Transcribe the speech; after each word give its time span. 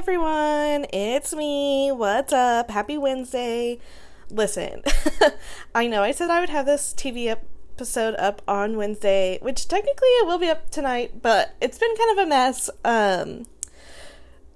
everyone, 0.00 0.86
it's 0.94 1.34
me. 1.34 1.92
What's 1.92 2.32
up? 2.32 2.70
Happy 2.70 2.96
Wednesday. 2.96 3.78
Listen, 4.30 4.82
I 5.74 5.88
know 5.88 6.02
I 6.02 6.10
said 6.10 6.30
I 6.30 6.40
would 6.40 6.48
have 6.48 6.64
this 6.64 6.94
TV 6.94 7.26
episode 7.26 8.14
up 8.14 8.40
on 8.48 8.78
Wednesday, 8.78 9.38
which 9.42 9.68
technically 9.68 10.08
it 10.08 10.26
will 10.26 10.38
be 10.38 10.48
up 10.48 10.70
tonight, 10.70 11.20
but 11.20 11.54
it's 11.60 11.76
been 11.76 11.94
kind 11.96 12.18
of 12.18 12.24
a 12.24 12.28
mess. 12.30 12.70
Um, 12.82 13.44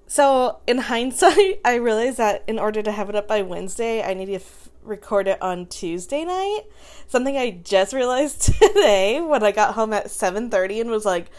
so 0.07 0.61
in 0.67 0.79
hindsight, 0.79 1.61
I 1.65 1.75
realized 1.75 2.17
that 2.17 2.43
in 2.47 2.59
order 2.59 2.83
to 2.83 2.93
have 2.93 3.11
it 3.11 3.15
up 3.15 3.29
by 3.29 3.43
Wednesday, 3.43 4.03
I 4.03 4.15
need 4.15 4.27
to 4.27 4.37
f- 4.37 4.71
record 4.83 5.29
it 5.29 5.43
on 5.43 5.67
Tuesday 5.67 6.25
night. 6.25 6.63
Something 7.07 7.37
I 7.37 7.51
just 7.51 7.93
realized 7.93 8.41
today 8.63 9.21
when 9.21 9.43
I 9.43 9.53
got 9.53 9.75
home 9.75 9.93
at 9.93 10.07
7:30 10.07 10.81
and 10.81 10.91
was 10.91 11.05
like, 11.05 11.31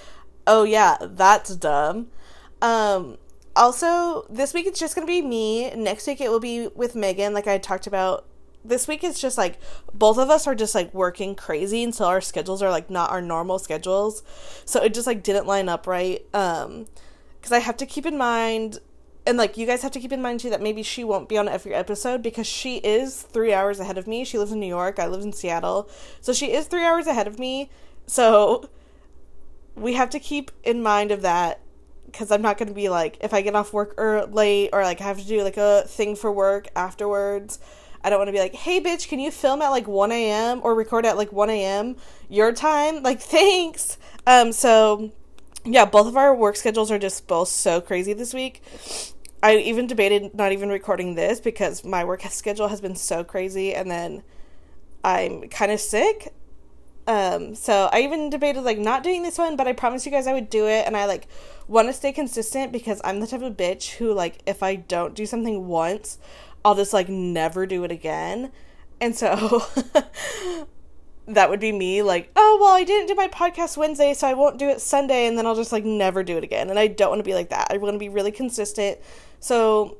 "Oh 0.46 0.64
yeah, 0.64 0.98
that's 1.02 1.56
dumb." 1.56 2.10
Um, 2.62 3.18
also, 3.55 4.26
this 4.30 4.54
week 4.54 4.66
it's 4.66 4.80
just 4.80 4.95
going 4.95 5.08
to 5.08 5.12
be 5.12 5.22
me. 5.22 5.73
Next 5.76 6.08
week 6.08 6.22
it 6.22 6.30
will 6.30 6.40
be 6.40 6.68
with 6.68 6.96
Megan, 6.96 7.34
like 7.34 7.48
I 7.48 7.58
talked 7.58 7.88
about. 7.88 8.26
This 8.63 8.88
week 8.88 9.04
it's 9.04 9.22
just 9.22 9.38
like 9.38 9.59
both 9.94 10.18
of 10.18 10.32
us 10.32 10.48
are 10.48 10.55
just 10.55 10.73
like 10.73 10.91
working 10.91 11.36
crazy 11.36 11.84
until 11.84 12.08
our 12.08 12.20
schedules 12.20 12.63
are 12.63 12.72
like 12.72 12.90
not 12.90 13.12
our 13.12 13.22
normal 13.22 13.60
schedules. 13.60 14.23
So 14.66 14.82
it 14.82 14.94
just 14.94 15.05
like 15.05 15.22
didn't 15.22 15.46
line 15.46 15.70
up 15.70 15.86
right. 15.86 16.26
Um, 16.34 16.88
because 17.46 17.52
I 17.52 17.60
have 17.60 17.77
to 17.77 17.86
keep 17.86 18.08
in 18.08 18.18
mind, 18.18 18.80
and 19.27 19.38
like 19.38 19.55
you 19.55 19.68
guys 19.68 19.84
have 19.84 19.91
to 19.91 19.99
keep 19.99 20.12
in 20.12 20.20
mind 20.20 20.40
too, 20.40 20.49
that 20.49 20.63
maybe 20.63 20.82
she 20.82 21.04
won't 21.04 21.30
be 21.30 21.38
on 21.38 21.48
every 21.48 21.76
episode 21.76 22.24
because 22.24 22.48
she 22.48 22.77
is 22.77 23.22
three 23.22 23.54
hours 23.54 23.80
ahead 23.80 23.99
of 23.99 24.08
me. 24.08 24.26
She 24.26 24.40
lives 24.40 24.52
in 24.52 24.60
New 24.60 24.66
York, 24.66 24.98
I 24.98 25.05
live 25.05 25.22
in 25.22 25.32
Seattle. 25.32 25.88
So 26.21 26.34
she 26.34 26.52
is 26.54 26.65
three 26.65 26.84
hours 26.84 27.05
ahead 27.05 27.27
of 27.27 27.37
me. 27.37 27.70
So 28.08 28.68
we 29.76 29.93
have 29.93 30.10
to 30.10 30.20
keep 30.20 30.49
in 30.63 30.82
mind 30.82 31.12
of 31.12 31.21
that 31.21 31.62
because 32.16 32.32
I'm 32.32 32.41
not 32.41 32.58
going 32.58 32.70
to 32.70 32.74
be 32.74 32.88
like 32.88 33.18
if 33.20 33.34
I 33.34 33.41
get 33.41 33.55
off 33.55 33.74
work 33.74 33.94
or 33.98 34.26
late 34.27 34.70
or 34.71 34.84
like 34.84 35.02
I 35.02 35.04
have 35.04 35.20
to 35.20 35.27
do 35.27 35.44
like 35.44 35.58
a 35.58 35.84
thing 35.85 36.16
for 36.16 36.32
work 36.32 36.68
afterwards. 36.76 37.60
I 38.04 38.10
don't 38.10 38.20
want 38.20 38.27
to 38.27 38.34
be 38.34 38.40
like, 38.40 38.54
hey, 38.54 38.80
bitch, 38.80 39.08
can 39.08 39.20
you 39.20 39.32
film 39.32 39.63
at 39.63 39.70
like 39.70 39.88
1 39.88 40.12
a.m. 40.12 40.62
or 40.63 40.76
record 40.76 41.08
at 41.08 41.18
like 41.18 41.34
1 41.34 41.49
a.m. 41.49 41.96
your 42.30 42.54
time? 42.54 43.02
Like, 43.02 43.20
thanks. 43.21 43.98
Um, 44.26 44.54
so 44.54 45.12
yeah, 45.66 45.86
both 45.86 46.08
of 46.08 46.16
our 46.16 46.34
work 46.34 46.55
schedules 46.55 46.91
are 46.91 46.99
just 46.99 47.27
both 47.27 47.49
so 47.49 47.82
crazy 47.82 48.13
this 48.13 48.34
week. 48.34 48.62
I 49.43 49.58
even 49.58 49.86
debated 49.86 50.34
not 50.34 50.54
even 50.54 50.70
recording 50.70 51.16
this 51.16 51.41
because 51.41 51.84
my 51.84 52.05
work 52.05 52.21
schedule 52.30 52.70
has 52.70 52.80
been 52.80 52.96
so 52.96 53.24
crazy, 53.24 53.74
and 53.74 53.91
then 53.91 54.24
I'm 55.04 55.49
kind 55.49 55.71
of 55.71 55.82
sick. 55.82 56.34
Um, 57.08 57.54
so 57.55 57.90
I 57.91 58.02
even 58.02 58.30
debated 58.30 58.62
like 58.62 58.80
not 58.80 59.04
doing 59.04 59.24
this 59.24 59.38
one, 59.38 59.55
but 59.55 59.68
I 59.68 59.74
promised 59.74 60.05
you 60.05 60.12
guys 60.12 60.27
I 60.27 60.34
would 60.34 60.49
do 60.49 60.68
it, 60.68 60.86
and 60.88 60.96
I 60.96 61.05
like 61.05 61.27
want 61.68 61.88
to 61.88 61.94
stay 61.94 62.12
consistent 62.12 62.71
because 62.71 63.02
I'm 63.04 63.20
the 63.20 63.27
type 63.27 63.41
of 63.41 63.58
bitch 63.58 63.96
who 63.96 64.13
like 64.13 64.40
if 64.46 64.62
I 64.62 64.75
don't 64.75 65.16
do 65.16 65.25
something 65.25 65.68
once, 65.68 66.19
I'll 66.63 66.75
just 66.75 66.94
like 66.94 67.09
never 67.09 67.66
do 67.66 67.84
it 67.84 67.91
again. 67.91 68.52
And 69.02 69.16
so 69.16 69.63
that 71.28 71.50
would 71.50 71.59
be 71.59 71.72
me 71.72 72.02
like, 72.02 72.31
"Oh, 72.36 72.58
well, 72.62 72.75
I 72.75 72.84
didn't 72.84 73.08
do 73.08 73.16
my 73.16 73.28
podcast 73.28 73.78
Wednesday, 73.78 74.13
so 74.13 74.28
I 74.28 74.34
won't 74.34 74.58
do 74.58 74.69
it 74.69 74.81
Sunday 74.81 75.28
and 75.28 75.38
then 75.38 75.46
I'll 75.46 75.56
just 75.56 75.72
like 75.72 75.86
never 75.86 76.24
do 76.24 76.38
it 76.38 76.44
again." 76.44 76.69
And 76.69 76.80
I 76.80 76.88
don't 76.88 77.09
want 77.09 77.19
to 77.19 77.24
be 77.24 77.34
like 77.34 77.50
that. 77.50 77.68
I 77.72 77.78
want 77.78 77.96
to 77.96 78.00
be 78.00 78.09
really 78.09 78.31
consistent. 78.31 79.00
So 79.40 79.97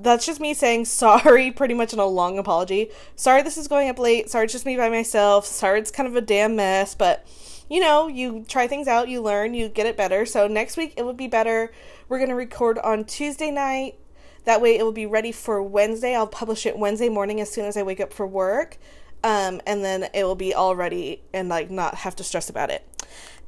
that's 0.00 0.26
just 0.26 0.40
me 0.40 0.54
saying 0.54 0.84
sorry, 0.86 1.50
pretty 1.50 1.74
much 1.74 1.92
in 1.92 1.98
a 1.98 2.06
long 2.06 2.38
apology. 2.38 2.90
Sorry 3.16 3.42
this 3.42 3.58
is 3.58 3.68
going 3.68 3.88
up 3.88 3.98
late. 3.98 4.30
Sorry 4.30 4.44
it's 4.44 4.52
just 4.52 4.66
me 4.66 4.76
by 4.76 4.88
myself. 4.88 5.46
Sorry 5.46 5.80
it's 5.80 5.90
kind 5.90 6.08
of 6.08 6.16
a 6.16 6.20
damn 6.20 6.56
mess, 6.56 6.94
but 6.94 7.26
you 7.68 7.80
know, 7.80 8.08
you 8.08 8.44
try 8.48 8.66
things 8.66 8.88
out, 8.88 9.08
you 9.08 9.20
learn, 9.20 9.54
you 9.54 9.68
get 9.68 9.86
it 9.86 9.96
better. 9.96 10.24
So 10.24 10.46
next 10.46 10.76
week 10.76 10.94
it 10.96 11.02
will 11.02 11.12
be 11.12 11.28
better. 11.28 11.72
We're 12.08 12.18
going 12.18 12.30
to 12.30 12.34
record 12.34 12.78
on 12.78 13.04
Tuesday 13.04 13.50
night. 13.50 13.96
That 14.44 14.60
way 14.60 14.78
it 14.78 14.82
will 14.82 14.92
be 14.92 15.06
ready 15.06 15.32
for 15.32 15.62
Wednesday. 15.62 16.14
I'll 16.14 16.26
publish 16.26 16.64
it 16.64 16.78
Wednesday 16.78 17.08
morning 17.08 17.40
as 17.40 17.50
soon 17.50 17.66
as 17.66 17.76
I 17.76 17.82
wake 17.82 18.00
up 18.00 18.12
for 18.12 18.26
work. 18.26 18.78
Um, 19.22 19.60
and 19.66 19.84
then 19.84 20.08
it 20.14 20.24
will 20.24 20.36
be 20.36 20.54
all 20.54 20.76
ready 20.76 21.22
and 21.34 21.48
like 21.48 21.70
not 21.70 21.96
have 21.96 22.16
to 22.16 22.24
stress 22.24 22.48
about 22.48 22.70
it. 22.70 22.86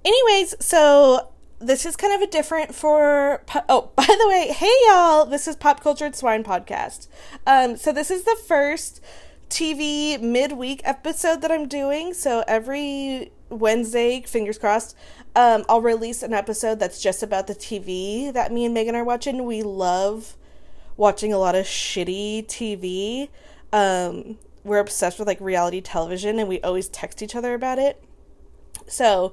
Anyways, 0.04 0.54
so 0.60 1.30
this 1.60 1.84
is 1.84 1.94
kind 1.94 2.14
of 2.14 2.26
a 2.26 2.30
different 2.30 2.74
for 2.74 3.42
oh 3.68 3.90
by 3.96 4.04
the 4.06 4.28
way 4.28 4.50
hey 4.50 4.72
y'all 4.86 5.26
this 5.26 5.46
is 5.46 5.54
pop 5.54 5.82
cultured 5.82 6.16
swine 6.16 6.42
podcast 6.42 7.06
um 7.46 7.76
so 7.76 7.92
this 7.92 8.10
is 8.10 8.24
the 8.24 8.36
first 8.48 9.02
tv 9.50 10.18
midweek 10.18 10.80
episode 10.84 11.42
that 11.42 11.52
i'm 11.52 11.68
doing 11.68 12.14
so 12.14 12.42
every 12.48 13.30
wednesday 13.50 14.22
fingers 14.22 14.58
crossed 14.58 14.96
um 15.36 15.64
i'll 15.68 15.82
release 15.82 16.22
an 16.22 16.32
episode 16.32 16.78
that's 16.78 17.02
just 17.02 17.22
about 17.22 17.46
the 17.46 17.54
tv 17.54 18.32
that 18.32 18.52
me 18.52 18.64
and 18.64 18.72
megan 18.72 18.94
are 18.94 19.04
watching. 19.04 19.44
We 19.44 19.62
love 19.62 20.36
watching 20.96 21.32
a 21.32 21.38
lot 21.38 21.54
of 21.54 21.66
shitty 21.66 22.46
tv 22.46 23.28
um 23.72 24.38
we're 24.64 24.78
obsessed 24.78 25.18
with 25.18 25.28
like 25.28 25.40
reality 25.40 25.80
television 25.80 26.38
and 26.38 26.48
we 26.48 26.60
always 26.60 26.88
text 26.88 27.22
each 27.22 27.34
other 27.34 27.54
about 27.54 27.78
it. 27.78 28.02
So 28.86 29.32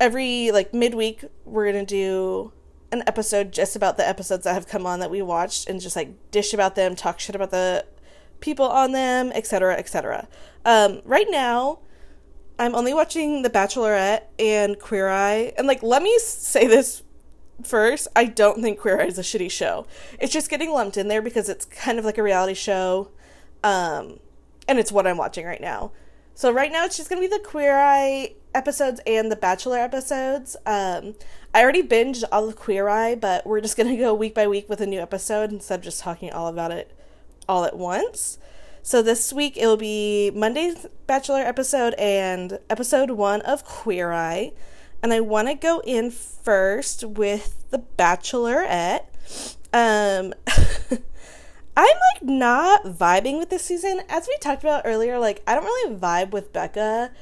every 0.00 0.50
like 0.50 0.74
midweek 0.74 1.24
we're 1.44 1.70
gonna 1.70 1.86
do 1.86 2.52
an 2.90 3.02
episode 3.06 3.52
just 3.52 3.76
about 3.76 3.96
the 3.96 4.06
episodes 4.06 4.44
that 4.44 4.54
have 4.54 4.66
come 4.66 4.86
on 4.86 5.00
that 5.00 5.10
we 5.10 5.22
watched 5.22 5.68
and 5.68 5.80
just 5.80 5.94
like 5.94 6.10
dish 6.30 6.52
about 6.52 6.74
them 6.74 6.96
talk 6.96 7.20
shit 7.20 7.34
about 7.34 7.50
the 7.50 7.86
people 8.40 8.66
on 8.66 8.90
them 8.90 9.30
etc 9.34 9.76
etc 9.76 10.26
um, 10.64 11.00
right 11.04 11.28
now 11.30 11.78
i'm 12.62 12.74
only 12.74 12.94
watching 12.94 13.42
the 13.42 13.50
bachelorette 13.50 14.22
and 14.38 14.78
queer 14.78 15.08
eye 15.08 15.52
and 15.56 15.66
like 15.66 15.82
let 15.82 16.02
me 16.02 16.16
say 16.18 16.66
this 16.66 17.02
first 17.62 18.08
i 18.16 18.24
don't 18.24 18.62
think 18.62 18.78
queer 18.78 19.00
eye 19.00 19.06
is 19.06 19.18
a 19.18 19.22
shitty 19.22 19.50
show 19.50 19.86
it's 20.18 20.32
just 20.32 20.50
getting 20.50 20.70
lumped 20.70 20.96
in 20.96 21.08
there 21.08 21.22
because 21.22 21.48
it's 21.48 21.64
kind 21.66 21.98
of 21.98 22.04
like 22.04 22.18
a 22.18 22.22
reality 22.22 22.54
show 22.54 23.10
um, 23.64 24.18
and 24.66 24.78
it's 24.78 24.90
what 24.90 25.06
i'm 25.06 25.16
watching 25.16 25.46
right 25.46 25.60
now 25.60 25.92
so 26.34 26.50
right 26.52 26.72
now 26.72 26.84
it's 26.84 26.96
just 26.96 27.08
gonna 27.08 27.20
be 27.20 27.26
the 27.26 27.38
Queer 27.38 27.76
Eye 27.76 28.34
episodes 28.54 29.00
and 29.06 29.30
the 29.30 29.36
Bachelor 29.36 29.78
episodes. 29.78 30.56
Um, 30.66 31.14
I 31.54 31.62
already 31.62 31.82
binged 31.82 32.24
all 32.32 32.48
of 32.48 32.56
Queer 32.56 32.88
Eye, 32.88 33.14
but 33.14 33.46
we're 33.46 33.60
just 33.60 33.76
gonna 33.76 33.96
go 33.96 34.14
week 34.14 34.34
by 34.34 34.46
week 34.46 34.68
with 34.68 34.80
a 34.80 34.86
new 34.86 35.00
episode 35.00 35.52
instead 35.52 35.80
of 35.80 35.84
just 35.84 36.00
talking 36.00 36.32
all 36.32 36.48
about 36.48 36.72
it 36.72 36.96
all 37.48 37.64
at 37.64 37.76
once. 37.76 38.38
So 38.84 39.00
this 39.00 39.32
week 39.32 39.56
it'll 39.56 39.76
be 39.76 40.32
Monday's 40.34 40.86
Bachelor 41.06 41.42
episode 41.42 41.94
and 41.94 42.58
episode 42.68 43.12
one 43.12 43.40
of 43.42 43.64
Queer 43.64 44.10
Eye. 44.10 44.52
And 45.00 45.12
I 45.12 45.20
want 45.20 45.46
to 45.46 45.54
go 45.54 45.80
in 45.86 46.10
first 46.10 47.04
with 47.04 47.64
the 47.70 47.78
Bachelorette. 47.96 49.04
Um, 49.72 50.34
I'm 51.76 51.96
like 51.96 52.22
not 52.22 52.82
vibing 52.84 53.38
with 53.38 53.50
this 53.50 53.62
season. 53.62 54.00
As 54.08 54.26
we 54.26 54.36
talked 54.38 54.64
about 54.64 54.82
earlier, 54.84 55.16
like 55.20 55.44
I 55.46 55.54
don't 55.54 55.64
really 55.64 55.94
vibe 55.94 56.32
with 56.32 56.52
Becca. 56.52 57.12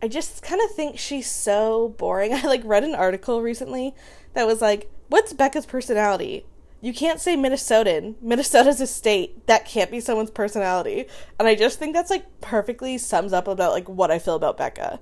I 0.00 0.08
just 0.08 0.42
kind 0.42 0.62
of 0.62 0.70
think 0.70 0.98
she's 0.98 1.30
so 1.30 1.94
boring. 1.98 2.32
I 2.34 2.40
like 2.46 2.62
read 2.64 2.82
an 2.82 2.94
article 2.94 3.42
recently 3.42 3.94
that 4.32 4.46
was 4.46 4.62
like, 4.62 4.90
"What's 5.08 5.34
Becca's 5.34 5.66
personality?" 5.66 6.46
You 6.80 6.94
can't 6.94 7.20
say 7.20 7.36
Minnesotan. 7.36 8.14
Minnesota's 8.22 8.80
a 8.80 8.86
state. 8.86 9.46
That 9.46 9.66
can't 9.66 9.90
be 9.90 10.00
someone's 10.00 10.30
personality. 10.30 11.06
And 11.38 11.46
I 11.46 11.54
just 11.54 11.78
think 11.78 11.94
that's 11.94 12.10
like 12.10 12.40
perfectly 12.40 12.96
sums 12.96 13.32
up 13.32 13.46
about 13.46 13.72
like 13.72 13.88
what 13.88 14.10
I 14.10 14.18
feel 14.18 14.34
about 14.34 14.56
Becca. 14.56 15.00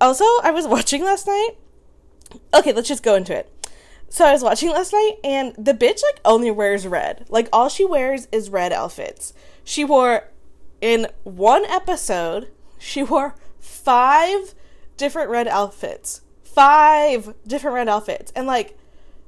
Also, 0.00 0.24
I 0.42 0.50
was 0.52 0.66
watching 0.68 1.02
last 1.02 1.26
night. 1.26 1.50
Okay, 2.54 2.72
let's 2.72 2.88
just 2.88 3.02
go 3.02 3.14
into 3.14 3.34
it. 3.34 3.52
So 4.10 4.24
I 4.24 4.32
was 4.32 4.42
watching 4.42 4.70
last 4.70 4.92
night 4.92 5.16
and 5.22 5.54
the 5.56 5.74
bitch 5.74 6.00
like 6.02 6.20
only 6.24 6.50
wears 6.50 6.86
red. 6.86 7.26
Like 7.28 7.48
all 7.52 7.68
she 7.68 7.84
wears 7.84 8.26
is 8.32 8.48
red 8.48 8.72
outfits. 8.72 9.34
She 9.64 9.84
wore 9.84 10.28
in 10.80 11.08
one 11.24 11.64
episode, 11.66 12.50
she 12.78 13.02
wore 13.02 13.34
five 13.58 14.54
different 14.96 15.30
red 15.30 15.48
outfits. 15.48 16.22
Five 16.42 17.34
different 17.46 17.74
red 17.74 17.88
outfits. 17.88 18.32
And 18.34 18.46
like 18.46 18.78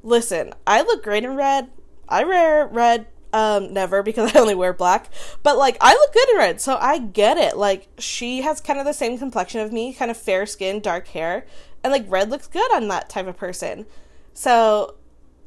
listen, 0.03 0.53
I 0.67 0.83
look 0.83 1.03
great 1.03 1.25
in 1.25 1.37
red. 1.37 1.71
I 2.09 2.25
wear 2.25 2.67
red 2.67 3.07
um 3.33 3.73
never 3.73 4.03
because 4.03 4.35
I 4.37 4.41
only 4.41 4.55
wear 4.55 4.73
black. 4.73 5.11
But 5.43 5.59
like 5.59 5.77
I 5.81 5.95
look 5.95 6.13
good 6.13 6.31
in 6.31 6.37
red, 6.37 6.61
so 6.61 6.77
I 6.77 6.99
get 6.99 7.39
it. 7.39 7.57
Like 7.57 7.89
she 7.99 8.43
has 8.43 8.61
kind 8.61 8.79
of 8.79 8.87
the 8.87 8.93
same 8.93 9.19
complexion 9.19 9.61
of 9.61 9.73
me, 9.73 9.93
kind 9.93 10.11
of 10.11 10.17
fair 10.17 10.47
skin, 10.47 10.81
dark 10.81 11.09
hair, 11.09 11.47
and 11.83 11.93
like 11.93 12.05
red 12.09 12.31
looks 12.31 12.47
good 12.47 12.75
on 12.75 12.89
that 12.89 13.09
type 13.09 13.27
of 13.27 13.37
person. 13.37 13.87
So 14.33 14.97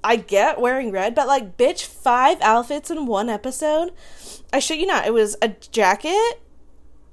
I 0.04 0.18
get 0.18 0.60
wearing 0.60 0.92
red, 0.92 1.16
but 1.16 1.28
like, 1.28 1.58
bitch, 1.58 1.86
five 1.86 2.40
outfits 2.42 2.92
in 2.92 3.06
one 3.06 3.30
episode. 3.30 3.94
I 4.52 4.60
shit 4.60 4.80
you 4.80 4.86
not. 4.86 5.08
It 5.08 5.14
was 5.14 5.38
a 5.42 5.50
jacket, 5.50 6.42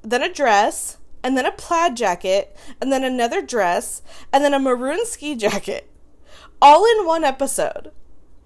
then 0.03 0.23
a 0.23 0.33
dress, 0.33 0.99
and 1.23 1.37
then 1.37 1.47
a 1.47 1.53
plaid 1.53 1.97
jacket, 1.97 2.57
and 2.81 2.93
then 2.93 3.05
another 3.05 3.43
dress, 3.43 4.03
and 4.33 4.43
then 4.43 4.55
a 4.55 4.59
maroon 4.59 5.07
ski 5.07 5.37
jacket. 5.37 5.90
All 6.63 6.85
in 6.85 7.07
one 7.07 7.25
episode. 7.25 7.93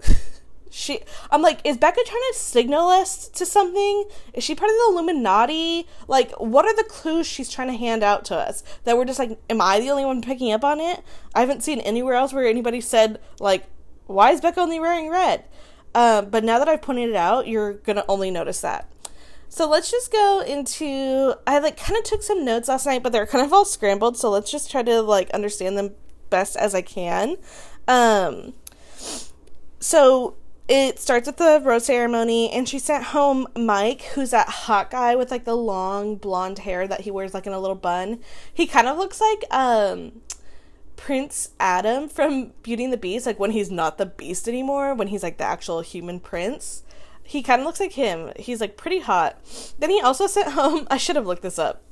she 0.71 1.01
I'm 1.31 1.43
like, 1.43 1.61
is 1.65 1.77
Becca 1.77 2.01
trying 2.05 2.23
to 2.33 2.39
signal 2.39 2.89
us 2.89 3.29
to 3.29 3.47
something? 3.47 4.05
Is 4.33 4.45
she 4.45 4.55
part 4.55 4.71
of 4.71 4.77
the 4.77 4.93
Illuminati? 4.93 5.87
Like, 6.07 6.33
what 6.33 6.65
are 6.65 6.77
the 6.77 6.85
clues 6.85 7.27
she's 7.27 7.51
trying 7.51 7.69
to 7.69 7.75
hand 7.75 8.03
out 8.03 8.25
to 8.27 8.37
us? 8.37 8.63
That 8.85 8.97
we're 8.97 9.05
just 9.05 9.19
like, 9.19 9.39
am 9.51 9.61
I 9.61 9.81
the 9.81 9.91
only 9.91 10.05
one 10.05 10.23
picking 10.23 10.53
up 10.53 10.65
on 10.65 10.81
it? 10.81 11.03
I 11.35 11.41
haven't 11.41 11.63
seen 11.63 11.81
anywhere 11.81 12.15
else 12.15 12.33
where 12.33 12.47
anybody 12.47 12.81
said, 12.81 13.21
like, 13.41 13.67
why 14.07 14.31
is 14.31 14.41
Becca 14.41 14.61
only 14.61 14.79
wearing 14.79 15.11
red? 15.11 15.45
Um, 15.95 16.31
but 16.31 16.45
now 16.45 16.59
that 16.59 16.69
I've 16.69 16.83
pointed 16.83 17.11
it 17.11 17.17
out, 17.17 17.47
you're 17.47 17.75
gonna 17.75 18.05
only 18.09 18.31
notice 18.31 18.61
that. 18.61 18.91
So 19.49 19.69
let's 19.69 19.91
just 19.91 20.11
go 20.11 20.41
into. 20.41 21.35
I 21.47 21.61
like 21.61 21.77
kind 21.77 21.97
of 21.97 22.05
took 22.05 22.23
some 22.23 22.45
notes 22.45 22.69
last 22.69 22.87
night, 22.87 23.05
but 23.05 23.13
they're 23.13 23.27
kind 23.27 23.45
of 23.47 23.53
all 23.53 23.65
scrambled. 23.65 24.17
So 24.17 24.29
let's 24.31 24.51
just 24.51 24.71
try 24.71 24.83
to 24.83 25.01
like 25.01 25.31
understand 25.31 25.79
them 25.79 25.95
best 26.29 26.57
as 26.57 26.75
I 26.75 26.83
can. 26.83 27.37
Um, 27.87 28.55
so 29.81 30.37
it 30.69 30.99
starts 30.99 31.27
with 31.27 31.37
the 31.37 31.61
rose 31.63 31.87
ceremony, 31.87 32.51
and 32.51 32.69
she 32.69 32.79
sent 32.79 33.05
home 33.05 33.47
Mike, 33.55 34.03
who's 34.15 34.31
that 34.31 34.49
hot 34.49 34.91
guy 34.91 35.15
with 35.15 35.31
like 35.31 35.45
the 35.45 35.57
long 35.57 36.17
blonde 36.17 36.61
hair 36.61 36.89
that 36.89 37.03
he 37.03 37.11
wears 37.11 37.35
like 37.35 37.47
in 37.47 37.53
a 37.53 37.61
little 37.61 37.77
bun. 37.77 38.21
He 38.53 38.67
kind 38.67 38.89
of 38.89 38.97
looks 38.97 39.21
like 39.21 39.45
um 39.51 40.23
Prince 40.97 41.51
Adam 41.61 42.09
from 42.09 42.53
Beauty 42.63 42.85
and 42.85 42.93
the 42.93 42.99
Beast, 42.99 43.27
like 43.27 43.39
when 43.39 43.51
he's 43.51 43.71
not 43.71 43.99
the 43.99 44.07
beast 44.07 44.49
anymore, 44.49 44.95
when 44.95 45.09
he's 45.09 45.23
like 45.23 45.37
the 45.37 45.45
actual 45.45 45.83
human 45.83 46.19
prince. 46.21 46.83
He 47.23 47.43
kind 47.43 47.61
of 47.61 47.67
looks 47.67 47.81
like 47.81 47.93
him. 47.93 48.33
He's 48.37 48.61
like 48.61 48.77
pretty 48.77 49.01
hot. 49.01 49.39
Then 49.79 49.91
he 49.91 50.01
also 50.01 50.27
sent 50.27 50.53
home, 50.53 50.87
I 50.91 50.97
should 50.99 51.17
have 51.17 51.27
looked 51.27 51.43
this 51.43 51.59
up. 51.59 51.83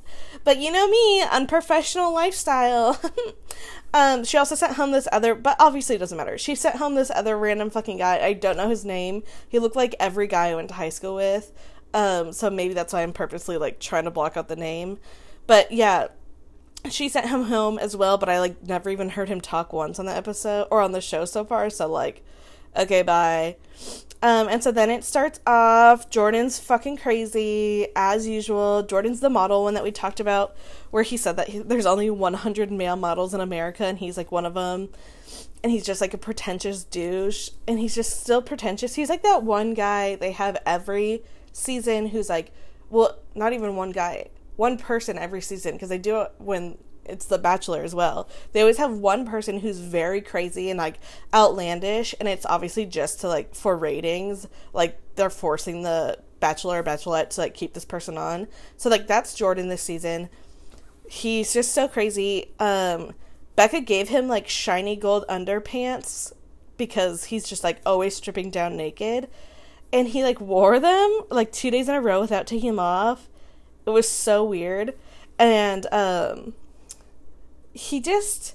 But 0.44 0.58
you 0.58 0.72
know 0.72 0.88
me, 0.88 1.22
unprofessional 1.22 2.12
lifestyle. 2.12 3.00
um, 3.94 4.24
she 4.24 4.36
also 4.36 4.54
sent 4.54 4.74
home 4.74 4.92
this 4.92 5.08
other, 5.12 5.34
but 5.34 5.56
obviously 5.58 5.96
it 5.96 6.00
doesn't 6.00 6.18
matter. 6.18 6.36
She 6.38 6.54
sent 6.54 6.76
home 6.76 6.94
this 6.94 7.10
other 7.10 7.38
random 7.38 7.70
fucking 7.70 7.98
guy. 7.98 8.18
I 8.18 8.32
don't 8.32 8.56
know 8.56 8.68
his 8.68 8.84
name. 8.84 9.22
He 9.48 9.58
looked 9.58 9.76
like 9.76 9.94
every 10.00 10.26
guy 10.26 10.48
I 10.48 10.54
went 10.54 10.68
to 10.68 10.74
high 10.74 10.88
school 10.88 11.14
with. 11.14 11.52
Um, 11.94 12.32
so 12.32 12.50
maybe 12.50 12.74
that's 12.74 12.92
why 12.92 13.02
I'm 13.02 13.12
purposely 13.12 13.58
like 13.58 13.78
trying 13.78 14.04
to 14.04 14.10
block 14.10 14.36
out 14.36 14.48
the 14.48 14.56
name. 14.56 14.98
But 15.46 15.72
yeah, 15.72 16.08
she 16.90 17.08
sent 17.08 17.28
him 17.28 17.44
home 17.44 17.78
as 17.78 17.96
well, 17.96 18.18
but 18.18 18.28
I 18.28 18.40
like 18.40 18.62
never 18.62 18.90
even 18.90 19.10
heard 19.10 19.28
him 19.28 19.40
talk 19.40 19.72
once 19.72 19.98
on 19.98 20.06
the 20.06 20.16
episode 20.16 20.66
or 20.70 20.80
on 20.80 20.92
the 20.92 21.00
show 21.00 21.24
so 21.24 21.44
far. 21.44 21.70
So 21.70 21.86
like, 21.86 22.24
okay, 22.76 23.02
bye. 23.02 23.56
Um, 24.22 24.48
and 24.48 24.62
so 24.62 24.70
then 24.70 24.88
it 24.88 25.02
starts 25.02 25.40
off. 25.46 26.08
Jordan's 26.08 26.60
fucking 26.60 26.98
crazy 26.98 27.88
as 27.96 28.28
usual. 28.28 28.84
Jordan's 28.84 29.18
the 29.18 29.28
model 29.28 29.64
one 29.64 29.74
that 29.74 29.82
we 29.82 29.90
talked 29.90 30.20
about, 30.20 30.56
where 30.92 31.02
he 31.02 31.16
said 31.16 31.36
that 31.36 31.48
he, 31.48 31.58
there's 31.58 31.86
only 31.86 32.08
100 32.08 32.70
male 32.70 32.94
models 32.94 33.34
in 33.34 33.40
America, 33.40 33.84
and 33.84 33.98
he's 33.98 34.16
like 34.16 34.30
one 34.30 34.46
of 34.46 34.54
them. 34.54 34.90
And 35.64 35.72
he's 35.72 35.84
just 35.84 36.00
like 36.00 36.14
a 36.14 36.18
pretentious 36.18 36.84
douche, 36.84 37.50
and 37.66 37.80
he's 37.80 37.94
just 37.94 38.20
still 38.20 38.42
pretentious. 38.42 38.94
He's 38.94 39.08
like 39.08 39.22
that 39.22 39.42
one 39.42 39.74
guy 39.74 40.14
they 40.14 40.32
have 40.32 40.56
every 40.64 41.22
season 41.52 42.08
who's 42.08 42.28
like, 42.28 42.52
well, 42.90 43.18
not 43.34 43.52
even 43.52 43.74
one 43.74 43.90
guy, 43.90 44.28
one 44.56 44.76
person 44.76 45.18
every 45.18 45.40
season 45.40 45.72
because 45.72 45.88
they 45.88 45.98
do 45.98 46.20
it 46.20 46.32
when 46.38 46.78
it's 47.04 47.26
the 47.26 47.38
bachelor 47.38 47.82
as 47.82 47.94
well. 47.94 48.28
They 48.52 48.60
always 48.60 48.78
have 48.78 48.92
one 48.92 49.26
person 49.26 49.60
who's 49.60 49.78
very 49.78 50.20
crazy 50.20 50.70
and 50.70 50.78
like 50.78 50.98
outlandish 51.34 52.14
and 52.20 52.28
it's 52.28 52.46
obviously 52.46 52.86
just 52.86 53.20
to 53.20 53.28
like 53.28 53.54
for 53.54 53.76
ratings 53.76 54.46
like 54.72 54.98
they're 55.16 55.30
forcing 55.30 55.82
the 55.82 56.18
bachelor 56.40 56.80
or 56.80 56.82
bachelorette 56.82 57.30
to 57.30 57.40
like 57.40 57.54
keep 57.54 57.74
this 57.74 57.84
person 57.84 58.18
on. 58.18 58.48
So 58.76 58.88
like 58.88 59.06
that's 59.06 59.34
jordan 59.34 59.68
this 59.68 59.82
season. 59.82 60.28
He's 61.08 61.52
just 61.52 61.72
so 61.72 61.88
crazy. 61.88 62.52
Um 62.58 63.14
becca 63.56 63.80
gave 63.80 64.08
him 64.08 64.28
like 64.28 64.48
shiny 64.48 64.96
gold 64.96 65.24
underpants 65.28 66.32
because 66.76 67.24
he's 67.24 67.44
just 67.44 67.64
like 67.64 67.80
always 67.84 68.16
stripping 68.16 68.50
down 68.50 68.76
naked. 68.76 69.28
And 69.92 70.08
he 70.08 70.22
like 70.22 70.40
wore 70.40 70.80
them 70.80 71.20
like 71.30 71.52
two 71.52 71.70
days 71.70 71.88
in 71.88 71.94
a 71.94 72.00
row 72.00 72.20
without 72.20 72.46
taking 72.46 72.70
them 72.70 72.78
off. 72.78 73.28
It 73.86 73.90
was 73.90 74.08
so 74.08 74.44
weird. 74.44 74.94
And 75.38 75.86
um 75.92 76.54
he 77.72 78.00
just 78.00 78.54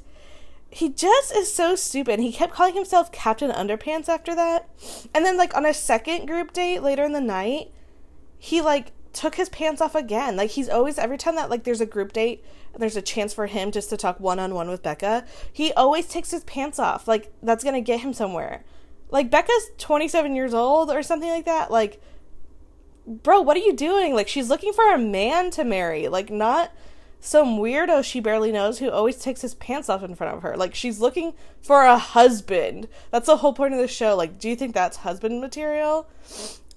he 0.70 0.90
just 0.90 1.34
is 1.34 1.54
so 1.54 1.76
stupid. 1.76 2.20
He 2.20 2.32
kept 2.32 2.54
calling 2.54 2.76
himself 2.76 3.12
Captain 3.12 3.52
Underpants 3.52 4.10
after 4.10 4.36
that. 4.36 4.70
And 5.14 5.26
then 5.26 5.38
like 5.38 5.56
on 5.56 5.66
a 5.66 5.74
second 5.74 6.26
group 6.28 6.54
date 6.54 6.84
later 6.84 7.04
in 7.04 7.14
the 7.14 7.22
night, 7.22 7.72
he 8.38 8.62
like 8.62 8.92
took 9.14 9.36
his 9.36 9.50
pants 9.50 9.82
off 9.82 9.96
again. 9.96 10.36
Like 10.36 10.52
he's 10.52 10.70
always 10.70 11.00
every 11.00 11.18
time 11.18 11.36
that 11.36 11.50
like 11.50 11.64
there's 11.64 11.82
a 11.82 11.86
group 11.86 12.14
date 12.14 12.44
and 12.74 12.82
there's 12.82 12.98
a 12.98 13.02
chance 13.02 13.34
for 13.34 13.48
him 13.48 13.72
just 13.72 13.90
to 13.90 13.98
talk 13.98 14.20
one 14.20 14.40
on 14.40 14.54
one 14.54 14.70
with 14.70 14.84
Becca, 14.84 15.26
he 15.52 15.74
always 15.74 16.08
takes 16.08 16.32
his 16.32 16.44
pants 16.44 16.80
off. 16.80 17.08
Like 17.08 17.32
that's 17.42 17.64
going 17.64 17.76
to 17.76 17.82
get 17.82 18.02
him 18.02 18.14
somewhere. 18.14 18.64
Like 19.10 19.32
Becca's 19.32 19.72
27 19.78 20.36
years 20.36 20.54
old 20.54 20.92
or 20.92 21.02
something 21.02 21.30
like 21.30 21.46
that. 21.46 21.72
Like 21.72 22.02
bro, 23.08 23.42
what 23.42 23.56
are 23.56 23.62
you 23.62 23.74
doing? 23.74 24.14
Like 24.14 24.28
she's 24.28 24.50
looking 24.50 24.74
for 24.74 24.94
a 24.94 24.98
man 24.98 25.50
to 25.52 25.64
marry, 25.64 26.08
like 26.10 26.30
not 26.30 26.72
some 27.28 27.58
weirdo 27.58 28.04
she 28.06 28.22
barely 28.22 28.54
knows 28.54 28.80
who 28.80 28.90
always 28.90 29.18
takes 29.18 29.42
his 29.42 29.54
pants 29.56 29.90
off 29.90 30.02
in 30.02 30.16
front 30.16 30.34
of 30.34 30.44
her. 30.44 30.56
Like 30.56 30.74
she's 30.74 31.02
looking 31.02 31.34
for 31.62 31.84
a 31.84 31.98
husband. 31.98 32.88
That's 33.12 33.26
the 33.26 33.38
whole 33.38 33.52
point 33.52 33.74
of 33.74 33.80
the 33.82 33.88
show. 33.88 34.16
Like, 34.16 34.40
do 34.40 34.48
you 34.48 34.56
think 34.56 34.74
that's 34.74 34.98
husband 34.98 35.42
material? 35.42 36.08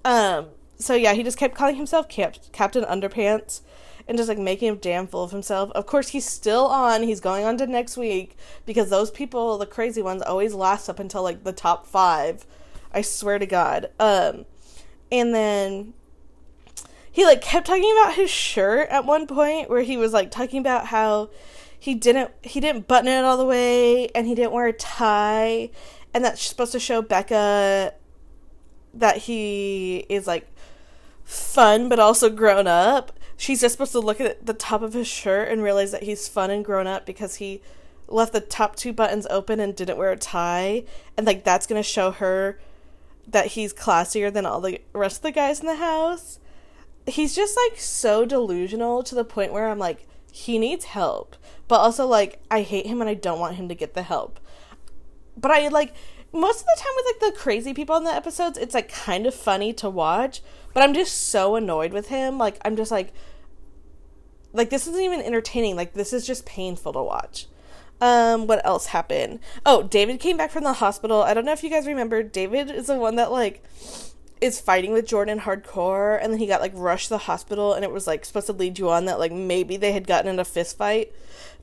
Um. 0.04 0.46
So 0.76 0.94
yeah, 0.94 1.12
he 1.12 1.22
just 1.22 1.38
kept 1.38 1.54
calling 1.54 1.76
himself 1.76 2.08
Cap- 2.08 2.36
Captain 2.52 2.84
Underpants 2.84 3.60
and 4.08 4.18
just 4.18 4.28
like 4.28 4.38
making 4.38 4.70
a 4.70 4.74
damn 4.74 5.06
fool 5.06 5.22
of 5.22 5.30
himself. 5.30 5.70
Of 5.70 5.86
course, 5.86 6.08
he's 6.08 6.26
still 6.26 6.66
on. 6.66 7.04
He's 7.04 7.20
going 7.20 7.44
on 7.44 7.56
to 7.58 7.66
next 7.68 7.96
week 7.96 8.36
because 8.66 8.90
those 8.90 9.12
people, 9.12 9.56
the 9.56 9.66
crazy 9.66 10.02
ones, 10.02 10.20
always 10.22 10.52
last 10.52 10.88
up 10.88 10.98
until 10.98 11.22
like 11.22 11.44
the 11.44 11.52
top 11.52 11.86
five. 11.86 12.44
I 12.92 13.02
swear 13.02 13.38
to 13.38 13.46
God. 13.46 13.90
Um, 14.00 14.46
and 15.12 15.32
then 15.32 15.94
he 17.12 17.24
like 17.24 17.40
kept 17.40 17.66
talking 17.66 17.92
about 18.00 18.14
his 18.14 18.30
shirt 18.30 18.88
at 18.88 19.04
one 19.04 19.26
point 19.26 19.68
where 19.68 19.82
he 19.82 19.96
was 19.96 20.12
like 20.12 20.30
talking 20.30 20.60
about 20.60 20.86
how 20.86 21.30
he 21.78 21.94
didn't 21.94 22.30
he 22.42 22.60
didn't 22.60 22.86
button 22.86 23.08
it 23.08 23.24
all 23.24 23.36
the 23.36 23.44
way 23.44 24.08
and 24.08 24.26
he 24.26 24.34
didn't 24.34 24.52
wear 24.52 24.66
a 24.66 24.72
tie. 24.72 25.70
And 26.12 26.24
that's 26.24 26.42
supposed 26.42 26.72
to 26.72 26.80
show 26.80 27.02
Becca 27.02 27.94
that 28.94 29.16
he 29.18 30.04
is 30.08 30.26
like 30.26 30.46
fun 31.24 31.88
but 31.88 31.98
also 31.98 32.28
grown 32.28 32.66
up. 32.66 33.18
She's 33.36 33.62
just 33.62 33.72
supposed 33.72 33.92
to 33.92 34.00
look 34.00 34.20
at 34.20 34.44
the 34.44 34.54
top 34.54 34.82
of 34.82 34.92
his 34.92 35.08
shirt 35.08 35.48
and 35.48 35.62
realize 35.62 35.92
that 35.92 36.02
he's 36.02 36.28
fun 36.28 36.50
and 36.50 36.64
grown 36.64 36.86
up 36.86 37.06
because 37.06 37.36
he 37.36 37.62
left 38.06 38.32
the 38.32 38.40
top 38.40 38.76
two 38.76 38.92
buttons 38.92 39.26
open 39.30 39.58
and 39.60 39.74
didn't 39.74 39.96
wear 39.96 40.10
a 40.10 40.16
tie. 40.16 40.84
And 41.16 41.26
like 41.26 41.42
that's 41.42 41.66
going 41.66 41.80
to 41.80 41.88
show 41.88 42.10
her 42.10 42.60
that 43.26 43.46
he's 43.46 43.72
classier 43.72 44.32
than 44.32 44.44
all 44.44 44.60
the 44.60 44.80
rest 44.92 45.18
of 45.18 45.22
the 45.22 45.32
guys 45.32 45.60
in 45.60 45.66
the 45.66 45.76
house 45.76 46.39
he's 47.10 47.34
just 47.34 47.56
like 47.56 47.78
so 47.78 48.24
delusional 48.24 49.02
to 49.02 49.14
the 49.14 49.24
point 49.24 49.52
where 49.52 49.68
I'm 49.68 49.78
like, 49.78 50.06
he 50.32 50.58
needs 50.58 50.86
help. 50.86 51.36
But 51.68 51.80
also 51.80 52.06
like 52.06 52.40
I 52.50 52.62
hate 52.62 52.86
him 52.86 53.00
and 53.00 53.10
I 53.10 53.14
don't 53.14 53.40
want 53.40 53.56
him 53.56 53.68
to 53.68 53.74
get 53.74 53.94
the 53.94 54.02
help. 54.02 54.40
But 55.36 55.50
I 55.50 55.68
like 55.68 55.94
most 56.32 56.60
of 56.60 56.66
the 56.66 56.76
time 56.78 56.92
with 56.96 57.06
like 57.06 57.32
the 57.32 57.38
crazy 57.38 57.74
people 57.74 57.96
in 57.96 58.04
the 58.04 58.14
episodes, 58.14 58.58
it's 58.58 58.74
like 58.74 58.92
kind 58.92 59.26
of 59.26 59.34
funny 59.34 59.72
to 59.74 59.90
watch. 59.90 60.42
But 60.72 60.82
I'm 60.82 60.94
just 60.94 61.28
so 61.28 61.56
annoyed 61.56 61.92
with 61.92 62.08
him. 62.08 62.38
Like 62.38 62.58
I'm 62.64 62.76
just 62.76 62.90
like 62.90 63.12
like 64.52 64.70
this 64.70 64.86
isn't 64.86 65.02
even 65.02 65.20
entertaining. 65.20 65.76
Like 65.76 65.94
this 65.94 66.12
is 66.12 66.26
just 66.26 66.46
painful 66.46 66.92
to 66.92 67.02
watch. 67.02 67.46
Um, 68.00 68.46
what 68.46 68.64
else 68.64 68.86
happened? 68.86 69.40
Oh, 69.66 69.82
David 69.82 70.20
came 70.20 70.38
back 70.38 70.50
from 70.50 70.64
the 70.64 70.72
hospital. 70.74 71.22
I 71.22 71.34
don't 71.34 71.44
know 71.44 71.52
if 71.52 71.62
you 71.62 71.68
guys 71.68 71.86
remember. 71.86 72.22
David 72.22 72.70
is 72.70 72.86
the 72.86 72.96
one 72.96 73.16
that 73.16 73.30
like 73.30 73.62
is 74.40 74.60
fighting 74.60 74.92
with 74.92 75.06
Jordan 75.06 75.40
hardcore, 75.40 76.18
and 76.22 76.32
then 76.32 76.38
he 76.40 76.46
got 76.46 76.60
like 76.60 76.72
rushed 76.74 77.08
to 77.08 77.14
the 77.14 77.18
hospital, 77.18 77.74
and 77.74 77.84
it 77.84 77.90
was 77.90 78.06
like 78.06 78.24
supposed 78.24 78.46
to 78.46 78.52
lead 78.52 78.78
you 78.78 78.90
on 78.90 79.04
that 79.04 79.18
like 79.18 79.32
maybe 79.32 79.76
they 79.76 79.92
had 79.92 80.06
gotten 80.06 80.30
in 80.30 80.38
a 80.38 80.44
fist 80.44 80.78
fight. 80.78 81.12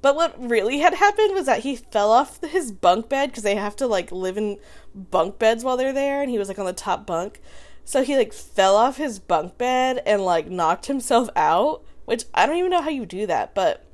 But 0.01 0.15
what 0.15 0.39
really 0.39 0.79
had 0.79 0.93
happened 0.93 1.33
was 1.33 1.47
that 1.47 1.61
he 1.61 1.75
fell 1.75 2.11
off 2.11 2.39
his 2.43 2.71
bunk 2.71 3.09
bed 3.09 3.29
because 3.29 3.43
they 3.43 3.55
have 3.55 3.75
to 3.77 3.87
like 3.87 4.11
live 4.11 4.37
in 4.37 4.59
bunk 4.93 5.39
beds 5.39 5.63
while 5.63 5.77
they're 5.77 5.93
there, 5.93 6.21
and 6.21 6.29
he 6.29 6.37
was 6.37 6.47
like 6.47 6.59
on 6.59 6.65
the 6.65 6.73
top 6.73 7.05
bunk. 7.05 7.41
So 7.83 8.03
he 8.03 8.15
like 8.15 8.33
fell 8.33 8.75
off 8.75 8.97
his 8.97 9.17
bunk 9.17 9.57
bed 9.57 10.03
and 10.05 10.23
like 10.23 10.49
knocked 10.49 10.85
himself 10.85 11.29
out, 11.35 11.83
which 12.05 12.25
I 12.33 12.45
don't 12.45 12.57
even 12.57 12.69
know 12.69 12.81
how 12.81 12.89
you 12.89 13.05
do 13.05 13.25
that, 13.27 13.55
but 13.55 13.86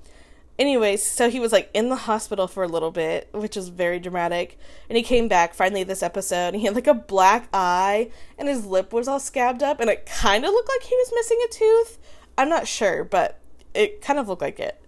anyways, 0.60 1.04
so 1.04 1.30
he 1.30 1.40
was 1.40 1.52
like 1.52 1.70
in 1.74 1.90
the 1.90 1.96
hospital 1.96 2.48
for 2.48 2.64
a 2.64 2.68
little 2.68 2.92
bit, 2.92 3.30
which 3.34 3.58
is 3.58 3.70
very 3.70 4.00
dramatic. 4.00 4.58
And 4.90 4.98
he 4.98 5.04
came 5.04 5.28
back 5.28 5.54
finally 5.54 5.84
this 5.84 6.04
episode, 6.04 6.50
and 6.50 6.58
he 6.58 6.66
had 6.66 6.76
like 6.76 6.88
a 6.88 6.94
black 6.94 7.50
eye, 7.54 8.12
and 8.38 8.48
his 8.48 8.66
lip 8.66 8.94
was 8.94 9.08
all 9.08 9.20
scabbed 9.20 9.64
up, 9.64 9.80
and 9.80 9.90
it 9.90 10.06
kind 10.06 10.46
of 10.46 10.52
looked 10.52 10.70
like 10.70 10.84
he 10.84 10.96
was 10.96 11.12
missing 11.16 11.40
a 11.46 11.54
tooth. 11.54 12.00
I'm 12.38 12.50
not 12.50 12.68
sure, 12.68 13.04
but 13.04 13.40
it 13.74 14.02
kind 14.02 14.20
of 14.20 14.28
looked 14.28 14.42
like 14.42 14.60
it. 14.60 14.82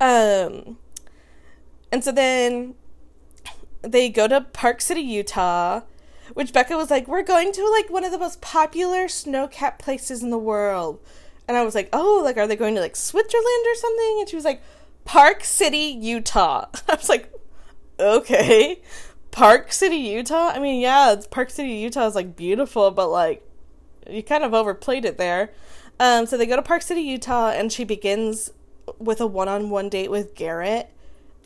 Um, 0.00 0.78
and 1.92 2.02
so 2.02 2.12
then 2.12 2.74
they 3.82 4.08
go 4.08 4.28
to 4.28 4.40
Park 4.40 4.80
City, 4.80 5.00
Utah. 5.00 5.82
Which 6.32 6.52
Becca 6.52 6.76
was 6.76 6.92
like, 6.92 7.08
we're 7.08 7.24
going 7.24 7.50
to 7.50 7.68
like 7.70 7.90
one 7.90 8.04
of 8.04 8.12
the 8.12 8.18
most 8.18 8.40
popular 8.40 9.08
snow 9.08 9.48
capped 9.48 9.82
places 9.82 10.22
in 10.22 10.30
the 10.30 10.38
world. 10.38 11.00
And 11.48 11.56
I 11.56 11.64
was 11.64 11.74
like, 11.74 11.88
oh, 11.92 12.20
like, 12.22 12.36
are 12.36 12.46
they 12.46 12.54
going 12.54 12.76
to 12.76 12.80
like 12.80 12.94
Switzerland 12.94 13.66
or 13.66 13.74
something? 13.74 14.18
And 14.20 14.28
she 14.28 14.36
was 14.36 14.44
like, 14.44 14.62
Park 15.04 15.44
City, 15.44 15.96
Utah. 16.00 16.66
I 16.88 16.94
was 16.94 17.08
like, 17.08 17.32
okay. 17.98 18.82
Park 19.30 19.72
City, 19.72 19.96
Utah? 19.96 20.50
I 20.54 20.58
mean, 20.58 20.80
yeah, 20.80 21.12
it's 21.12 21.26
Park 21.26 21.50
City, 21.50 21.70
Utah 21.70 22.06
is 22.06 22.14
like 22.14 22.36
beautiful, 22.36 22.90
but 22.90 23.08
like 23.08 23.46
you 24.08 24.22
kind 24.22 24.44
of 24.44 24.54
overplayed 24.54 25.04
it 25.04 25.18
there. 25.18 25.50
Um, 25.98 26.26
so 26.26 26.36
they 26.36 26.46
go 26.46 26.56
to 26.56 26.62
Park 26.62 26.82
City, 26.82 27.02
Utah, 27.02 27.50
and 27.50 27.70
she 27.70 27.84
begins 27.84 28.50
with 28.98 29.20
a 29.20 29.26
one-on-one 29.26 29.88
date 29.88 30.10
with 30.10 30.34
Garrett. 30.34 30.90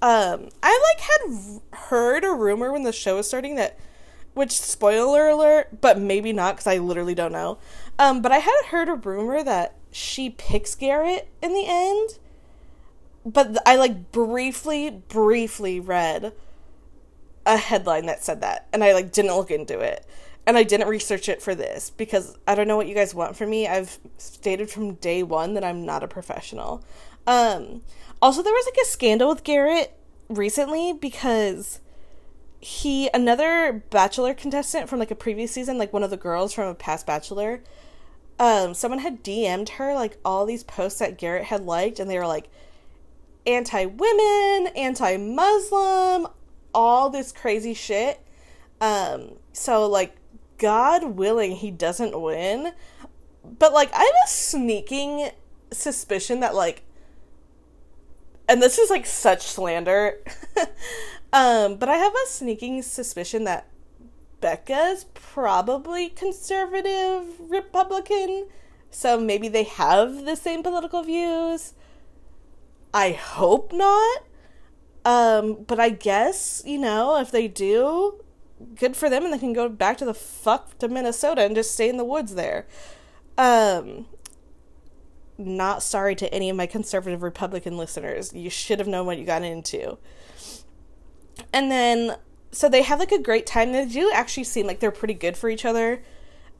Um, 0.01 0.49
I 0.63 0.95
like 0.97 1.01
had 1.01 1.61
heard 1.89 2.25
a 2.25 2.33
rumor 2.33 2.73
when 2.73 2.85
the 2.85 2.93
show 2.93 3.17
was 3.17 3.27
starting 3.27 3.57
that 3.57 3.79
which 4.35 4.53
spoiler 4.53 5.29
alert, 5.29 5.81
but 5.81 5.99
maybe 5.99 6.33
not 6.33 6.57
because 6.57 6.67
I 6.67 6.79
literally 6.79 7.15
don't 7.15 7.33
know. 7.33 7.59
Um, 7.99 8.21
but 8.21 8.33
I 8.33 8.39
had 8.39 8.65
heard 8.67 8.89
a 8.89 8.95
rumor 8.95 9.43
that 9.43 9.77
she 9.93 10.31
picks 10.31 10.75
Garrett 10.75 11.29
in 11.41 11.55
the 11.55 11.65
end. 11.67 12.19
But 13.25 13.57
I 13.67 13.77
like 13.77 14.13
briefly, 14.13 14.91
briefly 14.91 15.81
read 15.81 16.33
a 17.47 17.57
headline 17.57 18.07
that 18.07 18.25
said 18.25 18.41
that, 18.43 18.69
and 18.73 18.85
I 18.85 18.93
like 18.93 19.13
didn't 19.13 19.37
look 19.37 19.51
into 19.51 19.81
it, 19.81 20.07
and 20.47 20.57
I 20.57 20.63
didn't 20.63 20.89
research 20.89 21.29
it 21.29 21.43
for 21.43 21.55
this 21.55 21.91
because 21.91 22.37
I 22.47 22.55
don't 22.55 22.69
know 22.69 22.77
what 22.77 22.87
you 22.87 22.95
guys 22.95 23.15
want 23.15 23.37
from 23.37 23.51
me. 23.51 23.67
I've 23.67 23.99
stated 24.19 24.71
from 24.71 24.95
day 24.95 25.23
one 25.23 25.55
that 25.55 25.65
I'm 25.65 25.85
not 25.85 26.03
a 26.03 26.09
professional. 26.09 26.85
Um, 27.27 27.83
also, 28.21 28.43
there 28.43 28.53
was 28.53 28.67
like 28.67 28.83
a 28.83 28.87
scandal 28.87 29.29
with 29.29 29.45
Garrett 29.45 29.97
recently 30.29 30.93
because 30.93 31.81
he 32.61 33.11
another 33.13 33.85
bachelor 33.91 34.33
contestant 34.33 34.89
from 34.89 34.99
like 34.99 35.11
a 35.11 35.15
previous 35.15 35.53
season 35.53 35.77
like 35.77 35.93
one 35.93 36.03
of 36.03 36.09
the 36.09 36.17
girls 36.17 36.55
from 36.55 36.67
a 36.67 36.75
past 36.75 37.07
bachelor 37.07 37.63
um 38.39 38.73
someone 38.73 39.01
had 39.01 39.23
DM'd 39.23 39.69
her 39.71 39.95
like 39.95 40.17
all 40.25 40.47
these 40.47 40.65
posts 40.65 40.99
that 40.99 41.19
Garrett 41.19 41.45
had 41.45 41.63
liked 41.63 42.01
and 42.01 42.11
they 42.11 42.19
were 42.19 42.27
like 42.27 42.49
anti-women, 43.47 44.73
anti-muslim, 44.77 46.29
all 46.75 47.11
this 47.11 47.33
crazy 47.33 47.75
shit. 47.75 48.21
Um 48.81 49.37
so 49.53 49.87
like 49.87 50.17
god 50.59 51.05
willing 51.17 51.57
he 51.57 51.71
doesn't 51.71 52.21
win. 52.21 52.73
But 53.45 53.73
like 53.73 53.93
I 53.93 53.99
have 53.99 54.15
a 54.27 54.29
sneaking 54.29 55.31
suspicion 55.73 56.41
that 56.41 56.55
like 56.55 56.85
and 58.49 58.63
this 58.63 58.79
is 58.79 58.91
like 58.91 59.07
such 59.07 59.43
slander. 59.43 60.19
um, 61.33 61.77
but 61.77 61.89
I 61.89 61.97
have 61.97 62.15
a 62.15 62.29
sneaking 62.29 62.83
suspicion 62.83 63.45
that 63.45 63.69
Becca's 64.41 65.07
probably 65.15 66.11
conservative 66.11 67.25
Republican, 67.49 68.49
so 68.91 69.19
maybe 69.19 69.49
they 69.49 69.65
have 69.65 70.25
the 70.25 70.37
same 70.37 70.63
political 70.63 71.03
views. 71.03 71.73
I 72.95 73.11
hope 73.13 73.73
not. 73.73 74.23
Um, 75.05 75.65
but 75.67 75.79
I 75.79 75.91
guess, 75.91 76.63
you 76.65 76.79
know, 76.79 77.21
if 77.21 77.31
they 77.31 77.49
do, 77.49 78.25
good 78.77 78.97
for 78.97 79.11
them 79.11 79.25
and 79.25 79.33
they 79.33 79.39
can 79.39 79.53
go 79.53 79.69
back 79.69 79.99
to 79.99 80.05
the 80.05 80.15
fuck 80.15 80.79
to 80.79 80.89
Minnesota 80.89 81.43
and 81.43 81.55
just 81.55 81.73
stay 81.73 81.91
in 81.91 81.99
the 81.99 82.05
woods 82.05 82.37
there. 82.37 82.67
Um, 83.37 84.07
not 85.37 85.83
sorry 85.83 86.15
to 86.15 86.33
any 86.33 86.49
of 86.49 86.57
my 86.57 86.67
conservative 86.67 87.23
Republican 87.23 87.77
listeners. 87.77 88.33
You 88.33 88.49
should 88.49 88.79
have 88.79 88.89
known 88.89 89.07
what 89.07 89.19
you 89.19 89.27
got 89.27 89.43
into. 89.43 89.99
And 91.53 91.71
then, 91.71 92.17
so 92.53 92.69
they 92.69 92.83
have 92.83 93.01
like 93.01 93.13
a 93.13 93.21
great 93.21 93.45
time. 93.45 93.73
They 93.73 93.87
do 93.87 94.11
actually 94.15 94.45
seem 94.45 94.67
like 94.67 94.81
they're 94.81 94.93
pretty 94.93 95.15
good 95.15 95.37
for 95.37 95.51
each 95.51 95.65
other. 95.65 96.03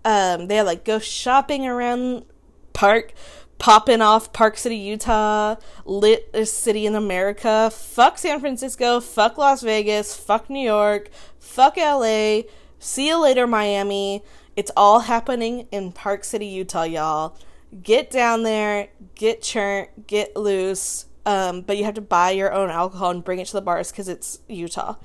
Um, 0.05 0.49
they 0.49 0.61
like 0.63 0.85
go 0.85 0.99
shopping 0.99 1.67
around 1.67 2.25
park, 2.73 3.15
popping 3.59 4.01
off 4.01 4.33
Park 4.33 4.57
City, 4.57 4.77
Utah, 4.77 5.57
lit 5.85 6.31
city 6.47 6.87
in 6.87 6.95
America. 6.95 7.71
Fuck 7.73 8.19
San 8.19 8.41
Francisco. 8.41 9.01
Fuck 9.01 9.39
Las 9.39 9.63
Vegas. 9.63 10.17
Fuck 10.17 10.51
New 10.51 10.65
York. 10.65 11.11
Fuck 11.39 11.77
LA. 11.77 12.43
See 12.79 13.09
you 13.09 13.23
later, 13.23 13.47
Miami. 13.47 14.23
It's 14.57 14.71
all 14.77 15.01
happening 15.01 15.67
in 15.73 15.93
Park 15.93 16.25
City, 16.25 16.47
Utah, 16.47 16.85
y'all 16.85 17.37
get 17.83 18.11
down 18.11 18.43
there, 18.43 18.89
get 19.15 19.43
churnt, 19.43 20.07
get 20.07 20.37
loose. 20.37 21.07
Um, 21.27 21.63
but 21.63 21.79
you 21.79 21.85
have 21.85 21.95
to 21.95 22.03
buy 22.03 22.31
your 22.31 22.53
own 22.53 22.71
alcohol 22.71 23.11
and 23.11 23.25
bring 23.25 23.39
it 23.39 23.47
to 23.47 23.55
the 23.55 23.63
bars 23.63 23.91
because 23.91 24.09
it's 24.09 24.41
Utah. 24.47 24.97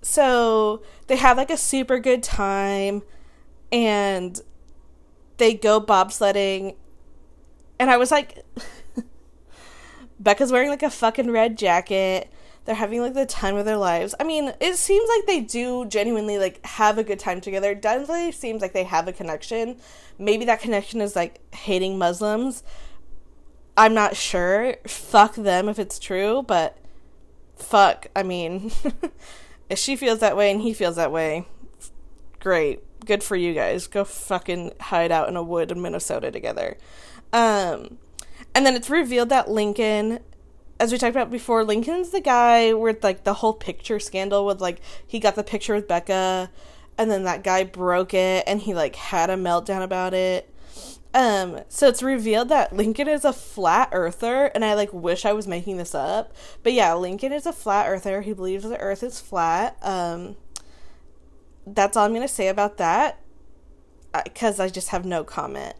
So 0.00 0.82
they 1.08 1.16
have 1.16 1.36
like 1.36 1.50
a 1.50 1.56
super 1.56 1.98
good 1.98 2.22
time 2.22 3.02
and 3.70 4.40
they 5.36 5.52
go 5.54 5.80
bobsledding. 5.80 6.76
And 7.78 7.90
I 7.90 7.96
was 7.96 8.10
like, 8.10 8.44
Becca's 10.20 10.52
wearing 10.52 10.70
like 10.70 10.82
a 10.82 10.90
fucking 10.90 11.30
red 11.30 11.58
jacket 11.58 12.32
they're 12.66 12.74
having 12.74 13.00
like 13.00 13.14
the 13.14 13.24
time 13.24 13.56
of 13.56 13.64
their 13.64 13.76
lives. 13.76 14.14
I 14.18 14.24
mean, 14.24 14.52
it 14.60 14.76
seems 14.76 15.08
like 15.08 15.26
they 15.26 15.40
do 15.40 15.86
genuinely 15.86 16.36
like 16.36 16.64
have 16.66 16.98
a 16.98 17.04
good 17.04 17.20
time 17.20 17.40
together. 17.40 17.70
It 17.70 17.80
definitely 17.80 18.32
seems 18.32 18.60
like 18.60 18.72
they 18.72 18.84
have 18.84 19.06
a 19.08 19.12
connection. 19.12 19.76
Maybe 20.18 20.44
that 20.46 20.60
connection 20.60 21.00
is 21.00 21.14
like 21.14 21.40
hating 21.54 21.96
Muslims. 21.96 22.64
I'm 23.76 23.94
not 23.94 24.16
sure. 24.16 24.76
Fuck 24.86 25.36
them 25.36 25.68
if 25.68 25.78
it's 25.78 26.00
true, 26.00 26.42
but 26.42 26.76
fuck. 27.54 28.08
I 28.16 28.24
mean, 28.24 28.72
if 29.70 29.78
she 29.78 29.94
feels 29.94 30.18
that 30.18 30.36
way 30.36 30.50
and 30.50 30.60
he 30.60 30.74
feels 30.74 30.96
that 30.96 31.12
way, 31.12 31.46
great. 32.40 32.82
Good 33.04 33.22
for 33.22 33.36
you 33.36 33.54
guys. 33.54 33.86
Go 33.86 34.02
fucking 34.02 34.72
hide 34.80 35.12
out 35.12 35.28
in 35.28 35.36
a 35.36 35.42
wood 35.42 35.70
in 35.70 35.80
Minnesota 35.80 36.32
together. 36.32 36.78
Um, 37.36 37.98
and 38.54 38.64
then 38.64 38.74
it's 38.74 38.88
revealed 38.88 39.28
that 39.28 39.50
Lincoln 39.50 40.20
as 40.78 40.92
we 40.92 40.98
talked 40.98 41.16
about 41.16 41.30
before, 41.30 41.64
Lincoln's 41.64 42.10
the 42.10 42.20
guy 42.20 42.72
with 42.72 43.02
like 43.02 43.24
the 43.24 43.34
whole 43.34 43.54
picture 43.54 43.98
scandal 43.98 44.44
with 44.44 44.60
like 44.60 44.80
he 45.06 45.18
got 45.18 45.34
the 45.34 45.44
picture 45.44 45.74
with 45.74 45.88
Becca 45.88 46.50
and 46.98 47.10
then 47.10 47.24
that 47.24 47.44
guy 47.44 47.64
broke 47.64 48.14
it 48.14 48.44
and 48.46 48.60
he 48.60 48.74
like 48.74 48.96
had 48.96 49.30
a 49.30 49.36
meltdown 49.36 49.82
about 49.82 50.14
it. 50.14 50.52
Um, 51.14 51.60
so 51.68 51.88
it's 51.88 52.02
revealed 52.02 52.50
that 52.50 52.76
Lincoln 52.76 53.08
is 53.08 53.24
a 53.24 53.32
flat 53.32 53.88
earther, 53.92 54.46
and 54.46 54.62
I 54.62 54.74
like 54.74 54.92
wish 54.92 55.24
I 55.24 55.32
was 55.32 55.46
making 55.46 55.78
this 55.78 55.94
up. 55.94 56.34
But 56.62 56.74
yeah, 56.74 56.92
Lincoln 56.92 57.32
is 57.32 57.46
a 57.46 57.54
flat 57.54 57.88
earther. 57.88 58.20
He 58.20 58.34
believes 58.34 58.64
the 58.64 58.78
earth 58.78 59.02
is 59.02 59.18
flat. 59.18 59.78
Um, 59.80 60.36
that's 61.66 61.96
all 61.96 62.04
I'm 62.04 62.12
gonna 62.12 62.28
say 62.28 62.48
about 62.48 62.76
that. 62.76 63.18
Because 64.24 64.60
I 64.60 64.68
just 64.68 64.90
have 64.90 65.06
no 65.06 65.24
comment. 65.24 65.76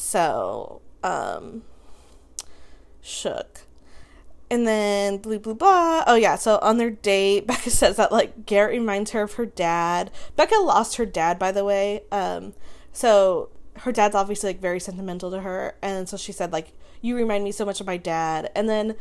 So, 0.00 0.80
um, 1.02 1.64
shook. 3.02 3.62
And 4.48 4.64
then 4.64 5.18
blue 5.18 5.40
blue 5.40 5.56
blah. 5.56 6.04
Oh 6.06 6.14
yeah, 6.14 6.36
so 6.36 6.60
on 6.62 6.78
their 6.78 6.88
date, 6.88 7.46
Becca 7.48 7.68
says 7.70 7.96
that 7.96 8.12
like 8.12 8.46
Garrett 8.46 8.78
reminds 8.78 9.10
her 9.10 9.22
of 9.22 9.32
her 9.32 9.44
dad. 9.44 10.12
Becca 10.36 10.54
lost 10.54 10.98
her 10.98 11.04
dad, 11.04 11.36
by 11.36 11.50
the 11.50 11.64
way. 11.64 12.02
Um, 12.12 12.54
so 12.92 13.50
her 13.78 13.90
dad's 13.90 14.14
obviously 14.14 14.50
like 14.50 14.60
very 14.60 14.78
sentimental 14.78 15.32
to 15.32 15.40
her, 15.40 15.74
and 15.82 16.08
so 16.08 16.16
she 16.16 16.30
said 16.30 16.52
like 16.52 16.74
you 17.00 17.16
remind 17.16 17.42
me 17.42 17.50
so 17.50 17.64
much 17.64 17.80
of 17.80 17.86
my 17.86 17.96
dad. 17.96 18.52
And 18.54 18.68
then 18.68 18.94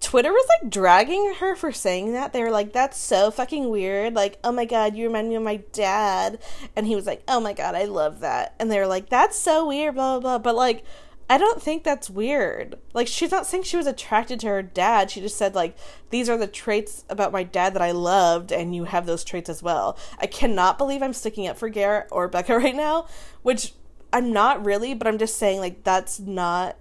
Twitter 0.00 0.32
was 0.32 0.46
like 0.48 0.70
dragging 0.70 1.34
her 1.40 1.54
for 1.54 1.72
saying 1.72 2.12
that. 2.12 2.32
They 2.32 2.42
were 2.42 2.50
like, 2.50 2.72
that's 2.72 2.96
so 2.96 3.30
fucking 3.30 3.68
weird. 3.68 4.14
Like, 4.14 4.38
oh 4.42 4.52
my 4.52 4.64
god, 4.64 4.96
you 4.96 5.06
remind 5.06 5.28
me 5.28 5.34
of 5.34 5.42
my 5.42 5.56
dad. 5.72 6.38
And 6.74 6.86
he 6.86 6.96
was 6.96 7.06
like, 7.06 7.22
oh 7.28 7.38
my 7.38 7.52
god, 7.52 7.74
I 7.74 7.84
love 7.84 8.20
that. 8.20 8.54
And 8.58 8.70
they 8.70 8.78
were 8.78 8.86
like, 8.86 9.10
that's 9.10 9.38
so 9.38 9.68
weird, 9.68 9.94
blah, 9.94 10.18
blah, 10.18 10.38
blah. 10.38 10.38
But 10.38 10.56
like, 10.56 10.84
I 11.30 11.38
don't 11.38 11.62
think 11.62 11.84
that's 11.84 12.10
weird. 12.10 12.76
Like 12.92 13.06
she's 13.06 13.30
not 13.30 13.46
saying 13.46 13.62
she 13.62 13.76
was 13.76 13.86
attracted 13.86 14.40
to 14.40 14.48
her 14.48 14.62
dad. 14.62 15.12
She 15.12 15.20
just 15.20 15.36
said 15.36 15.54
like 15.54 15.76
these 16.10 16.28
are 16.28 16.36
the 16.36 16.48
traits 16.48 17.04
about 17.08 17.30
my 17.30 17.44
dad 17.44 17.72
that 17.74 17.82
I 17.82 17.92
loved 17.92 18.50
and 18.50 18.74
you 18.74 18.82
have 18.82 19.06
those 19.06 19.22
traits 19.22 19.48
as 19.48 19.62
well. 19.62 19.96
I 20.18 20.26
cannot 20.26 20.76
believe 20.76 21.04
I'm 21.04 21.12
sticking 21.12 21.46
up 21.46 21.56
for 21.56 21.68
Garrett 21.68 22.08
or 22.10 22.26
Becca 22.26 22.58
right 22.58 22.74
now, 22.74 23.06
which 23.42 23.74
I'm 24.12 24.32
not 24.32 24.64
really, 24.64 24.92
but 24.92 25.06
I'm 25.06 25.18
just 25.18 25.36
saying 25.36 25.60
like 25.60 25.84
that's 25.84 26.18
not 26.18 26.76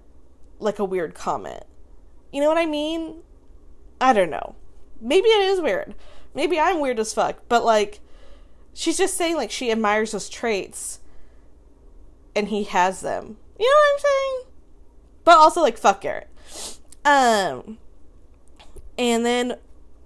like 0.57 0.79
a 0.79 0.85
weird 0.85 1.13
comment. 1.13 1.63
You 2.31 2.41
know 2.41 2.47
what 2.47 2.57
I 2.57 2.65
mean? 2.65 3.21
I 3.99 4.13
don't 4.13 4.29
know. 4.29 4.55
Maybe 5.01 5.27
it 5.27 5.47
is 5.49 5.61
weird. 5.61 5.95
Maybe 6.33 6.59
I'm 6.59 6.79
weird 6.79 6.99
as 6.99 7.13
fuck, 7.13 7.41
but 7.49 7.63
like 7.65 7.99
she's 8.73 8.97
just 8.97 9.17
saying 9.17 9.35
like 9.35 9.51
she 9.51 9.71
admires 9.71 10.11
those 10.11 10.29
traits 10.29 10.99
and 12.35 12.49
he 12.49 12.63
has 12.65 13.01
them 13.01 13.37
you 13.59 13.65
know 13.65 13.75
what 13.75 13.93
I'm 13.93 13.99
saying? 13.99 14.53
But 15.25 15.37
also 15.37 15.61
like 15.61 15.77
fuck 15.77 16.01
Garrett. 16.01 16.29
Um 17.05 17.77
and 18.97 19.25
then 19.25 19.57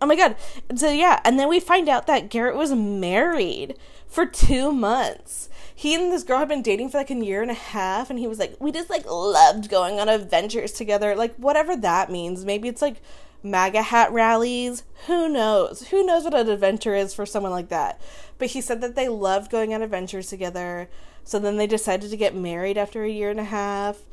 oh 0.01 0.05
my 0.05 0.15
god. 0.15 0.35
So 0.75 0.89
yeah, 0.89 1.21
and 1.23 1.39
then 1.39 1.47
we 1.47 1.59
find 1.59 1.87
out 1.87 2.07
that 2.07 2.29
Garrett 2.29 2.55
was 2.55 2.73
married 2.73 3.77
for 4.07 4.25
2 4.25 4.71
months. 4.71 5.49
He 5.83 5.93
and 5.95 6.13
this 6.13 6.23
girl 6.23 6.39
had 6.39 6.47
been 6.47 6.61
dating 6.61 6.91
for 6.91 6.97
like 6.97 7.11
a 7.11 7.15
year 7.15 7.41
and 7.41 7.51
a 7.51 7.55
half 7.55 8.09
and 8.09 8.17
he 8.17 8.25
was 8.25 8.39
like 8.39 8.55
we 8.57 8.71
just 8.71 8.89
like 8.89 9.05
loved 9.05 9.69
going 9.69 9.99
on 9.99 10.07
adventures 10.07 10.71
together. 10.71 11.13
Like 11.13 11.35
whatever 11.35 11.75
that 11.75 12.09
means. 12.09 12.45
Maybe 12.45 12.69
it's 12.69 12.81
like 12.81 13.01
MAGA 13.43 13.81
hat 13.81 14.09
rallies. 14.13 14.83
Who 15.07 15.27
knows? 15.27 15.89
Who 15.89 16.05
knows 16.05 16.23
what 16.23 16.35
an 16.35 16.47
adventure 16.47 16.95
is 16.95 17.13
for 17.13 17.25
someone 17.25 17.51
like 17.51 17.67
that? 17.67 17.99
But 18.37 18.51
he 18.51 18.61
said 18.61 18.79
that 18.79 18.95
they 18.95 19.09
loved 19.09 19.51
going 19.51 19.73
on 19.73 19.81
adventures 19.81 20.27
together. 20.27 20.87
So 21.25 21.37
then 21.37 21.57
they 21.57 21.67
decided 21.67 22.09
to 22.11 22.15
get 22.15 22.33
married 22.33 22.77
after 22.77 23.03
a 23.03 23.09
year 23.09 23.29
and 23.29 23.41
a 23.41 23.43
half. 23.43 24.03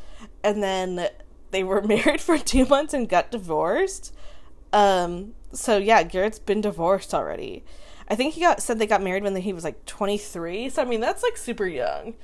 And 0.42 0.64
then 0.64 1.08
they 1.52 1.62
were 1.62 1.82
married 1.86 2.20
for 2.20 2.36
two 2.36 2.66
months 2.66 2.94
and 2.94 3.08
got 3.08 3.30
divorced. 3.30 4.12
Um, 4.72 5.34
so 5.52 5.76
yeah, 5.76 6.02
Garrett's 6.02 6.40
been 6.40 6.62
divorced 6.62 7.14
already. 7.14 7.62
I 8.10 8.16
think 8.16 8.34
he 8.34 8.40
got 8.40 8.60
said 8.60 8.78
they 8.78 8.86
got 8.86 9.02
married 9.02 9.22
when 9.22 9.36
he 9.36 9.52
was 9.52 9.64
like 9.64 9.86
23. 9.86 10.68
So 10.68 10.82
I 10.82 10.84
mean, 10.84 11.00
that's 11.00 11.22
like 11.22 11.36
super 11.36 11.66
young. 11.66 12.14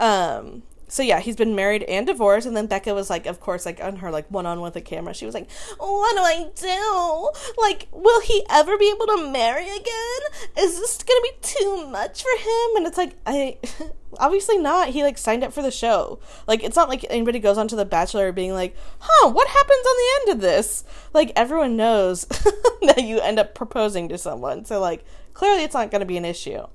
Um, 0.00 0.62
so 0.88 1.02
yeah, 1.02 1.20
he's 1.20 1.36
been 1.36 1.54
married 1.56 1.82
and 1.84 2.06
divorced, 2.06 2.46
and 2.46 2.56
then 2.56 2.66
Becca 2.66 2.94
was 2.94 3.10
like, 3.10 3.26
of 3.26 3.40
course, 3.40 3.66
like 3.66 3.82
on 3.82 3.96
her 3.96 4.10
like 4.10 4.30
one 4.30 4.46
on 4.46 4.60
with 4.60 4.74
the 4.74 4.80
camera, 4.80 5.14
she 5.14 5.26
was 5.26 5.34
like, 5.34 5.50
"What 5.78 6.16
do 6.16 6.22
I 6.22 6.50
do? 6.54 7.60
Like, 7.60 7.88
will 7.90 8.20
he 8.20 8.44
ever 8.48 8.78
be 8.78 8.90
able 8.94 9.06
to 9.06 9.30
marry 9.30 9.64
again? 9.64 10.20
Is 10.56 10.78
this 10.78 11.02
gonna 11.02 11.20
be 11.22 11.32
too 11.42 11.86
much 11.88 12.22
for 12.22 12.38
him?" 12.38 12.76
And 12.76 12.86
it's 12.86 12.98
like, 12.98 13.16
I 13.26 13.58
obviously 14.18 14.58
not. 14.58 14.90
He 14.90 15.02
like 15.02 15.18
signed 15.18 15.42
up 15.42 15.52
for 15.52 15.62
the 15.62 15.72
show. 15.72 16.20
Like, 16.46 16.62
it's 16.62 16.76
not 16.76 16.88
like 16.88 17.04
anybody 17.10 17.40
goes 17.40 17.58
onto 17.58 17.74
The 17.74 17.84
Bachelor 17.84 18.30
being 18.30 18.52
like, 18.52 18.76
"Huh, 19.00 19.30
what 19.30 19.48
happens 19.48 19.86
on 19.86 19.96
the 19.96 20.20
end 20.20 20.36
of 20.36 20.40
this?" 20.40 20.84
Like, 21.12 21.32
everyone 21.34 21.76
knows 21.76 22.24
that 22.82 23.02
you 23.02 23.18
end 23.20 23.40
up 23.40 23.54
proposing 23.56 24.08
to 24.10 24.18
someone, 24.18 24.64
so 24.64 24.80
like 24.80 25.04
clearly 25.36 25.64
it's 25.64 25.74
not 25.74 25.90
gonna 25.90 26.06
be 26.06 26.16
an 26.16 26.24
issue. 26.24 26.66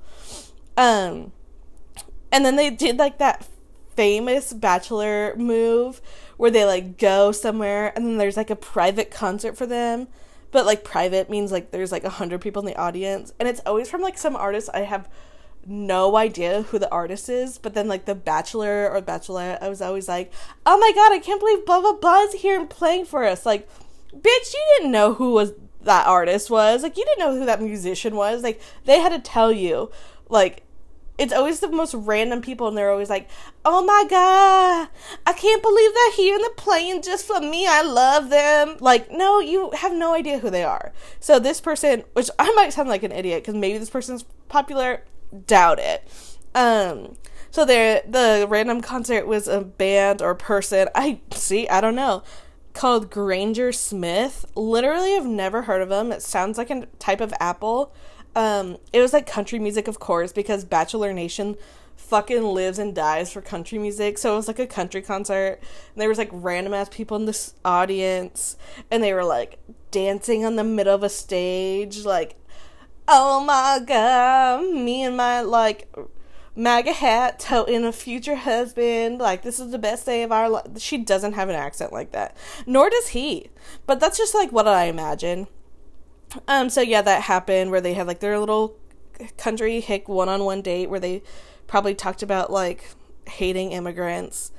Um, 0.77 1.31
and 2.31 2.45
then 2.45 2.55
they 2.55 2.69
did 2.69 2.97
like 2.97 3.17
that 3.17 3.47
famous 3.95 4.53
bachelor 4.53 5.35
move 5.35 5.99
where 6.37 6.51
they 6.51 6.63
like 6.63 6.97
go 6.97 7.31
somewhere 7.31 7.91
and 7.95 8.05
then 8.05 8.17
there's 8.17 8.37
like 8.37 8.49
a 8.49 8.55
private 8.55 9.11
concert 9.11 9.57
for 9.57 9.65
them 9.65 10.07
but 10.51 10.65
like 10.65 10.83
private 10.83 11.29
means 11.29 11.51
like 11.51 11.71
there's 11.71 11.91
like 11.91 12.05
a 12.05 12.09
hundred 12.09 12.39
people 12.39 12.61
in 12.61 12.65
the 12.65 12.79
audience 12.79 13.33
and 13.37 13.49
it's 13.49 13.61
always 13.65 13.89
from 13.89 14.01
like 14.01 14.17
some 14.17 14.35
artist 14.35 14.69
i 14.73 14.79
have 14.79 15.09
no 15.67 16.15
idea 16.15 16.61
who 16.63 16.79
the 16.79 16.89
artist 16.89 17.27
is 17.27 17.57
but 17.57 17.73
then 17.73 17.87
like 17.87 18.05
the 18.05 18.15
bachelor 18.15 18.89
or 18.89 19.01
bachelorette 19.01 19.61
i 19.61 19.67
was 19.67 19.81
always 19.81 20.07
like 20.07 20.31
oh 20.65 20.77
my 20.79 20.91
god 20.95 21.11
i 21.11 21.19
can't 21.19 21.41
believe 21.41 21.65
blah 21.65 21.81
blah 21.81 21.93
blah's 21.93 22.33
here 22.35 22.57
and 22.57 22.69
playing 22.69 23.03
for 23.03 23.25
us 23.25 23.45
like 23.45 23.67
bitch 24.15 24.53
you 24.53 24.75
didn't 24.77 24.91
know 24.91 25.13
who 25.13 25.31
was 25.31 25.51
that 25.83 26.07
artist 26.07 26.49
was 26.49 26.83
like 26.83 26.97
you 26.97 27.05
didn't 27.05 27.19
know 27.19 27.37
who 27.37 27.45
that 27.45 27.61
musician 27.61 28.15
was. 28.15 28.43
Like 28.43 28.61
they 28.85 28.99
had 28.99 29.09
to 29.09 29.19
tell 29.19 29.51
you 29.51 29.91
like 30.29 30.63
it's 31.17 31.33
always 31.33 31.59
the 31.59 31.67
most 31.67 31.93
random 31.93 32.41
people 32.41 32.67
and 32.67 32.77
they're 32.77 32.89
always 32.89 33.09
like 33.09 33.29
oh 33.63 33.83
my 33.85 34.05
god 34.09 34.87
i 35.27 35.33
can't 35.33 35.61
believe 35.61 35.93
they're 35.93 36.13
here 36.13 36.33
and 36.33 36.43
they're 36.43 36.51
playing 36.51 37.01
just 37.01 37.25
for 37.25 37.39
me. 37.39 37.67
I 37.67 37.81
love 37.81 38.29
them. 38.29 38.77
Like 38.79 39.11
no 39.11 39.39
you 39.39 39.71
have 39.71 39.93
no 39.93 40.13
idea 40.13 40.39
who 40.39 40.49
they 40.49 40.63
are. 40.63 40.93
So 41.19 41.39
this 41.39 41.61
person 41.61 42.03
which 42.13 42.29
i 42.39 42.51
might 42.53 42.73
sound 42.73 42.89
like 42.89 43.03
an 43.03 43.11
idiot 43.11 43.43
because 43.43 43.55
maybe 43.55 43.77
this 43.77 43.89
person's 43.89 44.23
popular 44.49 45.03
doubt 45.47 45.79
it. 45.79 46.07
Um 46.55 47.15
so 47.51 47.65
there 47.65 48.01
the 48.07 48.45
random 48.49 48.81
concert 48.81 49.27
was 49.27 49.47
a 49.47 49.61
band 49.61 50.21
or 50.21 50.33
person. 50.35 50.87
I 50.95 51.19
see 51.31 51.67
i 51.69 51.81
don't 51.81 51.95
know 51.95 52.23
called 52.73 53.09
granger 53.09 53.71
smith 53.71 54.45
literally 54.55 55.15
i've 55.15 55.25
never 55.25 55.63
heard 55.63 55.81
of 55.81 55.89
them 55.89 56.11
it 56.11 56.21
sounds 56.21 56.57
like 56.57 56.69
a 56.69 56.85
type 56.99 57.21
of 57.21 57.33
apple 57.39 57.93
um, 58.35 58.77
it 58.93 59.01
was 59.01 59.13
like 59.13 59.27
country 59.27 59.59
music, 59.59 59.87
of 59.87 59.99
course, 59.99 60.31
because 60.31 60.63
Bachelor 60.63 61.13
Nation 61.13 61.57
fucking 61.95 62.43
lives 62.43 62.79
and 62.79 62.95
dies 62.95 63.31
for 63.31 63.41
country 63.41 63.77
music. 63.77 64.17
So 64.17 64.33
it 64.33 64.37
was 64.37 64.47
like 64.47 64.59
a 64.59 64.67
country 64.67 65.01
concert. 65.01 65.59
And 65.93 66.01
there 66.01 66.09
was 66.09 66.17
like 66.17 66.29
random 66.31 66.73
ass 66.73 66.89
people 66.89 67.17
in 67.17 67.25
this 67.25 67.53
audience, 67.65 68.57
and 68.89 69.03
they 69.03 69.13
were 69.13 69.25
like 69.25 69.59
dancing 69.91 70.45
on 70.45 70.55
the 70.55 70.63
middle 70.63 70.95
of 70.95 71.03
a 71.03 71.09
stage, 71.09 72.05
like, 72.05 72.35
oh 73.07 73.43
my 73.43 73.81
god, 73.85 74.73
me 74.73 75.03
and 75.03 75.17
my 75.17 75.41
like 75.41 75.93
MAGA 76.55 76.93
hat 76.93 77.39
toting 77.39 77.85
a 77.85 77.91
future 77.91 78.35
husband. 78.35 79.19
Like, 79.19 79.41
this 79.41 79.59
is 79.59 79.71
the 79.71 79.79
best 79.79 80.05
day 80.05 80.23
of 80.23 80.31
our 80.31 80.49
life. 80.49 80.65
She 80.77 80.97
doesn't 80.97 81.33
have 81.33 81.49
an 81.49 81.55
accent 81.55 81.93
like 81.93 82.11
that. 82.11 82.35
Nor 82.65 82.89
does 82.89 83.09
he. 83.09 83.49
But 83.85 83.99
that's 83.99 84.17
just 84.17 84.35
like 84.35 84.51
what 84.51 84.67
I 84.67 84.85
imagine. 84.85 85.47
Um, 86.47 86.69
so 86.69 86.81
yeah, 86.81 87.01
that 87.01 87.23
happened 87.23 87.71
where 87.71 87.81
they 87.81 87.93
had 87.93 88.07
like 88.07 88.19
their 88.19 88.39
little 88.39 88.77
country 89.37 89.79
hick 89.81 90.07
one 90.07 90.29
on 90.29 90.43
one 90.43 90.61
date 90.61 90.89
where 90.89 90.99
they 90.99 91.23
probably 91.67 91.95
talked 91.95 92.23
about 92.23 92.51
like 92.51 92.85
hating 93.27 93.71
immigrants. 93.71 94.51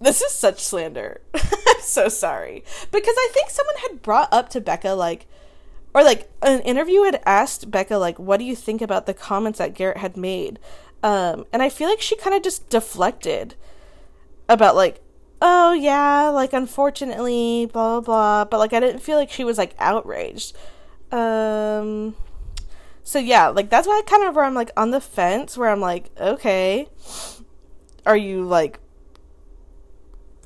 This 0.00 0.20
is 0.20 0.32
such 0.32 0.60
slander. 0.62 1.20
I'm 1.34 1.80
so 1.80 2.08
sorry. 2.08 2.64
Because 2.90 3.14
I 3.16 3.28
think 3.32 3.50
someone 3.50 3.76
had 3.88 4.02
brought 4.02 4.32
up 4.32 4.48
to 4.50 4.60
Becca 4.60 4.90
like 4.90 5.26
or 5.94 6.02
like 6.02 6.30
an 6.42 6.60
interview 6.60 7.02
had 7.02 7.20
asked 7.26 7.70
Becca 7.70 7.96
like 7.98 8.18
what 8.18 8.38
do 8.38 8.44
you 8.44 8.56
think 8.56 8.82
about 8.82 9.06
the 9.06 9.14
comments 9.14 9.58
that 9.58 9.74
Garrett 9.74 9.98
had 9.98 10.16
made? 10.16 10.58
Um 11.02 11.46
and 11.52 11.62
I 11.62 11.68
feel 11.68 11.88
like 11.88 12.00
she 12.00 12.16
kind 12.16 12.34
of 12.34 12.42
just 12.42 12.68
deflected 12.68 13.54
about 14.48 14.76
like 14.76 15.00
oh 15.40 15.72
yeah, 15.72 16.28
like 16.28 16.52
unfortunately 16.52 17.66
blah 17.66 18.00
blah 18.00 18.00
blah, 18.00 18.44
but 18.44 18.58
like 18.58 18.72
I 18.72 18.80
didn't 18.80 19.00
feel 19.02 19.18
like 19.18 19.30
she 19.30 19.44
was 19.44 19.58
like 19.58 19.74
outraged. 19.78 20.56
Um 21.10 22.14
so 23.04 23.18
yeah, 23.18 23.48
like 23.48 23.68
that's 23.68 23.86
why 23.86 24.00
I 24.04 24.08
kind 24.08 24.24
of 24.24 24.36
where 24.36 24.44
I'm 24.44 24.54
like 24.54 24.70
on 24.76 24.90
the 24.90 25.00
fence 25.00 25.58
where 25.58 25.70
I'm 25.70 25.80
like, 25.80 26.10
okay, 26.20 26.88
are 28.06 28.16
you 28.16 28.44
like 28.44 28.78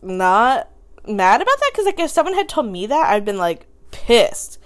not 0.03 0.71
mad 1.07 1.42
about 1.42 1.59
that? 1.61 1.71
Because 1.73 1.87
like 1.87 2.01
if 2.01 2.11
someone 2.11 2.35
had 2.35 2.49
told 2.49 2.71
me 2.71 2.87
that, 2.87 3.11
I'd 3.11 3.25
been 3.25 3.38
like 3.38 3.66
pissed. 3.90 4.59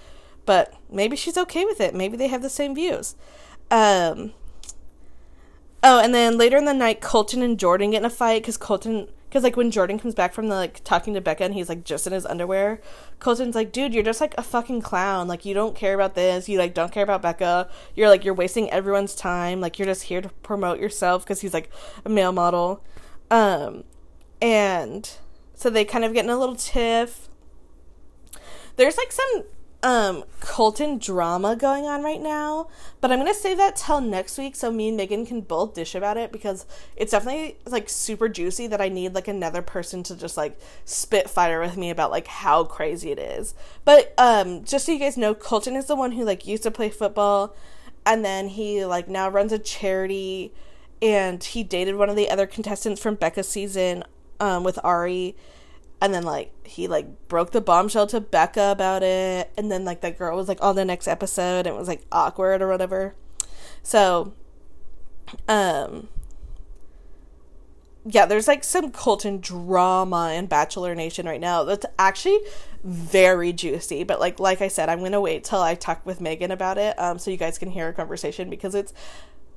But 0.45 0.73
maybe 0.89 1.15
she's 1.15 1.37
okay 1.37 1.65
with 1.65 1.79
it. 1.79 1.93
Maybe 1.93 2.17
they 2.17 2.27
have 2.27 2.41
the 2.41 2.49
same 2.49 2.73
views. 2.73 3.15
Um. 3.69 4.33
Oh, 5.83 5.99
and 5.99 6.13
then 6.13 6.37
later 6.37 6.57
in 6.57 6.65
the 6.65 6.73
night, 6.73 7.01
Colton 7.01 7.41
and 7.41 7.59
Jordan 7.59 7.91
get 7.91 7.99
in 7.99 8.05
a 8.05 8.09
fight 8.09 8.43
because 8.43 8.57
Colton 8.57 9.07
because 9.31 9.43
like 9.43 9.55
when 9.55 9.71
Jordan 9.71 9.97
comes 9.97 10.13
back 10.13 10.33
from 10.33 10.49
the 10.49 10.55
like 10.55 10.83
talking 10.83 11.13
to 11.13 11.21
Becca 11.21 11.45
and 11.45 11.53
he's 11.53 11.69
like 11.69 11.85
just 11.85 12.05
in 12.05 12.11
his 12.11 12.25
underwear, 12.25 12.81
Colton's 13.19 13.55
like, 13.55 13.71
dude, 13.71 13.93
you're 13.93 14.03
just 14.03 14.19
like 14.19 14.35
a 14.37 14.43
fucking 14.43 14.81
clown. 14.81 15.29
Like 15.29 15.45
you 15.45 15.53
don't 15.53 15.73
care 15.73 15.95
about 15.95 16.15
this. 16.15 16.49
You 16.49 16.59
like 16.59 16.73
don't 16.73 16.91
care 16.91 17.03
about 17.03 17.21
Becca. 17.21 17.69
You're 17.95 18.09
like 18.09 18.25
you're 18.25 18.33
wasting 18.33 18.69
everyone's 18.69 19.15
time. 19.15 19.61
Like 19.61 19.79
you're 19.79 19.85
just 19.85 20.03
here 20.03 20.21
to 20.21 20.29
promote 20.43 20.79
yourself 20.79 21.23
because 21.23 21.39
he's 21.39 21.53
like 21.53 21.71
a 22.03 22.09
male 22.09 22.33
model. 22.33 22.83
Um, 23.31 23.85
and 24.41 25.09
so 25.55 25.69
they 25.69 25.85
kind 25.85 26.03
of 26.03 26.13
get 26.13 26.25
in 26.25 26.29
a 26.29 26.37
little 26.37 26.57
tiff. 26.57 27.29
There's 28.75 28.97
like 28.97 29.13
some 29.13 29.45
um 29.83 30.23
Colton 30.39 30.99
drama 30.99 31.55
going 31.55 31.85
on 31.85 32.03
right 32.03 32.21
now, 32.21 32.67
but 32.99 33.11
I'm 33.11 33.17
gonna 33.17 33.33
save 33.33 33.57
that 33.57 33.75
till 33.75 33.99
next 33.99 34.37
week 34.37 34.55
so 34.55 34.71
me 34.71 34.89
and 34.89 34.97
Megan 34.97 35.25
can 35.25 35.41
both 35.41 35.73
dish 35.73 35.95
about 35.95 36.17
it 36.17 36.31
because 36.31 36.65
it's 36.95 37.11
definitely 37.11 37.57
like 37.65 37.89
super 37.89 38.29
juicy 38.29 38.67
that 38.67 38.81
I 38.81 38.89
need 38.89 39.15
like 39.15 39.27
another 39.27 39.61
person 39.61 40.03
to 40.03 40.15
just 40.15 40.37
like 40.37 40.59
spit 40.85 41.29
fire 41.29 41.59
with 41.59 41.77
me 41.77 41.89
about 41.89 42.11
like 42.11 42.27
how 42.27 42.63
crazy 42.63 43.11
it 43.11 43.19
is. 43.19 43.55
But 43.83 44.13
um 44.17 44.63
just 44.63 44.85
so 44.85 44.91
you 44.91 44.99
guys 44.99 45.17
know, 45.17 45.33
Colton 45.33 45.75
is 45.75 45.85
the 45.85 45.95
one 45.95 46.11
who 46.11 46.23
like 46.25 46.45
used 46.45 46.63
to 46.63 46.71
play 46.71 46.89
football 46.89 47.55
and 48.05 48.23
then 48.23 48.49
he 48.49 48.85
like 48.85 49.07
now 49.07 49.29
runs 49.29 49.51
a 49.51 49.59
charity 49.59 50.53
and 51.01 51.43
he 51.43 51.63
dated 51.63 51.95
one 51.95 52.09
of 52.09 52.15
the 52.15 52.29
other 52.29 52.45
contestants 52.45 53.01
from 53.01 53.15
Becca's 53.15 53.49
season 53.49 54.03
um 54.39 54.63
with 54.63 54.77
Arie 54.83 55.35
and 56.01 56.13
then 56.13 56.23
like 56.23 56.51
he 56.65 56.87
like 56.87 57.27
broke 57.27 57.51
the 57.51 57.61
bombshell 57.61 58.07
to 58.07 58.19
Becca 58.19 58.71
about 58.71 59.03
it 59.03 59.51
and 59.55 59.71
then 59.71 59.85
like 59.85 60.01
that 60.01 60.17
girl 60.17 60.35
was 60.35 60.47
like 60.47 60.61
on 60.61 60.75
the 60.75 60.83
next 60.83 61.07
episode 61.07 61.67
and 61.67 61.67
it 61.67 61.75
was 61.75 61.87
like 61.87 62.03
awkward 62.11 62.61
or 62.61 62.67
whatever. 62.67 63.15
So 63.83 64.33
um 65.47 66.09
yeah, 68.03 68.25
there's 68.25 68.47
like 68.47 68.63
some 68.63 68.91
Colton 68.91 69.39
drama 69.39 70.33
in 70.33 70.47
Bachelor 70.47 70.95
Nation 70.95 71.27
right 71.27 71.39
now 71.39 71.63
that's 71.63 71.85
actually 71.99 72.39
very 72.83 73.53
juicy. 73.53 74.03
But 74.03 74.19
like 74.19 74.39
like 74.39 74.61
I 74.61 74.69
said, 74.69 74.89
I'm 74.89 75.01
gonna 75.03 75.21
wait 75.21 75.43
till 75.43 75.61
I 75.61 75.75
talk 75.75 76.03
with 76.03 76.19
Megan 76.19 76.49
about 76.49 76.79
it, 76.79 76.99
um, 76.99 77.19
so 77.19 77.29
you 77.29 77.37
guys 77.37 77.59
can 77.59 77.69
hear 77.69 77.89
a 77.89 77.93
conversation 77.93 78.49
because 78.49 78.73
it's 78.73 78.91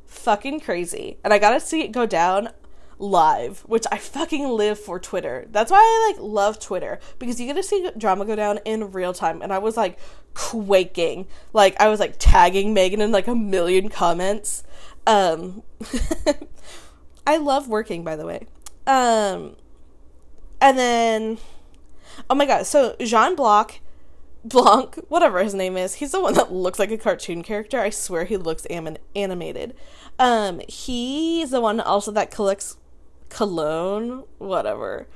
fucking 0.04 0.60
crazy. 0.60 1.16
And 1.24 1.32
I 1.32 1.38
gotta 1.38 1.58
see 1.58 1.80
it 1.82 1.92
go 1.92 2.04
down 2.04 2.50
live, 2.98 3.60
which 3.60 3.84
I 3.90 3.98
fucking 3.98 4.48
live 4.48 4.78
for 4.78 4.98
Twitter. 4.98 5.46
That's 5.50 5.70
why 5.70 5.78
I 5.78 6.12
like 6.12 6.22
love 6.22 6.60
Twitter 6.60 6.98
because 7.18 7.40
you 7.40 7.46
get 7.46 7.56
to 7.56 7.62
see 7.62 7.90
drama 7.96 8.24
go 8.24 8.36
down 8.36 8.58
in 8.64 8.92
real 8.92 9.12
time. 9.12 9.42
And 9.42 9.52
I 9.52 9.58
was 9.58 9.76
like 9.76 9.98
quaking, 10.34 11.26
like 11.52 11.80
I 11.80 11.88
was 11.88 12.00
like 12.00 12.16
tagging 12.18 12.74
Megan 12.74 13.00
in 13.00 13.12
like 13.12 13.28
a 13.28 13.34
million 13.34 13.88
comments. 13.88 14.64
Um, 15.06 15.62
I 17.26 17.36
love 17.36 17.68
working, 17.68 18.04
by 18.04 18.16
the 18.16 18.26
way. 18.26 18.46
Um, 18.86 19.56
and 20.60 20.78
then, 20.78 21.38
oh 22.28 22.34
my 22.34 22.46
god, 22.46 22.66
so 22.66 22.96
Jean 23.00 23.34
Block. 23.34 23.80
Blanc, 24.46 24.96
whatever 25.08 25.42
his 25.42 25.54
name 25.54 25.78
is, 25.78 25.94
he's 25.94 26.12
the 26.12 26.20
one 26.20 26.34
that 26.34 26.52
looks 26.52 26.78
like 26.78 26.90
a 26.90 26.98
cartoon 26.98 27.42
character. 27.42 27.80
I 27.80 27.88
swear 27.88 28.26
he 28.26 28.36
looks 28.36 28.66
anim- 28.66 28.98
animated. 29.16 29.74
Um, 30.18 30.60
he's 30.68 31.50
the 31.50 31.62
one 31.62 31.80
also 31.80 32.10
that 32.12 32.30
collects 32.30 32.76
cologne, 33.28 34.24
whatever. 34.38 35.06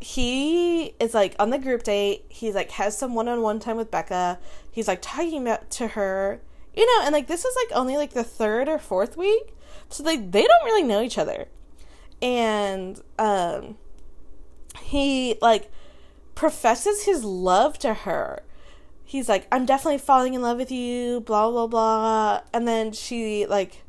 He 0.00 0.94
is 1.00 1.14
like 1.14 1.34
on 1.38 1.50
the 1.50 1.58
group 1.58 1.82
date. 1.82 2.26
He's 2.28 2.54
like 2.54 2.72
has 2.72 2.96
some 2.96 3.14
one 3.14 3.28
on 3.28 3.42
one 3.42 3.58
time 3.58 3.76
with 3.76 3.90
Becca. 3.90 4.38
He's 4.70 4.88
like 4.88 5.00
talking 5.00 5.42
about 5.42 5.70
to 5.72 5.88
her, 5.88 6.42
you 6.76 6.84
know, 6.84 7.06
and 7.06 7.12
like 7.12 7.26
this 7.26 7.44
is 7.44 7.56
like 7.56 7.78
only 7.78 7.96
like 7.96 8.12
the 8.12 8.24
third 8.24 8.68
or 8.68 8.78
fourth 8.78 9.16
week, 9.16 9.54
so 9.88 10.02
they 10.02 10.16
they 10.16 10.42
don't 10.42 10.64
really 10.64 10.82
know 10.82 11.00
each 11.00 11.16
other, 11.16 11.46
and 12.20 13.00
um, 13.18 13.76
he 14.80 15.38
like 15.40 15.70
professes 16.34 17.04
his 17.04 17.24
love 17.24 17.78
to 17.78 17.94
her. 17.94 18.42
He's 19.04 19.28
like, 19.28 19.46
I'm 19.52 19.64
definitely 19.64 19.98
falling 19.98 20.34
in 20.34 20.42
love 20.42 20.58
with 20.58 20.72
you, 20.72 21.20
blah 21.20 21.50
blah 21.50 21.66
blah, 21.66 22.40
and 22.52 22.66
then 22.66 22.92
she 22.92 23.46
like 23.46 23.83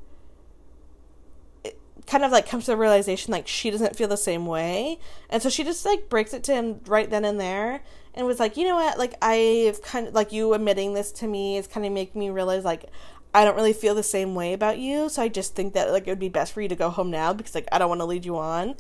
kind 2.08 2.24
of 2.24 2.32
like 2.32 2.48
comes 2.48 2.66
to 2.66 2.72
the 2.72 2.78
realization 2.78 3.32
like 3.32 3.48
she 3.48 3.72
doesn't 3.72 3.96
feel 3.96 4.08
the 4.08 4.18
same 4.18 4.46
way. 4.46 5.00
And 5.30 5.42
so 5.42 5.50
she 5.50 5.64
just 5.64 5.86
like 5.86 6.10
breaks 6.10 6.34
it 6.34 6.44
to 6.46 6.54
him 6.54 6.82
right 6.86 7.10
then 7.10 7.26
and 7.26 7.40
there 7.40 7.82
and 8.14 8.28
was 8.28 8.40
like, 8.40 8.58
you 8.58 8.66
know 8.66 8.76
what, 8.76 8.98
like 8.98 9.16
I've 9.22 9.82
kind 9.82 10.08
of 10.08 10.14
like 10.14 10.32
you 10.32 10.54
admitting 10.54 10.94
this 10.94 11.12
to 11.14 11.28
me 11.28 11.58
is 11.58 11.68
kind 11.68 11.86
of 11.86 11.92
making 11.92 12.20
me 12.20 12.30
realize 12.30 12.64
like 12.64 12.86
I 13.34 13.44
don't 13.44 13.56
really 13.56 13.74
feel 13.74 13.96
the 13.96 14.04
same 14.04 14.36
way 14.36 14.54
about 14.54 14.78
you. 14.78 15.10
So 15.10 15.22
I 15.22 15.28
just 15.28 15.56
think 15.56 15.74
that 15.74 15.92
like 15.92 16.08
it 16.08 16.12
would 16.12 16.20
be 16.20 16.30
best 16.30 16.54
for 16.54 16.62
you 16.62 16.70
to 16.70 16.76
go 16.76 16.90
home 16.90 17.12
now 17.12 17.34
because 17.34 17.56
like 17.56 17.68
I 17.72 17.80
don't 17.80 17.90
want 17.90 18.02
to 18.02 18.06
lead 18.06 18.26
you 18.26 18.38
on. 18.38 18.76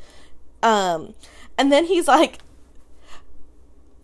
Um 0.61 1.15
and 1.57 1.71
then 1.71 1.85
he's 1.85 2.07
like 2.07 2.39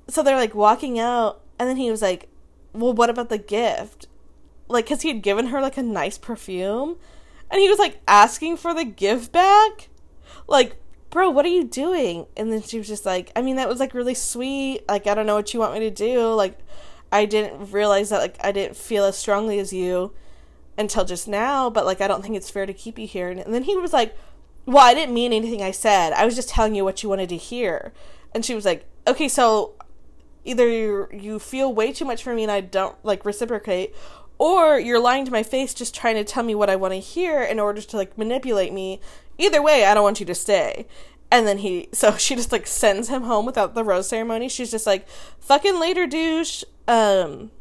so 0.08 0.24
they're 0.24 0.36
like 0.36 0.56
walking 0.56 1.00
out 1.00 1.42
and 1.58 1.70
then 1.70 1.78
he 1.78 1.92
was 1.92 2.02
like, 2.02 2.28
"Well, 2.74 2.92
what 2.92 3.10
about 3.10 3.30
the 3.30 3.38
gift?" 3.38 4.08
Like 4.68 4.88
cuz 4.88 5.02
he 5.02 5.10
had 5.10 5.22
given 5.22 5.48
her 5.48 5.62
like 5.62 5.78
a 5.78 5.84
nice 5.84 6.18
perfume 6.18 6.98
and 7.52 7.62
he 7.62 7.70
was 7.70 7.80
like 7.80 8.02
asking 8.08 8.58
for 8.58 8.74
the 8.74 8.86
gift 8.86 9.32
back. 9.32 9.90
Like, 10.48 10.78
bro, 11.10 11.30
what 11.30 11.46
are 11.46 11.50
you 11.50 11.66
doing? 11.66 12.26
And 12.36 12.52
then 12.52 12.62
she 12.62 12.78
was 12.78 12.88
just 12.88 13.06
like, 13.06 13.32
I 13.36 13.42
mean, 13.42 13.58
that 13.58 13.70
was 13.70 13.80
like 13.80 13.94
really 13.94 14.16
sweet. 14.16 14.82
Like, 14.88 15.08
I 15.08 15.14
don't 15.14 15.26
know 15.26 15.36
what 15.36 15.54
you 15.54 15.60
want 15.60 15.74
me 15.74 15.82
to 15.82 15.92
do. 15.92 16.34
Like, 16.34 16.58
I 17.12 17.26
didn't 17.26 17.72
realize 17.72 18.10
that 18.10 18.20
like 18.20 18.38
I 18.44 18.52
didn't 18.52 18.78
feel 18.78 19.04
as 19.04 19.18
strongly 19.18 19.60
as 19.60 19.74
you 19.74 20.14
until 20.78 21.04
just 21.04 21.28
now, 21.28 21.70
but 21.70 21.86
like 21.86 22.00
I 22.00 22.08
don't 22.08 22.22
think 22.22 22.36
it's 22.36 22.50
fair 22.50 22.66
to 22.66 22.74
keep 22.74 22.98
you 22.98 23.08
here. 23.08 23.30
And 23.30 23.54
then 23.54 23.64
he 23.64 23.76
was 23.76 23.92
like, 23.92 24.16
Well, 24.66 24.86
I 24.86 24.94
didn't 24.94 25.14
mean 25.14 25.34
anything 25.34 25.62
I 25.62 25.72
said. 25.72 26.14
I 26.14 26.26
was 26.26 26.36
just 26.36 26.50
telling 26.50 26.74
you 26.74 26.86
what 26.86 27.04
you 27.04 27.10
wanted 27.10 27.30
to 27.30 27.38
hear. 27.38 27.94
And 28.34 28.46
she 28.46 28.56
was 28.56 28.66
like, 28.66 28.86
Okay, 29.06 29.28
so 29.28 29.74
either 30.46 30.68
you 30.68 31.08
you 31.12 31.38
feel 31.38 31.74
way 31.74 31.92
too 31.92 32.06
much 32.06 32.24
for 32.24 32.34
me 32.34 32.44
and 32.44 32.52
I 32.52 32.62
don't 32.62 32.96
like 33.04 33.26
reciprocate, 33.26 33.94
or 34.42 34.80
you're 34.80 35.00
lying 35.00 35.24
to 35.24 35.32
my 35.32 35.44
face 35.44 35.72
just 35.72 35.94
trying 35.94 36.16
to 36.16 36.24
tell 36.24 36.42
me 36.42 36.56
what 36.56 36.68
I 36.68 36.76
want 36.76 36.96
to 36.96 37.00
hear 37.00 37.44
in 37.44 37.60
order 37.60 37.80
to 37.80 37.96
like 37.96 38.18
manipulate 38.18 38.74
me. 38.74 39.00
Either 39.38 39.62
way, 39.62 39.86
I 39.86 39.94
don't 39.94 40.04
want 40.04 40.20
you 40.20 40.26
to 40.26 40.34
stay. 40.34 40.88
And 41.30 41.46
then 41.46 41.60
he, 41.60 41.90
so 41.92 42.14
she 42.18 42.36
just 42.36 42.52
like 42.52 42.66
sends 42.66 43.08
him 43.08 43.22
home 43.22 43.46
without 43.46 43.76
the 43.76 43.84
rose 43.84 44.10
ceremony. 44.10 44.50
She's 44.50 44.72
just 44.72 44.88
like, 44.88 45.08
fucking 45.40 45.80
later, 45.80 46.08
douche. 46.08 46.64
Um, 46.88 47.52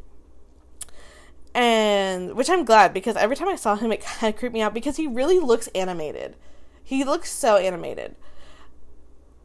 and 1.55 2.33
which 2.35 2.49
I'm 2.49 2.65
glad 2.65 2.95
because 2.95 3.15
every 3.15 3.37
time 3.37 3.49
I 3.49 3.57
saw 3.57 3.77
him, 3.77 3.93
it 3.93 4.03
kind 4.03 4.33
of 4.33 4.41
creeped 4.41 4.55
me 4.55 4.63
out 4.63 4.73
because 4.73 4.97
he 4.97 5.07
really 5.07 5.39
looks 5.39 5.67
animated. 5.75 6.35
He 6.83 7.05
looks 7.05 7.31
so 7.31 7.59
animated. 7.59 8.17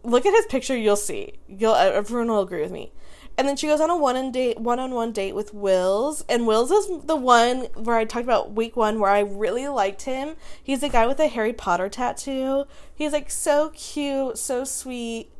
Look 0.04 0.26
at 0.26 0.34
his 0.34 0.46
picture, 0.46 0.78
you'll 0.78 0.96
see. 0.96 1.34
You'll 1.50 1.76
everyone 1.76 2.30
will 2.30 2.44
agree 2.44 2.62
with 2.62 2.72
me. 2.72 2.94
And 3.38 3.48
then 3.48 3.58
she 3.58 3.68
goes 3.68 3.82
on 3.82 3.90
a 3.90 3.98
one 3.98 4.16
on 4.16 4.32
date 4.32 4.60
one 4.60 4.80
on 4.80 4.92
one 4.92 5.12
date 5.12 5.36
with 5.36 5.54
Wills. 5.54 6.24
And 6.30 6.48
Wills 6.48 6.72
is 6.72 7.06
the 7.06 7.16
one 7.16 7.68
where 7.76 7.98
I 7.98 8.06
talked 8.06 8.24
about 8.24 8.54
week 8.54 8.76
one 8.76 9.00
where 9.00 9.12
I 9.12 9.20
really 9.20 9.68
liked 9.68 10.04
him. 10.04 10.36
He's 10.64 10.84
a 10.84 10.90
guy 10.90 11.06
with 11.06 11.20
a 11.20 11.28
Harry 11.28 11.54
Potter 11.54 11.90
tattoo. 11.90 12.66
He's 12.94 13.12
like 13.12 13.30
so 13.30 13.72
cute, 13.76 14.38
so 14.38 14.64
sweet, 14.64 15.32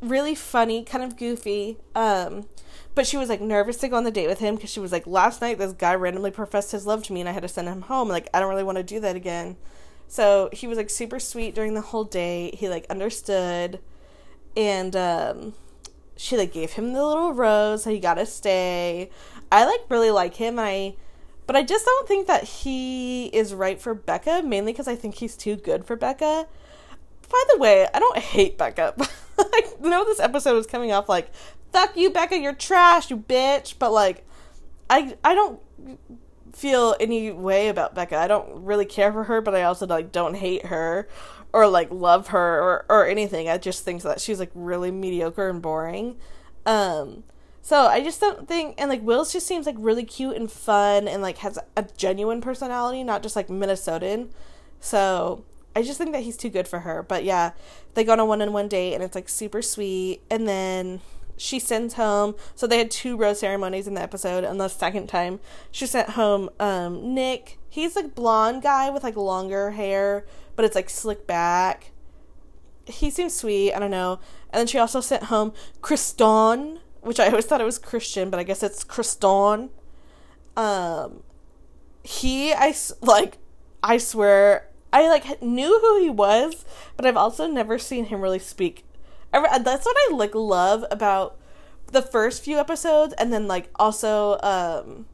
really 0.00 0.34
funny, 0.34 0.84
kind 0.84 1.02
of 1.02 1.16
goofy. 1.16 1.78
Um 1.94 2.46
but 2.94 3.06
she 3.06 3.16
was 3.16 3.28
like 3.28 3.40
nervous 3.40 3.78
to 3.78 3.88
go 3.88 3.96
on 3.96 4.04
the 4.04 4.10
date 4.10 4.28
with 4.28 4.38
him 4.38 4.54
because 4.54 4.70
she 4.70 4.80
was 4.80 4.92
like, 4.92 5.06
last 5.06 5.40
night 5.40 5.58
this 5.58 5.72
guy 5.72 5.94
randomly 5.94 6.30
professed 6.30 6.72
his 6.72 6.86
love 6.86 7.02
to 7.04 7.12
me 7.12 7.20
and 7.20 7.28
I 7.28 7.32
had 7.32 7.42
to 7.42 7.48
send 7.48 7.68
him 7.68 7.82
home. 7.82 8.08
Like, 8.08 8.28
I 8.34 8.40
don't 8.40 8.50
really 8.50 8.62
want 8.62 8.76
to 8.78 8.84
do 8.84 9.00
that 9.00 9.16
again. 9.16 9.56
So 10.08 10.50
he 10.52 10.66
was 10.66 10.76
like 10.76 10.90
super 10.90 11.18
sweet 11.18 11.54
during 11.54 11.72
the 11.72 11.80
whole 11.80 12.04
date. 12.04 12.56
He 12.56 12.68
like 12.68 12.86
understood. 12.90 13.80
And 14.54 14.94
um 14.94 15.54
she 16.22 16.36
like 16.36 16.52
gave 16.52 16.74
him 16.74 16.92
the 16.92 17.04
little 17.04 17.32
rose 17.32 17.82
so 17.82 17.90
he 17.90 17.98
got 17.98 18.14
to 18.14 18.24
stay. 18.24 19.10
I 19.50 19.64
like 19.64 19.80
really 19.88 20.12
like 20.12 20.34
him 20.34 20.58
i 20.58 20.94
but 21.46 21.56
i 21.56 21.64
just 21.64 21.84
don't 21.84 22.06
think 22.06 22.28
that 22.28 22.44
he 22.44 23.26
is 23.26 23.52
right 23.52 23.80
for 23.80 23.92
becca 23.92 24.40
mainly 24.42 24.72
because 24.72 24.86
i 24.86 24.94
think 24.94 25.16
he's 25.16 25.36
too 25.36 25.56
good 25.56 25.84
for 25.84 25.96
becca. 25.96 26.46
By 27.28 27.44
the 27.52 27.58
way 27.58 27.88
i 27.92 27.98
don't 27.98 28.18
hate 28.18 28.56
becca. 28.56 28.94
I 29.38 29.62
know 29.80 30.04
this 30.04 30.20
episode 30.20 30.56
is 30.58 30.66
coming 30.66 30.92
off 30.92 31.08
like 31.08 31.32
fuck 31.72 31.96
you 31.96 32.10
becca 32.10 32.38
you're 32.38 32.54
trash 32.54 33.10
you 33.10 33.16
bitch 33.16 33.74
but 33.80 33.92
like 33.92 34.24
i 34.88 35.16
i 35.24 35.34
don't 35.34 35.60
feel 36.52 36.94
any 37.00 37.32
way 37.32 37.68
about 37.68 37.94
becca. 37.96 38.16
I 38.16 38.28
don't 38.28 38.64
really 38.64 38.84
care 38.84 39.12
for 39.12 39.24
her 39.24 39.40
but 39.40 39.56
i 39.56 39.62
also 39.64 39.88
like 39.88 40.12
don't 40.12 40.34
hate 40.34 40.66
her 40.66 41.08
or 41.52 41.66
like 41.66 41.90
love 41.90 42.28
her 42.28 42.60
or, 42.60 42.86
or 42.88 43.06
anything. 43.06 43.48
I 43.48 43.58
just 43.58 43.84
think 43.84 44.02
that 44.02 44.20
she's 44.20 44.38
like 44.38 44.50
really 44.54 44.90
mediocre 44.90 45.48
and 45.48 45.60
boring. 45.60 46.16
Um, 46.64 47.24
so 47.60 47.86
I 47.86 48.02
just 48.02 48.20
don't 48.20 48.48
think, 48.48 48.74
and 48.78 48.90
like 48.90 49.02
Wills 49.02 49.32
just 49.32 49.46
seems 49.46 49.66
like 49.66 49.76
really 49.78 50.04
cute 50.04 50.36
and 50.36 50.50
fun 50.50 51.06
and 51.06 51.22
like 51.22 51.38
has 51.38 51.58
a 51.76 51.86
genuine 51.96 52.40
personality, 52.40 53.04
not 53.04 53.22
just 53.22 53.36
like 53.36 53.48
Minnesotan. 53.48 54.30
So 54.80 55.44
I 55.76 55.82
just 55.82 55.98
think 55.98 56.12
that 56.12 56.22
he's 56.22 56.36
too 56.36 56.50
good 56.50 56.66
for 56.66 56.80
her. 56.80 57.02
But 57.02 57.24
yeah, 57.24 57.52
they 57.94 58.04
go 58.04 58.12
on 58.12 58.20
a 58.20 58.24
one 58.24 58.42
on 58.42 58.52
one 58.52 58.68
date 58.68 58.94
and 58.94 59.02
it's 59.02 59.14
like 59.14 59.28
super 59.28 59.62
sweet. 59.62 60.22
And 60.30 60.48
then 60.48 61.00
she 61.42 61.58
sends 61.58 61.94
home, 61.94 62.34
so 62.54 62.66
they 62.66 62.78
had 62.78 62.90
two 62.90 63.16
rose 63.16 63.40
ceremonies 63.40 63.86
in 63.86 63.94
the 63.94 64.02
episode. 64.02 64.44
And 64.44 64.60
the 64.60 64.68
second 64.68 65.08
time 65.08 65.40
she 65.70 65.86
sent 65.86 66.10
home 66.10 66.50
um, 66.60 67.14
Nick. 67.14 67.58
He's 67.68 67.96
like 67.96 68.14
blonde 68.14 68.62
guy 68.62 68.90
with 68.90 69.02
like 69.02 69.16
longer 69.16 69.70
hair 69.70 70.26
but 70.56 70.64
it's 70.64 70.74
like 70.74 70.90
slick 70.90 71.26
back. 71.26 71.92
He 72.86 73.10
seems 73.10 73.34
sweet. 73.34 73.72
I 73.72 73.78
don't 73.78 73.90
know. 73.90 74.18
And 74.50 74.60
then 74.60 74.66
she 74.66 74.78
also 74.78 75.00
sent 75.00 75.24
home 75.24 75.52
Christon, 75.80 76.78
which 77.00 77.20
I 77.20 77.28
always 77.28 77.46
thought 77.46 77.60
it 77.60 77.64
was 77.64 77.78
Christian, 77.78 78.30
but 78.30 78.40
I 78.40 78.42
guess 78.42 78.62
it's 78.62 78.84
Christon. 78.84 79.70
Um, 80.56 81.22
he, 82.02 82.52
I 82.52 82.74
like, 83.00 83.38
I 83.82 83.98
swear, 83.98 84.68
I 84.92 85.08
like 85.08 85.40
knew 85.40 85.78
who 85.80 86.02
he 86.02 86.10
was, 86.10 86.64
but 86.96 87.06
I've 87.06 87.16
also 87.16 87.46
never 87.46 87.78
seen 87.78 88.06
him 88.06 88.20
really 88.20 88.38
speak. 88.38 88.84
That's 89.32 89.84
what 89.84 89.96
I 89.96 90.14
like 90.14 90.34
love 90.34 90.84
about 90.90 91.38
the 91.86 92.02
first 92.02 92.44
few 92.44 92.58
episodes, 92.58 93.14
and 93.18 93.32
then 93.32 93.48
like 93.48 93.70
also 93.76 94.38
um 94.42 95.06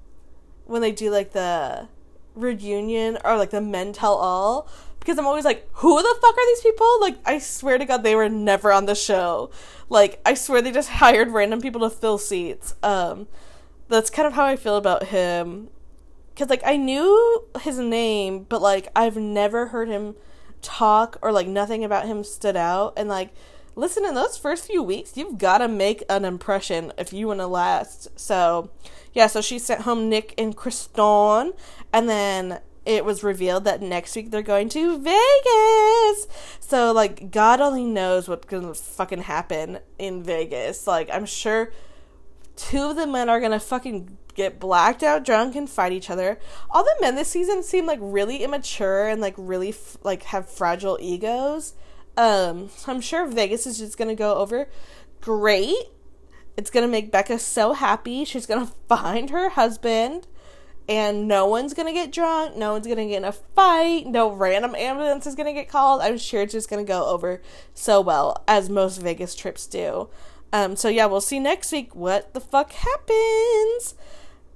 when 0.66 0.82
they 0.82 0.92
do 0.92 1.10
like 1.10 1.32
the 1.32 1.88
reunion 2.34 3.18
or 3.24 3.36
like 3.36 3.50
the 3.50 3.60
men 3.60 3.92
tell 3.92 4.14
all 4.14 4.68
because 5.08 5.18
I'm 5.18 5.26
always 5.26 5.46
like, 5.46 5.66
who 5.72 5.96
the 5.96 6.16
fuck 6.20 6.36
are 6.36 6.46
these 6.48 6.60
people? 6.60 7.00
Like, 7.00 7.16
I 7.24 7.38
swear 7.38 7.78
to 7.78 7.86
God, 7.86 8.02
they 8.02 8.14
were 8.14 8.28
never 8.28 8.70
on 8.70 8.84
the 8.84 8.94
show. 8.94 9.50
Like, 9.88 10.20
I 10.26 10.34
swear 10.34 10.60
they 10.60 10.70
just 10.70 10.88
hired 11.00 11.30
random 11.30 11.62
people 11.62 11.80
to 11.80 11.88
fill 11.88 12.18
seats. 12.18 12.74
Um, 12.82 13.26
that's 13.88 14.10
kind 14.10 14.26
of 14.26 14.34
how 14.34 14.44
I 14.44 14.56
feel 14.56 14.76
about 14.76 15.04
him. 15.04 15.68
Cause 16.36 16.50
like 16.50 16.62
I 16.64 16.76
knew 16.76 17.46
his 17.62 17.78
name, 17.78 18.44
but 18.50 18.60
like 18.60 18.88
I've 18.94 19.16
never 19.16 19.68
heard 19.68 19.88
him 19.88 20.14
talk 20.60 21.16
or 21.22 21.32
like 21.32 21.48
nothing 21.48 21.84
about 21.84 22.06
him 22.06 22.22
stood 22.22 22.54
out. 22.54 22.92
And 22.96 23.08
like, 23.08 23.32
listen, 23.78 24.04
in 24.04 24.14
those 24.14 24.36
first 24.36 24.66
few 24.66 24.82
weeks, 24.82 25.16
you've 25.16 25.38
got 25.38 25.58
to 25.58 25.68
make 25.68 26.02
an 26.10 26.24
impression 26.24 26.92
if 26.98 27.12
you 27.12 27.28
want 27.28 27.40
to 27.40 27.46
last. 27.46 28.18
So, 28.18 28.70
yeah, 29.12 29.28
so 29.28 29.40
she 29.40 29.58
sent 29.58 29.82
home 29.82 30.08
Nick 30.08 30.34
and 30.36 30.56
Christon, 30.56 31.52
and 31.92 32.08
then 32.08 32.60
it 32.84 33.04
was 33.04 33.22
revealed 33.22 33.64
that 33.64 33.82
next 33.82 34.16
week 34.16 34.30
they're 34.30 34.42
going 34.42 34.68
to 34.70 34.98
Vegas. 34.98 36.26
So 36.60 36.90
like 36.92 37.30
God 37.30 37.60
only 37.60 37.84
knows 37.84 38.28
what's 38.28 38.46
gonna 38.46 38.72
fucking 38.72 39.22
happen 39.22 39.80
in 39.98 40.22
Vegas. 40.22 40.86
Like 40.86 41.10
I'm 41.12 41.26
sure 41.26 41.70
two 42.56 42.90
of 42.90 42.96
the 42.96 43.06
men 43.06 43.28
are 43.28 43.40
gonna 43.40 43.60
fucking 43.60 44.16
get 44.34 44.58
blacked 44.58 45.02
out 45.02 45.22
drunk 45.22 45.54
and 45.54 45.68
fight 45.68 45.92
each 45.92 46.08
other. 46.08 46.38
All 46.70 46.82
the 46.82 46.96
men 46.98 47.14
this 47.14 47.28
season 47.28 47.62
seem 47.62 47.84
like 47.84 47.98
really 48.00 48.42
immature 48.42 49.06
and 49.06 49.20
like 49.20 49.34
really 49.36 49.70
f- 49.70 49.98
like 50.02 50.22
have 50.22 50.48
fragile 50.48 50.96
egos. 50.98 51.74
Um, 52.18 52.68
I'm 52.88 53.00
sure 53.00 53.26
Vegas 53.26 53.64
is 53.64 53.78
just 53.78 53.96
gonna 53.96 54.16
go 54.16 54.34
over 54.34 54.68
great. 55.20 55.76
It's 56.56 56.68
gonna 56.68 56.88
make 56.88 57.12
Becca 57.12 57.38
so 57.38 57.74
happy. 57.74 58.24
She's 58.24 58.44
gonna 58.44 58.66
find 58.88 59.30
her 59.30 59.50
husband 59.50 60.26
and 60.88 61.28
no 61.28 61.46
one's 61.46 61.74
gonna 61.74 61.92
get 61.92 62.10
drunk, 62.10 62.56
no 62.56 62.72
one's 62.72 62.88
gonna 62.88 63.06
get 63.06 63.18
in 63.18 63.24
a 63.24 63.30
fight, 63.30 64.06
no 64.06 64.32
random 64.32 64.74
ambulance 64.74 65.26
is 65.26 65.36
gonna 65.36 65.52
get 65.52 65.68
called. 65.68 66.00
I'm 66.02 66.18
sure 66.18 66.42
it's 66.42 66.52
just 66.52 66.68
gonna 66.68 66.82
go 66.82 67.06
over 67.06 67.40
so 67.72 68.00
well, 68.00 68.42
as 68.48 68.68
most 68.68 69.00
Vegas 69.00 69.36
trips 69.36 69.68
do. 69.68 70.08
Um, 70.52 70.74
so 70.74 70.88
yeah, 70.88 71.06
we'll 71.06 71.20
see 71.20 71.38
next 71.38 71.70
week 71.70 71.94
what 71.94 72.34
the 72.34 72.40
fuck 72.40 72.72
happens. 72.72 73.94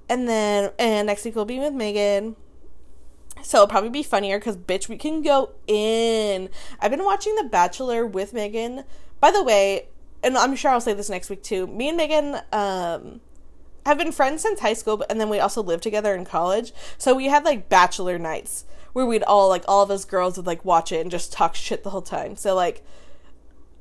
And 0.09 0.27
then 0.27 0.71
and 0.77 1.07
next 1.07 1.23
week 1.23 1.35
we'll 1.35 1.45
be 1.45 1.59
with 1.59 1.73
Megan. 1.73 2.35
So 3.43 3.59
it'll 3.59 3.67
probably 3.67 3.89
be 3.89 4.03
funnier 4.03 4.39
because 4.39 4.57
bitch, 4.57 4.87
we 4.87 4.97
can 4.97 5.21
go 5.21 5.51
in. 5.67 6.49
I've 6.79 6.91
been 6.91 7.03
watching 7.03 7.35
The 7.35 7.43
Bachelor 7.43 8.05
with 8.05 8.33
Megan. 8.33 8.83
By 9.19 9.31
the 9.31 9.43
way, 9.43 9.87
and 10.23 10.37
I'm 10.37 10.55
sure 10.55 10.71
I'll 10.71 10.81
say 10.81 10.93
this 10.93 11.09
next 11.09 11.29
week 11.29 11.43
too. 11.43 11.67
Me 11.67 11.89
and 11.89 11.97
Megan, 11.97 12.41
um, 12.51 13.21
have 13.85 13.97
been 13.97 14.11
friends 14.11 14.41
since 14.41 14.61
high 14.61 14.73
school, 14.73 15.03
and 15.09 15.19
then 15.19 15.29
we 15.29 15.39
also 15.39 15.61
lived 15.61 15.83
together 15.83 16.15
in 16.15 16.25
college. 16.25 16.71
So 16.97 17.13
we 17.13 17.25
had 17.25 17.43
like 17.43 17.69
bachelor 17.69 18.17
nights 18.17 18.65
where 18.93 19.05
we'd 19.05 19.23
all 19.23 19.49
like 19.49 19.65
all 19.67 19.83
of 19.83 19.91
us 19.91 20.05
girls 20.05 20.37
would 20.37 20.45
like 20.45 20.63
watch 20.63 20.91
it 20.91 21.01
and 21.01 21.11
just 21.11 21.33
talk 21.33 21.55
shit 21.55 21.83
the 21.83 21.89
whole 21.89 22.01
time. 22.01 22.35
So 22.35 22.55
like 22.55 22.83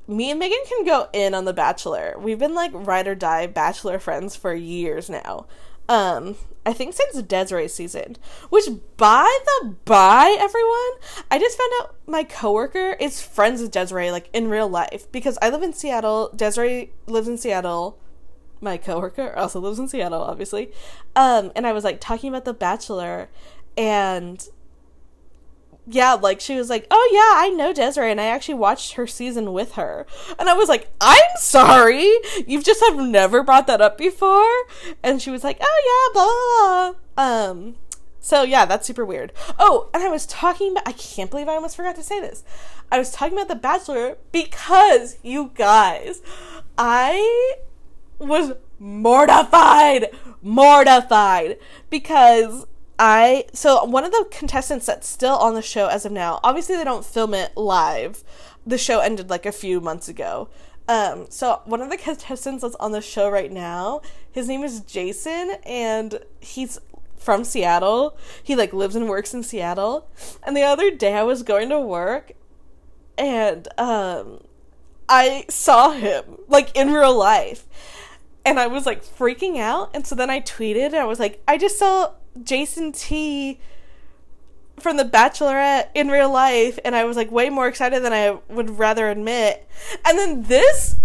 me 0.09 0.31
and 0.31 0.41
Megan 0.41 0.59
can 0.69 0.85
go 0.85 1.09
in 1.13 1.35
on 1.35 1.45
the 1.45 1.53
Bachelor. 1.53 2.17
We've 2.19 2.39
been 2.39 2.55
like 2.55 2.73
ride 2.75 3.07
or 3.07 3.15
die 3.15 3.47
Bachelor 3.47 3.99
friends 3.99 4.35
for 4.35 4.53
years 4.55 5.09
now. 5.09 5.47
Um, 5.89 6.37
I 6.65 6.73
think 6.73 6.95
since 6.95 7.21
Desiree 7.23 7.69
season. 7.69 8.17
Which, 8.51 8.67
by 8.97 9.39
the 9.45 9.75
by, 9.85 10.37
everyone, 10.39 10.93
I 11.31 11.39
just 11.39 11.59
found 11.59 11.73
out 11.81 11.97
my 12.07 12.25
coworker 12.25 12.97
is 13.01 13.21
friends 13.21 13.61
with 13.61 13.73
Desiree, 13.73 14.11
like 14.11 14.29
in 14.33 14.49
real 14.49 14.69
life, 14.69 15.11
because 15.11 15.39
I 15.43 15.51
live 15.51 15.63
in 15.63 15.73
Seattle. 15.73 16.31
Desiree 16.35 16.93
lives 17.07 17.29
in 17.29 17.39
Seattle. 17.39 17.99
My 18.61 18.77
coworker 18.77 19.37
also 19.37 19.59
lives 19.59 19.81
in 19.81 19.89
Seattle, 19.89 20.23
obviously. 20.23 20.71
Um, 21.17 21.51
and 21.57 21.67
I 21.67 21.73
was 21.73 21.83
like 21.83 22.01
talking 22.01 22.29
about 22.29 22.45
The 22.45 22.55
Bachelor, 22.55 23.29
and 23.77 24.47
yeah, 25.87 26.15
like 26.15 26.41
she 26.41 26.57
was 26.57 26.71
like, 26.71 26.87
"Oh 26.91 27.09
yeah, 27.13 27.45
I 27.45 27.51
know 27.51 27.73
Desiree, 27.73 28.11
and 28.11 28.21
I 28.21 28.27
actually 28.27 28.55
watched 28.55 28.93
her 28.95 29.07
season 29.07 29.53
with 29.53 29.73
her." 29.73 30.07
And 30.39 30.49
I 30.49 30.55
was 30.55 30.69
like, 30.69 30.91
"I'm 31.01 31.37
sorry, 31.37 32.11
you've 32.47 32.65
just 32.65 32.83
have 32.85 32.99
never 32.99 33.43
brought 33.43 33.67
that 33.67 33.81
up 33.81 33.99
before." 33.99 34.53
And 35.03 35.21
she 35.21 35.31
was 35.31 35.43
like, 35.43 35.59
"Oh 35.61 36.13
yeah, 36.15 36.15
blah 36.15 36.95
blah." 36.95 36.99
blah. 37.15 37.51
Um, 37.51 37.75
so 38.21 38.45
yeah, 38.45 38.65
that's 38.65 38.87
super 38.87 39.05
weird. 39.05 39.33
Oh, 39.59 39.91
and 39.93 40.03
I 40.03 40.09
was 40.09 40.27
talking 40.27 40.73
about. 40.73 40.87
I 40.87 40.93
can't 40.93 41.31
believe 41.31 41.49
I 41.49 41.57
almost 41.57 41.77
forgot 41.77 41.97
to 41.97 42.03
say 42.03 42.21
this. 42.21 42.45
I 42.91 42.99
was 42.99 43.11
talking 43.11 43.37
about 43.37 43.49
The 43.49 43.57
Bachelor 43.57 44.19
because 44.31 45.17
you 45.23 45.51
guys, 45.55 46.23
I 46.79 47.57
was 48.19 48.53
mortified, 48.79 50.11
mortified 50.43 51.59
because 51.91 52.67
I 53.05 53.47
so 53.53 53.85
one 53.85 54.05
of 54.05 54.13
the 54.13 54.29
contestants 54.31 54.87
that's 54.87 55.09
still 55.09 55.35
on 55.35 55.55
the 55.55 55.61
show 55.61 55.89
as 55.89 56.07
of 56.07 56.13
now. 56.13 56.39
Obviously, 56.45 56.77
they 56.77 56.85
don't 56.85 57.05
film 57.05 57.35
it 57.35 57.57
live. 57.57 58.23
The 58.65 58.79
show 58.79 59.01
ended 59.01 59.29
like 59.29 59.45
a 59.45 59.51
few 59.51 59.81
months 59.81 60.09
ago. 60.09 60.49
Um, 60.87 61.27
so 61.29 61.63
one 61.65 61.81
of 61.81 61.91
the 61.91 61.97
contestants 61.97 62.63
that's 62.63 62.77
on 62.77 62.93
the 62.93 63.01
show 63.01 63.29
right 63.29 63.51
now, 63.51 64.03
his 64.31 64.47
name 64.47 64.63
is 64.63 64.81
Jason, 64.83 65.57
and 65.67 66.21
he's 66.39 66.79
from 67.17 67.43
Seattle. 67.43 68.17
He 68.41 68.55
like 68.55 68.73
lives 68.73 68.95
and 68.95 69.09
works 69.09 69.35
in 69.35 69.43
Seattle. 69.43 70.09
And 70.45 70.57
the 70.57 70.63
other 70.63 70.93
day, 70.93 71.15
I 71.15 71.25
was 71.25 71.43
going 71.43 71.71
to 71.71 71.81
work, 71.81 72.31
and 73.19 73.67
um, 73.79 74.45
I 75.09 75.47
saw 75.49 75.91
him 75.91 76.39
like 76.47 76.77
in 76.77 76.93
real 76.93 77.19
life, 77.19 77.67
and 78.45 78.61
I 78.61 78.69
was 78.69 78.87
like 78.87 79.05
freaking 79.05 79.59
out. 79.59 79.91
And 79.93 80.07
so 80.07 80.15
then 80.15 80.31
I 80.31 80.41
tweeted, 80.41 80.87
and 80.87 80.97
I 80.97 81.05
was 81.05 81.19
like, 81.19 81.43
I 81.49 81.59
just 81.59 81.81
saw 81.81 82.13
Jason 82.43 82.93
T 82.93 83.61
from 84.79 84.97
The 84.97 85.05
Bachelorette 85.05 85.89
in 85.95 86.09
real 86.09 86.31
life, 86.31 86.79
and 86.85 86.95
I 86.95 87.05
was 87.05 87.17
like 87.17 87.31
way 87.31 87.51
more 87.51 87.69
excited 87.69 88.03
than 88.03 88.13
I 88.13 88.39
would 88.49 88.79
rather 88.79 89.09
admit. 89.09 89.69
And 90.05 90.19
then 90.19 90.43
this, 90.45 90.97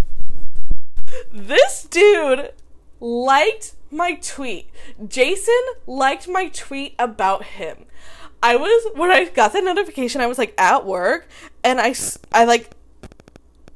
this 1.32 1.84
dude 1.84 2.52
liked 3.00 3.74
my 3.90 4.14
tweet. 4.14 4.70
Jason 5.06 5.60
liked 5.86 6.28
my 6.28 6.48
tweet 6.48 6.94
about 6.98 7.44
him. 7.44 7.86
I 8.42 8.56
was 8.56 8.92
when 8.94 9.10
I 9.10 9.24
got 9.24 9.52
the 9.52 9.60
notification, 9.60 10.20
I 10.20 10.26
was 10.26 10.38
like 10.38 10.54
at 10.58 10.84
work, 10.84 11.28
and 11.64 11.80
I 11.80 11.94
I 12.32 12.44
like 12.44 12.70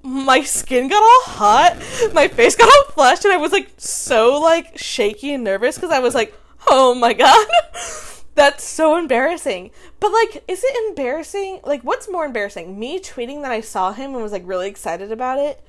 my 0.02 0.42
skin 0.42 0.88
got 0.88 1.02
all 1.02 1.34
hot, 1.34 1.76
my 2.12 2.28
face 2.28 2.56
got 2.56 2.68
all 2.68 2.92
flushed, 2.92 3.24
and 3.24 3.32
I 3.32 3.38
was 3.38 3.52
like 3.52 3.70
so 3.76 4.40
like 4.40 4.78
shaky 4.78 5.32
and 5.34 5.44
nervous 5.44 5.76
because 5.76 5.90
I 5.90 5.98
was 5.98 6.14
like, 6.14 6.34
oh 6.68 6.94
my 6.94 7.12
god. 7.12 7.46
That's 8.34 8.64
so 8.64 8.96
embarrassing. 8.96 9.70
But 10.00 10.12
like, 10.12 10.44
is 10.48 10.64
it 10.64 10.88
embarrassing? 10.88 11.60
Like, 11.64 11.82
what's 11.82 12.10
more 12.10 12.24
embarrassing? 12.24 12.78
Me 12.78 12.98
tweeting 12.98 13.42
that 13.42 13.52
I 13.52 13.60
saw 13.60 13.92
him 13.92 14.14
and 14.14 14.22
was 14.22 14.32
like 14.32 14.46
really 14.46 14.68
excited 14.68 15.12
about 15.12 15.38
it. 15.38 15.62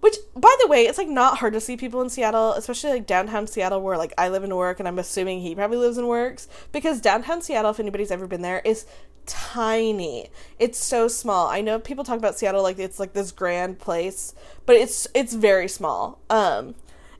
Which, 0.00 0.16
by 0.34 0.54
the 0.60 0.68
way, 0.68 0.86
it's 0.86 0.96
like 0.96 1.08
not 1.08 1.38
hard 1.38 1.52
to 1.52 1.60
see 1.60 1.76
people 1.76 2.00
in 2.00 2.08
Seattle, 2.08 2.54
especially 2.54 2.90
like 2.90 3.06
downtown 3.06 3.46
Seattle 3.46 3.82
where 3.82 3.98
like 3.98 4.14
I 4.16 4.28
live 4.28 4.44
and 4.44 4.56
work, 4.56 4.78
and 4.78 4.88
I'm 4.88 4.98
assuming 4.98 5.40
he 5.40 5.54
probably 5.54 5.76
lives 5.78 5.98
and 5.98 6.08
works. 6.08 6.48
Because 6.72 7.00
downtown 7.00 7.42
Seattle, 7.42 7.70
if 7.70 7.80
anybody's 7.80 8.10
ever 8.10 8.26
been 8.26 8.42
there, 8.42 8.62
is 8.64 8.86
tiny. 9.26 10.28
It's 10.58 10.78
so 10.78 11.06
small. 11.06 11.48
I 11.48 11.60
know 11.60 11.78
people 11.78 12.04
talk 12.04 12.18
about 12.18 12.38
Seattle 12.38 12.62
like 12.62 12.78
it's 12.78 12.98
like 12.98 13.12
this 13.12 13.30
grand 13.32 13.78
place, 13.78 14.34
but 14.66 14.76
it's 14.76 15.06
it's 15.14 15.34
very 15.34 15.68
small. 15.68 16.18
Um, 16.30 16.74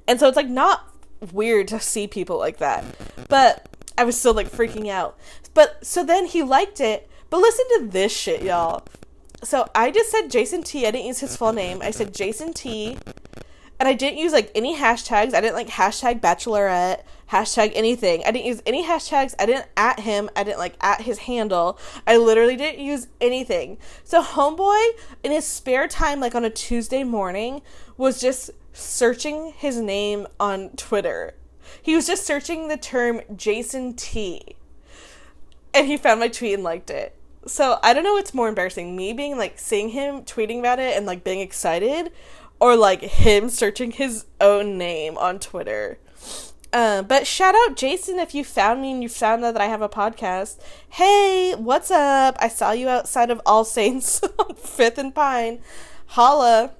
and 0.09 0.19
so 0.19 0.27
it's 0.27 0.37
like 0.37 0.49
not 0.49 0.90
weird 1.33 1.69
to 1.69 1.81
see 1.81 2.07
people 2.07 2.39
like 2.39 2.59
that. 2.59 2.85
But 3.29 3.69
I 3.97 4.05
was 4.05 4.19
still 4.19 4.35
like 4.35 4.51
freaking 4.51 4.89
out. 4.89 5.19
But 5.55 5.85
so 5.85 6.05
then 6.05 6.27
he 6.27 6.43
liked 6.43 6.81
it. 6.81 7.09
But 7.29 7.39
listen 7.39 7.67
to 7.79 7.87
this 7.89 8.17
shit, 8.17 8.43
y'all. 8.43 8.85
So 9.43 9.69
I 9.75 9.91
just 9.91 10.11
said 10.11 10.31
Jason 10.31 10.63
T. 10.63 10.87
I 10.87 10.91
didn't 10.91 11.07
use 11.07 11.21
his 11.21 11.37
full 11.37 11.53
name. 11.53 11.81
I 11.83 11.91
said 11.91 12.15
Jason 12.15 12.53
T. 12.53 12.99
And 13.79 13.89
I 13.89 13.95
didn't 13.95 14.19
use 14.19 14.33
like 14.33 14.51
any 14.55 14.77
hashtags. 14.77 15.33
I 15.33 15.41
didn't 15.41 15.55
like 15.55 15.69
hashtag 15.69 16.21
bachelorette, 16.21 17.01
hashtag 17.31 17.73
anything. 17.75 18.23
I 18.27 18.31
didn't 18.31 18.45
use 18.45 18.63
any 18.67 18.85
hashtags. 18.85 19.35
I 19.39 19.47
didn't 19.47 19.69
at 19.75 20.01
him. 20.01 20.29
I 20.37 20.45
didn't 20.45 20.59
like 20.59 20.75
at 20.83 21.01
his 21.01 21.21
handle. 21.21 21.79
I 22.07 22.19
literally 22.19 22.57
didn't 22.57 22.85
use 22.85 23.09
anything. 23.23 23.79
So 24.05 24.23
Homeboy, 24.23 24.87
in 25.25 25.33
his 25.33 25.47
spare 25.47 25.89
time, 25.89 26.21
like 26.21 26.35
on 26.35 26.45
a 26.45 26.51
Tuesday 26.51 27.05
morning, 27.05 27.63
was 27.97 28.21
just 28.21 28.51
searching 28.73 29.53
his 29.57 29.81
name 29.81 30.27
on 30.39 30.71
Twitter. 30.71 31.35
He 31.83 31.95
was 31.95 32.07
just 32.07 32.27
searching 32.27 32.69
the 32.69 32.77
term 32.77 33.21
Jason 33.35 33.95
T. 33.95 34.57
And 35.73 35.87
he 35.87 35.97
found 35.97 36.21
my 36.21 36.29
tweet 36.29 36.55
and 36.55 36.65
liked 36.65 36.91
it. 36.91 37.17
So 37.47 37.79
I 37.83 37.95
don't 37.95 38.05
know 38.05 38.15
what's 38.15 38.35
more 38.35 38.49
embarrassing, 38.49 38.97
me 38.97 39.13
being 39.13 39.39
like 39.39 39.59
seeing 39.59 39.91
him 39.91 40.23
tweeting 40.23 40.59
about 40.59 40.79
it 40.79 40.97
and 40.97 41.07
like 41.07 41.25
being 41.25 41.41
excited, 41.41 42.13
or 42.59 42.77
like 42.77 43.01
him 43.01 43.49
searching 43.49 43.93
his 43.93 44.27
own 44.41 44.77
name 44.77 45.17
on 45.17 45.39
Twitter. 45.39 45.99
Uh, 46.73 47.03
but 47.03 47.27
shout 47.27 47.55
out 47.55 47.77
Jason 47.77 48.19
if 48.19 48.35
you 48.35 48.45
found 48.45 48.81
me 48.81 48.93
and 48.93 49.03
you 49.03 49.09
found 49.09 49.45
out 49.45 49.55
that 49.55 49.63
I 49.63 49.67
have 49.67 49.83
a 49.83 49.89
podcast. 49.89 50.61
Hey, 50.91 51.55
what's 51.57 51.91
up? 51.91 52.37
I 52.39 52.49
saw 52.49 52.73
you 52.73 52.89
outside 52.89 53.31
of 53.31 53.41
All 53.45 53.65
Saints 53.65 54.23
on 54.39 54.55
Fifth 54.55 54.99
and 54.99 55.15
Pine. 55.15 55.61
Holla. 56.07 56.73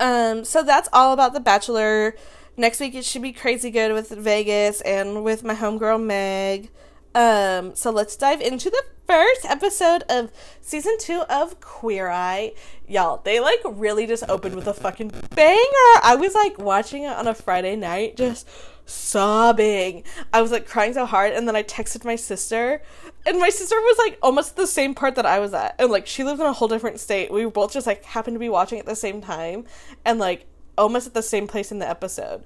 Um, 0.00 0.44
so 0.44 0.62
that's 0.62 0.88
all 0.92 1.12
about 1.12 1.32
The 1.32 1.40
Bachelor. 1.40 2.16
Next 2.56 2.80
week 2.80 2.94
it 2.94 3.04
should 3.04 3.22
be 3.22 3.32
crazy 3.32 3.70
good 3.70 3.92
with 3.92 4.10
Vegas 4.10 4.80
and 4.80 5.22
with 5.22 5.44
my 5.44 5.54
homegirl 5.54 6.02
Meg. 6.02 6.70
Um, 7.14 7.74
so 7.74 7.90
let's 7.90 8.16
dive 8.16 8.40
into 8.40 8.68
the 8.70 8.82
first 9.06 9.44
episode 9.44 10.02
of 10.08 10.30
season 10.60 10.96
two 10.98 11.22
of 11.30 11.60
Queer 11.60 12.08
Eye. 12.08 12.52
Y'all, 12.86 13.20
they 13.24 13.40
like 13.40 13.60
really 13.64 14.06
just 14.06 14.24
opened 14.28 14.54
with 14.54 14.66
a 14.66 14.74
fucking 14.74 15.12
banger. 15.34 15.92
I 16.02 16.16
was 16.18 16.34
like 16.34 16.58
watching 16.58 17.04
it 17.04 17.16
on 17.16 17.26
a 17.26 17.34
Friday 17.34 17.76
night, 17.76 18.16
just 18.16 18.48
sobbing. 18.86 20.04
I 20.32 20.40
was 20.40 20.50
like 20.50 20.66
crying 20.66 20.94
so 20.94 21.04
hard, 21.04 21.32
and 21.32 21.46
then 21.46 21.54
I 21.54 21.62
texted 21.62 22.04
my 22.04 22.16
sister, 22.16 22.80
and 23.26 23.38
my 23.38 23.50
sister 23.50 23.76
was 23.76 23.98
like 23.98 24.18
almost 24.22 24.56
the 24.56 24.66
same 24.66 24.94
part 24.94 25.16
that 25.16 25.26
I 25.26 25.38
was 25.38 25.52
at, 25.52 25.74
and 25.78 25.90
like 25.90 26.06
she 26.06 26.24
lives 26.24 26.40
in 26.40 26.46
a 26.46 26.52
whole 26.52 26.68
different 26.68 27.00
state. 27.00 27.30
We 27.30 27.44
both 27.46 27.72
just 27.72 27.86
like 27.86 28.04
happened 28.04 28.36
to 28.36 28.40
be 28.40 28.48
watching 28.48 28.78
at 28.78 28.86
the 28.86 28.96
same 28.96 29.20
time, 29.20 29.64
and 30.04 30.18
like 30.18 30.46
almost 30.78 31.06
at 31.06 31.14
the 31.14 31.22
same 31.22 31.46
place 31.46 31.70
in 31.70 31.78
the 31.78 31.88
episode. 31.88 32.44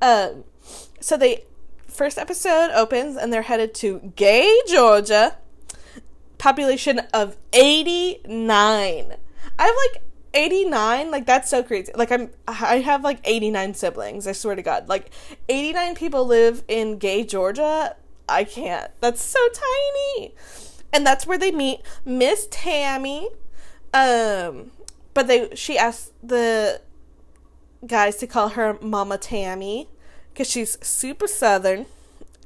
Um, 0.00 0.44
so 1.00 1.16
they 1.16 1.44
first 1.86 2.16
episode 2.16 2.70
opens, 2.72 3.16
and 3.16 3.32
they're 3.32 3.42
headed 3.42 3.74
to 3.74 4.12
Gay, 4.16 4.60
Georgia. 4.68 5.36
Population 6.38 7.00
of 7.12 7.36
eighty 7.52 8.22
nine. 8.26 9.16
I 9.58 9.66
have 9.66 9.76
like 9.92 10.02
89 10.32 11.10
like 11.10 11.26
that's 11.26 11.50
so 11.50 11.62
crazy. 11.62 11.92
Like 11.94 12.12
i'm 12.12 12.30
i 12.46 12.78
have 12.78 13.02
like 13.02 13.20
89 13.24 13.74
siblings 13.74 14.26
i 14.26 14.32
swear 14.32 14.54
to 14.54 14.62
god. 14.62 14.88
Like 14.88 15.10
89 15.48 15.94
people 15.94 16.26
live 16.26 16.62
in 16.68 16.98
gay 16.98 17.24
georgia? 17.24 17.96
I 18.28 18.44
can't. 18.44 18.90
That's 19.00 19.22
so 19.22 19.40
tiny. 19.48 20.34
And 20.92 21.04
that's 21.04 21.26
where 21.26 21.38
they 21.38 21.50
meet 21.50 21.80
miss 22.04 22.46
tammy. 22.50 23.28
Um 23.92 24.70
but 25.14 25.26
they 25.26 25.54
she 25.54 25.76
asked 25.76 26.12
the 26.22 26.80
guys 27.86 28.16
to 28.16 28.26
call 28.26 28.50
her 28.50 28.78
mama 28.80 29.18
tammy 29.18 29.88
because 30.32 30.48
she's 30.48 30.78
super 30.86 31.26
southern. 31.26 31.86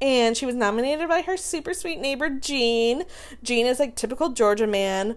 And 0.01 0.37
she 0.37 0.45
was 0.45 0.55
nominated 0.55 1.09
by 1.09 1.23
her 1.23 1.37
super 1.37 1.73
sweet 1.73 2.01
neighbor 2.01 2.29
jean 2.31 3.05
jean 3.43 3.67
is 3.67 3.79
like 3.79 3.95
typical 3.95 4.31
Georgia 4.31 4.67
man, 4.67 5.17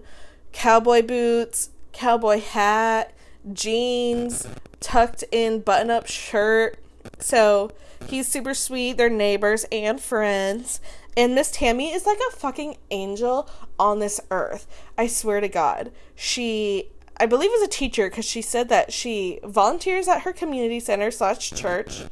cowboy 0.52 1.02
boots, 1.02 1.70
cowboy 1.92 2.40
hat, 2.40 3.14
jeans, 3.52 4.46
tucked 4.80 5.24
in 5.32 5.60
button 5.60 5.90
up 5.90 6.06
shirt. 6.06 6.78
So 7.18 7.70
he's 8.06 8.28
super 8.28 8.54
sweet. 8.54 8.96
They're 8.96 9.10
neighbors 9.10 9.66
and 9.70 10.00
friends. 10.00 10.80
And 11.16 11.34
Miss 11.34 11.50
Tammy 11.50 11.92
is 11.92 12.06
like 12.06 12.18
a 12.28 12.36
fucking 12.36 12.76
angel 12.90 13.50
on 13.78 13.98
this 13.98 14.20
earth. 14.30 14.66
I 14.96 15.08
swear 15.08 15.40
to 15.40 15.48
God. 15.48 15.90
She, 16.14 16.90
I 17.16 17.26
believe, 17.26 17.50
is 17.52 17.62
a 17.62 17.68
teacher 17.68 18.08
because 18.08 18.24
she 18.24 18.40
said 18.40 18.68
that 18.68 18.92
she 18.92 19.40
volunteers 19.42 20.06
at 20.06 20.22
her 20.22 20.32
community 20.32 20.78
center 20.78 21.10
slash 21.10 21.50
church. 21.50 22.04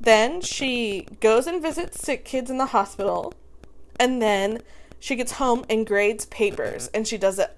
Then 0.00 0.40
she 0.40 1.08
goes 1.20 1.48
and 1.48 1.60
visits 1.60 2.00
sick 2.00 2.24
kids 2.24 2.48
in 2.48 2.58
the 2.58 2.66
hospital. 2.66 3.34
And 3.98 4.22
then 4.22 4.60
she 5.00 5.16
gets 5.16 5.32
home 5.32 5.64
and 5.68 5.84
grades 5.84 6.26
papers. 6.26 6.88
And 6.94 7.08
she 7.08 7.18
does 7.18 7.40
it 7.40 7.56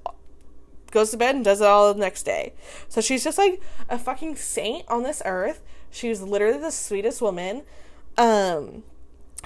goes 0.96 1.10
to 1.10 1.16
bed 1.18 1.34
and 1.34 1.44
does 1.44 1.60
it 1.60 1.66
all 1.66 1.92
the 1.92 2.00
next 2.00 2.22
day. 2.22 2.54
So 2.88 3.02
she's 3.02 3.22
just 3.22 3.36
like 3.36 3.60
a 3.90 3.98
fucking 3.98 4.36
saint 4.36 4.88
on 4.88 5.02
this 5.02 5.20
earth. 5.26 5.60
She's 5.90 6.22
literally 6.22 6.58
the 6.58 6.72
sweetest 6.72 7.20
woman. 7.20 7.62
Um 8.16 8.82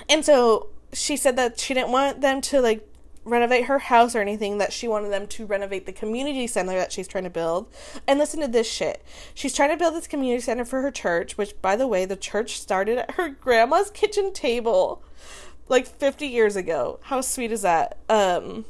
and 0.08 0.24
so 0.24 0.68
she 0.92 1.16
said 1.16 1.36
that 1.36 1.58
she 1.58 1.74
didn't 1.74 1.90
want 1.90 2.20
them 2.20 2.40
to 2.42 2.60
like 2.60 2.86
renovate 3.24 3.64
her 3.64 3.80
house 3.80 4.14
or 4.14 4.20
anything 4.20 4.58
that 4.58 4.72
she 4.72 4.86
wanted 4.86 5.10
them 5.10 5.26
to 5.26 5.44
renovate 5.44 5.86
the 5.86 5.92
community 5.92 6.46
center 6.46 6.72
that 6.72 6.92
she's 6.92 7.08
trying 7.08 7.24
to 7.24 7.30
build 7.30 7.68
and 8.08 8.18
listen 8.18 8.40
to 8.40 8.48
this 8.48 8.66
shit 8.66 9.04
she's 9.34 9.54
trying 9.54 9.68
to 9.68 9.76
build 9.76 9.94
this 9.94 10.06
community 10.06 10.40
center 10.40 10.64
for 10.64 10.80
her 10.80 10.90
church 10.90 11.36
which 11.36 11.60
by 11.60 11.76
the 11.76 11.86
way 11.86 12.06
the 12.06 12.16
church 12.16 12.58
started 12.58 12.96
at 12.96 13.12
her 13.12 13.28
grandma's 13.28 13.90
kitchen 13.90 14.32
table 14.32 15.02
like 15.68 15.86
50 15.86 16.26
years 16.26 16.56
ago 16.56 16.98
how 17.02 17.20
sweet 17.20 17.52
is 17.52 17.60
that 17.60 17.98
um 18.08 18.64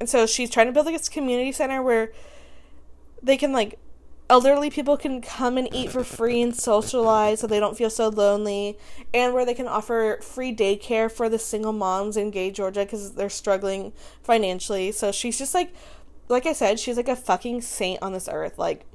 and 0.00 0.08
so 0.08 0.26
she's 0.26 0.50
trying 0.50 0.66
to 0.66 0.72
build 0.72 0.86
like 0.86 0.96
this 0.96 1.08
community 1.08 1.52
center 1.52 1.82
where 1.82 2.12
they 3.22 3.36
can 3.36 3.52
like 3.52 3.78
elderly 4.30 4.70
people 4.70 4.96
can 4.96 5.20
come 5.20 5.58
and 5.58 5.68
eat 5.74 5.90
for 5.90 6.02
free 6.02 6.40
and 6.40 6.56
socialize 6.56 7.40
so 7.40 7.46
they 7.46 7.60
don't 7.60 7.76
feel 7.76 7.90
so 7.90 8.08
lonely 8.08 8.78
and 9.12 9.34
where 9.34 9.44
they 9.44 9.54
can 9.54 9.68
offer 9.68 10.18
free 10.22 10.54
daycare 10.54 11.12
for 11.12 11.28
the 11.28 11.38
single 11.38 11.72
moms 11.72 12.16
in 12.16 12.30
gay 12.30 12.50
georgia 12.50 12.80
because 12.80 13.12
they're 13.14 13.28
struggling 13.28 13.92
financially. 14.22 14.92
So 14.92 15.12
she's 15.12 15.38
just 15.38 15.54
like 15.54 15.74
like 16.28 16.46
i 16.46 16.54
said 16.54 16.80
she's 16.80 16.96
like 16.96 17.08
a 17.08 17.16
fucking 17.16 17.60
saint 17.60 18.02
on 18.02 18.12
this 18.12 18.28
earth. 18.30 18.58
Like 18.58 18.86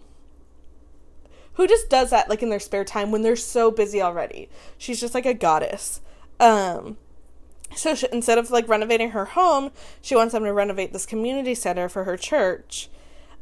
who 1.54 1.68
just 1.68 1.90
does 1.90 2.10
that 2.10 2.30
like 2.30 2.42
in 2.42 2.50
their 2.50 2.60
spare 2.60 2.86
time 2.86 3.12
when 3.12 3.22
they're 3.22 3.36
so 3.36 3.70
busy 3.70 4.02
already? 4.02 4.50
She's 4.80 5.00
just 5.00 5.14
like 5.14 5.28
a 5.28 5.34
goddess. 5.36 6.02
Um 6.40 6.98
so 7.76 7.96
she, 7.96 8.08
instead 8.12 8.38
of 8.38 8.50
like 8.52 8.68
renovating 8.68 9.12
her 9.12 9.26
home 9.26 9.72
she 10.02 10.16
wants 10.16 10.34
them 10.34 10.44
to 10.44 10.54
renovate 10.54 10.94
this 10.94 11.06
community 11.06 11.54
center 11.54 11.88
for 11.88 12.04
her 12.04 12.18
church 12.18 12.90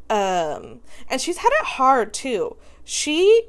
um, 0.09 0.79
and 1.09 1.19
she's 1.19 1.37
had 1.37 1.51
it 1.59 1.65
hard 1.65 2.13
too. 2.13 2.55
She, 2.83 3.47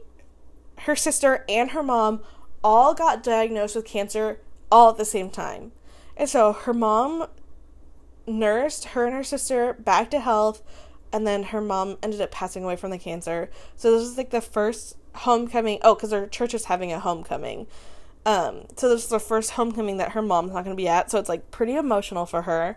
her 0.81 0.97
sister, 0.97 1.45
and 1.49 1.71
her 1.71 1.83
mom 1.83 2.21
all 2.62 2.95
got 2.95 3.23
diagnosed 3.23 3.77
with 3.77 3.85
cancer 3.85 4.41
all 4.71 4.91
at 4.91 4.97
the 4.97 5.05
same 5.05 5.31
time. 5.31 5.73
And 6.17 6.29
so 6.29 6.53
her 6.53 6.75
mom 6.75 7.29
nursed 8.27 8.87
her 8.87 9.07
and 9.07 9.14
her 9.14 9.23
sister 9.23 9.75
back 9.75 10.11
to 10.11 10.21
health, 10.21 10.62
and 11.12 11.27
then 11.27 11.45
her 11.45 11.61
mom 11.61 11.97
ended 12.03 12.21
up 12.21 12.33
passing 12.33 12.64
away 12.64 12.77
from 12.77 12.91
the 12.91 12.99
cancer. 12.99 13.51
So 13.77 13.93
this 13.93 14.09
is 14.09 14.19
like 14.19 14.31
the 14.31 14.41
first 14.41 14.97
homecoming. 15.14 15.79
Oh, 15.83 15.95
because 15.95 16.11
her 16.11 16.27
church 16.27 16.55
is 16.55 16.64
having 16.64 16.93
a 16.93 16.99
homecoming. 16.99 17.69
Um, 18.29 18.67
so 18.77 18.91
this 18.91 19.05
is 19.05 19.09
the 19.09 19.19
first 19.19 19.53
homecoming 19.53 19.97
that 19.97 20.12
her 20.12 20.21
mom's 20.21 20.53
not 20.53 20.62
going 20.62 20.77
to 20.77 20.81
be 20.81 20.87
at. 20.87 21.11
So 21.11 21.19
it's 21.19 21.31
like 21.31 21.51
pretty 21.51 21.77
emotional 21.77 22.27
for 22.27 22.43
her. 22.43 22.77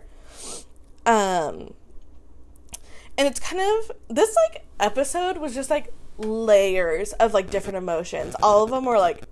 Um, 1.04 1.74
and 3.18 3.28
it's 3.28 3.38
kind 3.38 3.60
of 3.60 3.92
this 4.08 4.34
like 4.34 4.64
episode 4.80 5.36
was 5.36 5.54
just 5.54 5.68
like 5.68 5.92
layers 6.16 7.12
of 7.14 7.34
like 7.34 7.50
different 7.50 7.76
emotions. 7.76 8.34
All 8.42 8.64
of 8.64 8.70
them 8.70 8.86
were 8.86 8.98
like 8.98 9.24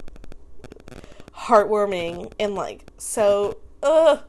heartwarming 1.35 2.30
and 2.38 2.54
like 2.54 2.85
so 2.98 3.56
ugh. 3.83 4.20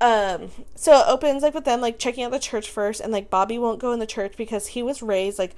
Um 0.00 0.48
so 0.76 0.98
it 0.98 1.04
opens 1.08 1.42
like 1.42 1.52
with 1.52 1.66
them 1.66 1.82
like 1.82 1.98
checking 1.98 2.24
out 2.24 2.30
the 2.30 2.38
church 2.38 2.70
first 2.70 3.02
and 3.02 3.12
like 3.12 3.28
Bobby 3.28 3.58
won't 3.58 3.80
go 3.80 3.92
in 3.92 3.98
the 3.98 4.06
church 4.06 4.34
because 4.38 4.68
he 4.68 4.82
was 4.82 5.02
raised 5.02 5.38
like 5.38 5.54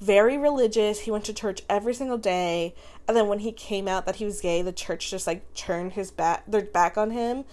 very 0.00 0.36
religious. 0.36 1.00
He 1.00 1.10
went 1.10 1.24
to 1.24 1.34
church 1.34 1.62
every 1.68 1.94
single 1.94 2.18
day. 2.18 2.74
And 3.06 3.16
then 3.16 3.28
when 3.28 3.40
he 3.40 3.52
came 3.52 3.88
out 3.88 4.06
that 4.06 4.16
he 4.16 4.24
was 4.24 4.40
gay, 4.40 4.62
the 4.62 4.72
church 4.72 5.10
just 5.10 5.26
like 5.26 5.54
turned 5.54 5.92
his 5.92 6.10
back 6.10 6.44
their 6.46 6.62
back 6.62 6.96
on 6.96 7.10
him. 7.10 7.44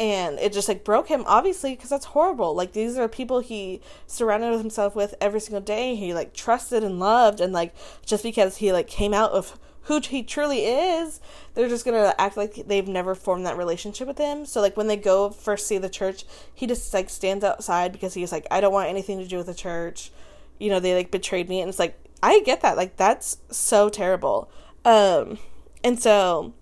And 0.00 0.38
it 0.38 0.52
just 0.52 0.68
like 0.68 0.84
broke 0.84 1.08
him 1.08 1.24
obviously 1.26 1.74
because 1.74 1.90
that's 1.90 2.06
horrible. 2.06 2.54
Like 2.54 2.72
these 2.72 2.96
are 2.98 3.08
people 3.08 3.40
he 3.40 3.80
surrounded 4.06 4.58
himself 4.58 4.96
with 4.96 5.14
every 5.20 5.40
single 5.40 5.60
day. 5.60 5.94
He 5.94 6.14
like 6.14 6.34
trusted 6.34 6.82
and 6.82 6.98
loved. 6.98 7.40
And 7.40 7.52
like 7.52 7.74
just 8.04 8.22
because 8.22 8.56
he 8.56 8.72
like 8.72 8.88
came 8.88 9.14
out 9.14 9.32
of 9.32 9.58
who 9.86 10.00
he 10.00 10.22
truly 10.22 10.64
is 10.64 11.20
they're 11.54 11.68
just 11.68 11.84
gonna 11.84 12.14
act 12.16 12.36
like 12.36 12.54
they've 12.68 12.86
never 12.86 13.16
formed 13.16 13.44
that 13.44 13.56
relationship 13.56 14.06
with 14.06 14.18
him. 14.18 14.46
So 14.46 14.60
like 14.60 14.76
when 14.76 14.86
they 14.86 14.96
go 14.96 15.30
first 15.30 15.66
see 15.66 15.78
the 15.78 15.88
church 15.88 16.24
he 16.54 16.66
just 16.66 16.92
like 16.94 17.10
stands 17.10 17.44
outside 17.44 17.92
because 17.92 18.14
he's 18.14 18.32
like 18.32 18.46
i 18.50 18.60
don't 18.60 18.72
want 18.72 18.88
anything 18.88 19.18
to 19.18 19.26
do 19.26 19.36
with 19.36 19.46
the 19.46 19.54
church 19.54 20.10
you 20.62 20.70
know 20.70 20.78
they 20.78 20.94
like 20.94 21.10
betrayed 21.10 21.48
me 21.48 21.60
and 21.60 21.68
it's 21.68 21.80
like 21.80 21.98
i 22.22 22.40
get 22.40 22.60
that 22.60 22.76
like 22.76 22.96
that's 22.96 23.38
so 23.50 23.88
terrible. 23.88 24.48
Um 24.84 25.38
and 25.82 26.00
so 26.00 26.54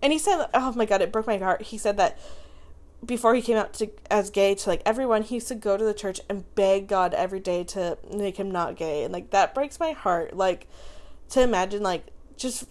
and 0.00 0.12
he 0.12 0.18
said 0.18 0.46
oh 0.54 0.72
my 0.72 0.86
god 0.86 1.02
it 1.02 1.10
broke 1.10 1.26
my 1.26 1.38
heart. 1.38 1.62
He 1.62 1.76
said 1.76 1.96
that 1.96 2.16
before 3.04 3.34
he 3.34 3.42
came 3.42 3.56
out 3.56 3.74
to 3.74 3.90
as 4.10 4.30
gay 4.30 4.54
to 4.54 4.68
like 4.68 4.82
everyone 4.86 5.22
he 5.22 5.34
used 5.34 5.48
to 5.48 5.54
go 5.56 5.76
to 5.76 5.84
the 5.84 5.92
church 5.92 6.20
and 6.28 6.54
beg 6.54 6.86
god 6.86 7.12
every 7.12 7.40
day 7.40 7.64
to 7.64 7.98
make 8.12 8.36
him 8.36 8.50
not 8.50 8.76
gay 8.76 9.02
and 9.02 9.12
like 9.12 9.30
that 9.30 9.52
breaks 9.52 9.80
my 9.80 9.90
heart. 9.90 10.36
Like 10.36 10.68
to 11.30 11.42
imagine 11.42 11.82
like 11.82 12.06
just 12.36 12.66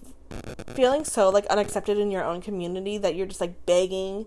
feeling 0.73 1.03
so 1.03 1.29
like 1.29 1.45
unaccepted 1.47 1.97
in 1.97 2.09
your 2.09 2.23
own 2.23 2.41
community 2.41 2.97
that 2.97 3.15
you're 3.15 3.27
just 3.27 3.41
like 3.41 3.65
begging 3.65 4.25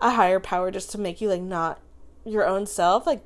a 0.00 0.10
higher 0.10 0.40
power 0.40 0.72
just 0.72 0.90
to 0.90 0.98
make 0.98 1.20
you 1.20 1.28
like 1.28 1.40
not 1.40 1.80
your 2.24 2.44
own 2.44 2.66
self 2.66 3.06
like 3.06 3.24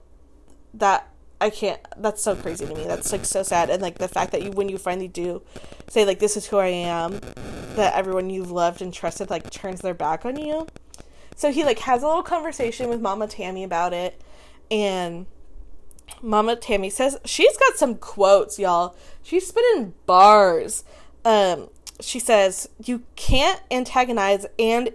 that 0.75 1.12
I 1.42 1.50
can't 1.50 1.81
that's 1.96 2.22
so 2.22 2.37
crazy 2.37 2.66
to 2.66 2.72
me. 2.72 2.85
That's 2.85 3.11
like 3.11 3.24
so 3.24 3.42
sad 3.42 3.68
and 3.68 3.83
like 3.83 3.98
the 3.98 4.07
fact 4.07 4.31
that 4.31 4.42
you 4.42 4.52
when 4.52 4.68
you 4.68 4.78
finally 4.78 5.09
do 5.09 5.42
say 5.88 6.05
like 6.05 6.20
this 6.20 6.37
is 6.37 6.46
who 6.46 6.59
I 6.59 6.68
am 6.68 7.18
that 7.74 7.94
everyone 7.94 8.31
you've 8.31 8.52
loved 8.52 8.81
and 8.81 8.94
trusted 8.94 9.28
like 9.28 9.50
turns 9.50 9.81
their 9.81 9.92
back 9.92 10.24
on 10.24 10.37
you. 10.37 10.68
So 11.35 11.50
he 11.50 11.64
like 11.64 11.81
has 11.81 12.05
a 12.05 12.07
little 12.07 12.22
conversation 12.22 12.88
with 12.88 13.00
Mama 13.00 13.26
Tammy 13.26 13.64
about 13.64 13.92
it, 13.92 14.22
and 14.70 15.26
Mama 16.20 16.55
Tammy 16.55 16.90
says 16.90 17.18
she's 17.24 17.57
got 17.57 17.74
some 17.74 17.96
quotes, 17.96 18.61
y'all. 18.61 18.94
She's 19.24 19.48
spitting 19.48 19.94
bars. 20.07 20.85
Um, 21.24 21.70
she 21.98 22.20
says 22.20 22.68
you 22.85 23.02
can't 23.16 23.61
antagonize 23.72 24.46
and 24.61 24.90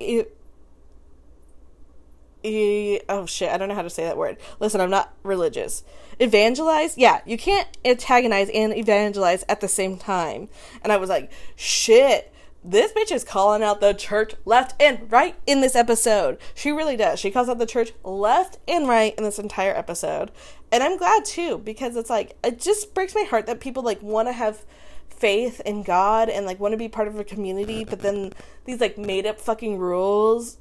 it, 2.44 3.06
oh 3.10 3.26
shit, 3.26 3.52
I 3.52 3.58
don't 3.58 3.70
know 3.70 3.76
how 3.76 3.82
to 3.82 3.90
say 3.90 4.04
that 4.04 4.18
word. 4.18 4.38
Listen, 4.60 4.82
I'm 4.82 4.90
not 4.90 5.14
religious. 5.24 5.84
Evangelize? 6.20 6.98
Yeah, 6.98 7.22
you 7.26 7.38
can't 7.38 7.68
antagonize 7.86 8.50
and 8.54 8.76
evangelize 8.76 9.44
at 9.48 9.62
the 9.62 9.68
same 9.68 9.98
time. 9.98 10.50
And 10.84 10.92
I 10.92 10.98
was 10.98 11.10
like, 11.10 11.32
shit 11.56 12.34
this 12.64 12.92
bitch 12.92 13.14
is 13.14 13.24
calling 13.24 13.64
out 13.64 13.80
the 13.80 13.94
church 13.94 14.34
left 14.44 14.80
and 14.82 15.10
right 15.10 15.36
in 15.46 15.62
this 15.62 15.76
episode. 15.76 16.38
She 16.54 16.72
really 16.72 16.98
does. 16.98 17.18
She 17.18 17.32
calls 17.32 17.48
out 17.48 17.60
the 17.60 17.66
church 17.66 17.94
left 18.04 18.58
and 18.68 18.88
right 18.90 19.16
in 19.18 19.24
this 19.24 19.40
entire 19.40 19.74
episode. 19.74 20.32
And 20.72 20.84
I'm 20.84 20.98
glad 20.98 21.24
too, 21.24 21.60
because 21.60 21.96
it's 21.96 22.10
like, 22.10 22.36
it 22.44 22.60
just 22.60 22.94
breaks 22.94 23.16
my 23.16 23.24
heart 23.24 23.46
that 23.46 23.62
people 23.62 23.84
like 23.84 24.02
want 24.02 24.28
to 24.28 24.34
have 24.34 24.66
faith 25.10 25.62
in 25.62 25.82
God 25.82 26.30
and 26.30 26.46
like 26.46 26.60
want 26.60 26.74
to 26.74 26.78
be 26.78 26.90
part 26.90 27.08
of 27.08 27.18
a 27.18 27.24
community, 27.24 27.86
but 27.86 28.02
then 28.02 28.34
these 28.66 28.82
like 28.82 28.98
made 28.98 29.26
up 29.26 29.40
fucking 29.40 29.78
rules 29.78 30.58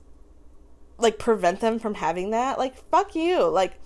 like 0.99 1.19
prevent 1.19 1.61
them 1.61 1.79
from 1.79 1.95
having 1.95 2.31
that. 2.31 2.59
Like, 2.59 2.77
fuck 2.91 3.15
you. 3.15 3.45
Like, 3.45 3.79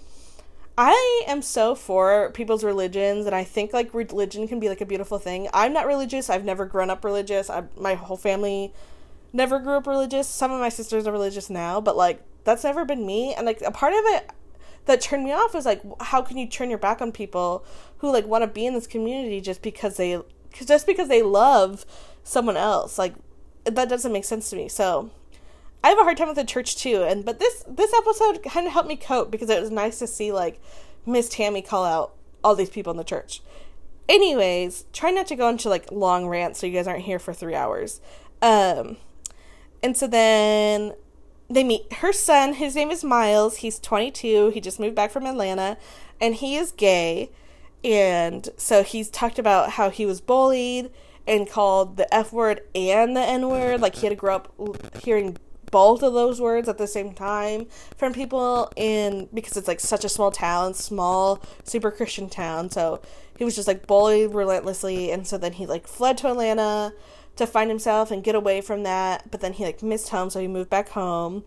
I 0.79 1.25
am 1.27 1.42
so 1.42 1.75
for 1.75 2.31
people's 2.33 2.64
religions, 2.64 3.27
and 3.27 3.35
I 3.35 3.44
think 3.44 3.73
like 3.73 3.92
religion 3.92 4.49
can 4.49 4.61
be 4.61 4.68
like 4.68 4.81
a 4.81 4.87
beautiful 4.87 5.18
thing. 5.18 5.49
I'm 5.53 5.73
not 5.73 5.87
religious. 5.87 6.31
I've 6.31 6.44
never 6.44 6.64
grown 6.64 6.90
up 6.90 7.05
religious. 7.05 7.51
I, 7.51 7.64
my 7.77 7.94
whole 7.94 8.16
family 8.16 8.73
never 9.33 9.59
grew 9.59 9.75
up 9.75 9.87
religious. 9.87 10.29
Some 10.29 10.51
of 10.51 10.61
my 10.61 10.68
sisters 10.68 11.07
are 11.07 11.12
religious 11.12 11.51
now, 11.51 11.81
but 11.81 11.96
like 11.96 12.23
that's 12.44 12.64
never 12.64 12.85
been 12.85 13.05
me. 13.05 13.35
And 13.35 13.46
like 13.46 13.61
a 13.62 13.70
part 13.70 13.92
of 13.92 14.01
it 14.07 14.31
that 14.87 15.01
turned 15.01 15.25
me 15.25 15.33
off 15.33 15.55
was 15.55 15.66
like, 15.66 15.83
how 16.01 16.23
can 16.23 16.38
you 16.38 16.46
turn 16.46 16.70
your 16.70 16.79
back 16.79 17.03
on 17.03 17.12
people 17.12 17.64
who 17.99 18.11
like 18.11 18.27
want 18.27 18.42
to 18.42 18.49
be 18.49 18.66
in 18.66 18.75
this 18.75 18.87
community 18.87 19.40
just 19.40 19.62
because 19.62 19.96
they 19.96 20.20
just 20.53 20.87
because 20.87 21.09
they 21.09 21.23
love 21.23 21.85
someone 22.25 22.57
else? 22.57 22.99
Like 22.99 23.14
that 23.64 23.88
doesn't 23.88 24.12
make 24.12 24.25
sense 24.25 24.49
to 24.51 24.57
me. 24.57 24.68
So 24.68 25.11
I 25.82 25.88
have 25.88 25.98
a 25.98 26.02
hard 26.02 26.16
time 26.16 26.28
with 26.28 26.36
the 26.36 26.44
church 26.44 26.76
too, 26.76 27.02
and 27.02 27.24
but 27.24 27.38
this 27.38 27.64
this 27.66 27.92
episode 27.94 28.42
kind 28.42 28.66
of 28.66 28.72
helped 28.72 28.88
me 28.88 28.96
cope 28.96 29.30
because 29.30 29.48
it 29.48 29.60
was 29.60 29.70
nice 29.70 29.98
to 30.00 30.06
see 30.06 30.30
like 30.30 30.60
Miss 31.06 31.28
Tammy 31.28 31.62
call 31.62 31.84
out 31.84 32.14
all 32.44 32.54
these 32.54 32.70
people 32.70 32.90
in 32.90 32.96
the 32.96 33.04
church. 33.04 33.40
Anyways, 34.08 34.84
try 34.92 35.10
not 35.10 35.26
to 35.28 35.36
go 35.36 35.48
into 35.48 35.68
like 35.68 35.90
long 35.90 36.26
rants 36.26 36.58
so 36.58 36.66
you 36.66 36.72
guys 36.72 36.86
aren't 36.86 37.04
here 37.04 37.18
for 37.18 37.32
three 37.32 37.54
hours. 37.54 38.00
Um, 38.42 38.96
and 39.82 39.96
so 39.96 40.06
then 40.06 40.92
they 41.48 41.64
meet 41.64 41.92
her 41.94 42.12
son. 42.12 42.54
His 42.54 42.74
name 42.74 42.90
is 42.90 43.02
Miles. 43.02 43.58
He's 43.58 43.78
22. 43.78 44.50
He 44.50 44.60
just 44.60 44.81
moved 44.81 44.94
back 44.94 45.10
from 45.10 45.26
Atlanta, 45.26 45.78
and 46.20 46.35
he 46.35 46.56
is 46.56 46.72
gay. 46.72 47.31
And 47.83 48.48
so 48.56 48.83
he's 48.83 49.08
talked 49.08 49.38
about 49.38 49.70
how 49.70 49.90
he 49.90 50.04
was 50.04 50.20
bullied 50.20 50.90
and 51.26 51.48
called 51.48 51.96
the 51.96 52.12
F 52.14 52.33
word 52.33 52.62
and 52.74 53.16
the 53.16 53.20
N 53.20 53.48
word. 53.48 53.81
Like 53.81 53.96
he 53.96 54.06
had 54.06 54.10
to 54.10 54.16
grow 54.16 54.37
up 54.37 55.02
hearing 55.02 55.38
both 55.71 56.02
of 56.02 56.12
those 56.12 56.40
words 56.40 56.68
at 56.68 56.79
the 56.79 56.87
same 56.87 57.12
time 57.12 57.66
from 57.96 58.12
people 58.12 58.73
in 58.77 59.29
because 59.33 59.56
it's 59.56 59.68
like 59.68 59.81
such 59.81 60.04
a 60.04 60.08
small 60.08 60.31
town, 60.31 60.75
small 60.75 61.42
super 61.64 61.90
Christian 61.90 62.29
town. 62.29 62.71
So 62.71 63.00
he 63.37 63.44
was 63.44 63.56
just 63.56 63.68
like 63.68 63.87
bullied 63.87 64.35
relentlessly 64.35 65.10
and 65.10 65.27
so 65.27 65.38
then 65.38 65.54
he 65.54 65.66
like 65.66 65.87
fled 65.87 66.18
to 66.18 66.29
Atlanta 66.29 66.92
to 67.37 67.46
find 67.46 67.71
himself 67.71 68.10
and 68.10 68.25
get 68.25 68.35
away 68.35 68.60
from 68.60 68.83
that, 68.83 69.31
but 69.31 69.40
then 69.40 69.54
he 69.54 69.64
like 69.64 69.83
missed 69.83 70.10
home 70.10 70.31
so 70.31 70.40
he 70.40 70.48
moved 70.48 70.71
back 70.71 70.90
home. 70.90 71.44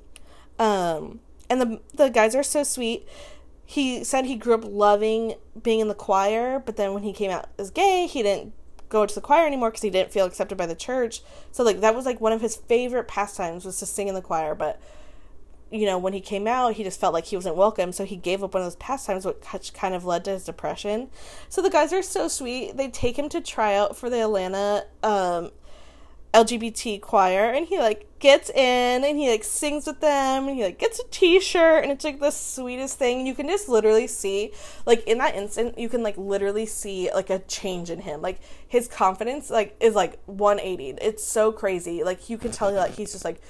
Um 0.59 1.19
and 1.49 1.61
the 1.61 1.82
the 1.93 2.09
guys 2.09 2.36
are 2.36 2.43
so 2.43 2.63
sweet. 2.63 3.07
He 3.65 4.03
said 4.03 4.26
he 4.26 4.36
grew 4.36 4.55
up 4.55 4.63
loving 4.65 5.36
being 5.61 5.80
in 5.80 5.88
the 5.88 5.95
choir, 5.95 6.59
but 6.59 6.76
then 6.76 6.93
when 6.93 7.03
he 7.03 7.13
came 7.13 7.32
out 7.32 7.49
as 7.57 7.71
gay, 7.71 8.07
he 8.07 8.24
didn't 8.24 8.53
go 8.93 9.05
to 9.05 9.15
the 9.15 9.21
choir 9.21 9.45
anymore 9.45 9.71
because 9.71 9.81
he 9.81 9.89
didn't 9.89 10.13
feel 10.13 10.25
accepted 10.25 10.57
by 10.57 10.67
the 10.67 10.75
church. 10.75 11.21
So 11.51 11.63
like 11.63 11.81
that 11.81 11.95
was 11.95 12.05
like 12.05 12.21
one 12.21 12.31
of 12.31 12.41
his 12.41 12.55
favorite 12.55 13.07
pastimes 13.07 13.65
was 13.65 13.79
to 13.79 13.85
sing 13.85 14.07
in 14.07 14.15
the 14.15 14.21
choir, 14.21 14.55
but 14.55 14.79
you 15.71 15.87
know, 15.87 15.97
when 15.97 16.13
he 16.13 16.21
came 16.21 16.45
out, 16.45 16.75
he 16.75 16.83
just 16.83 16.99
felt 16.99 17.15
like 17.15 17.25
he 17.25 17.35
wasn't 17.35 17.55
welcome, 17.55 17.91
so 17.91 18.05
he 18.05 18.15
gave 18.15 18.43
up 18.43 18.53
one 18.53 18.61
of 18.61 18.67
those 18.67 18.75
pastimes, 18.75 19.25
which 19.25 19.73
kind 19.73 19.95
of 19.95 20.05
led 20.05 20.23
to 20.25 20.31
his 20.31 20.45
depression. 20.45 21.09
So 21.49 21.63
the 21.63 21.71
guys 21.71 21.91
are 21.91 22.03
so 22.03 22.27
sweet. 22.27 22.77
They 22.77 22.89
take 22.89 23.17
him 23.17 23.27
to 23.29 23.41
try 23.41 23.75
out 23.75 23.97
for 23.97 24.07
the 24.07 24.21
Atlanta 24.21 24.85
um, 25.01 25.49
LGBT 26.34 27.01
choir, 27.01 27.51
and 27.51 27.67
he 27.67 27.77
like 27.79 28.07
gets 28.19 28.49
in 28.49 29.03
and 29.03 29.17
he 29.17 29.29
like 29.29 29.43
sings 29.43 29.86
with 29.86 29.99
them, 29.99 30.47
and 30.47 30.57
he 30.57 30.63
like 30.63 30.79
gets 30.79 30.99
a 30.99 31.03
T-shirt, 31.11 31.84
and 31.84 31.91
it's 31.91 32.03
like 32.03 32.19
the 32.19 32.31
sweetest 32.31 32.97
thing. 32.97 33.27
You 33.27 33.36
can 33.36 33.47
just 33.47 33.69
literally 33.69 34.07
see, 34.07 34.51
like 34.86 35.05
in 35.07 35.19
that 35.19 35.36
instant, 35.36 35.77
you 35.77 35.89
can 35.89 36.03
like 36.03 36.17
literally 36.17 36.65
see 36.65 37.11
like 37.13 37.29
a 37.29 37.39
change 37.39 37.89
in 37.89 38.01
him. 38.01 38.21
Like 38.21 38.39
his 38.67 38.88
confidence 38.88 39.49
like 39.49 39.75
is 39.79 39.93
like 39.95 40.19
180. 40.25 40.97
It's 41.01 41.23
so 41.23 41.51
crazy. 41.51 42.03
Like 42.03 42.29
you 42.29 42.38
can 42.38 42.51
tell 42.51 42.71
like 42.71 42.95
he's 42.95 43.11
just 43.11 43.25
like 43.25 43.41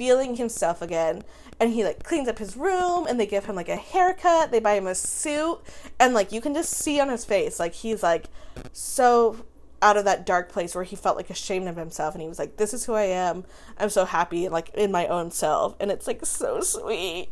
feeling 0.00 0.36
himself 0.36 0.80
again 0.80 1.22
and 1.60 1.74
he 1.74 1.84
like 1.84 2.02
cleans 2.02 2.26
up 2.26 2.38
his 2.38 2.56
room 2.56 3.06
and 3.06 3.20
they 3.20 3.26
give 3.26 3.44
him 3.44 3.54
like 3.54 3.68
a 3.68 3.76
haircut 3.76 4.50
they 4.50 4.58
buy 4.58 4.72
him 4.72 4.86
a 4.86 4.94
suit 4.94 5.58
and 5.98 6.14
like 6.14 6.32
you 6.32 6.40
can 6.40 6.54
just 6.54 6.72
see 6.72 6.98
on 6.98 7.10
his 7.10 7.26
face 7.26 7.60
like 7.60 7.74
he's 7.74 8.02
like 8.02 8.24
so 8.72 9.44
out 9.82 9.96
of 9.96 10.04
that 10.04 10.26
dark 10.26 10.50
place 10.50 10.74
where 10.74 10.84
he 10.84 10.96
felt 10.96 11.16
like 11.16 11.30
ashamed 11.30 11.68
of 11.68 11.76
himself 11.76 12.14
and 12.14 12.22
he 12.22 12.28
was 12.28 12.38
like 12.38 12.56
this 12.56 12.74
is 12.74 12.84
who 12.84 12.94
i 12.94 13.02
am. 13.02 13.44
I'm 13.78 13.90
so 13.90 14.04
happy 14.04 14.48
like 14.48 14.70
in 14.74 14.92
my 14.92 15.06
own 15.06 15.30
self. 15.30 15.74
And 15.80 15.90
it's 15.90 16.06
like 16.06 16.24
so 16.26 16.60
sweet. 16.60 17.28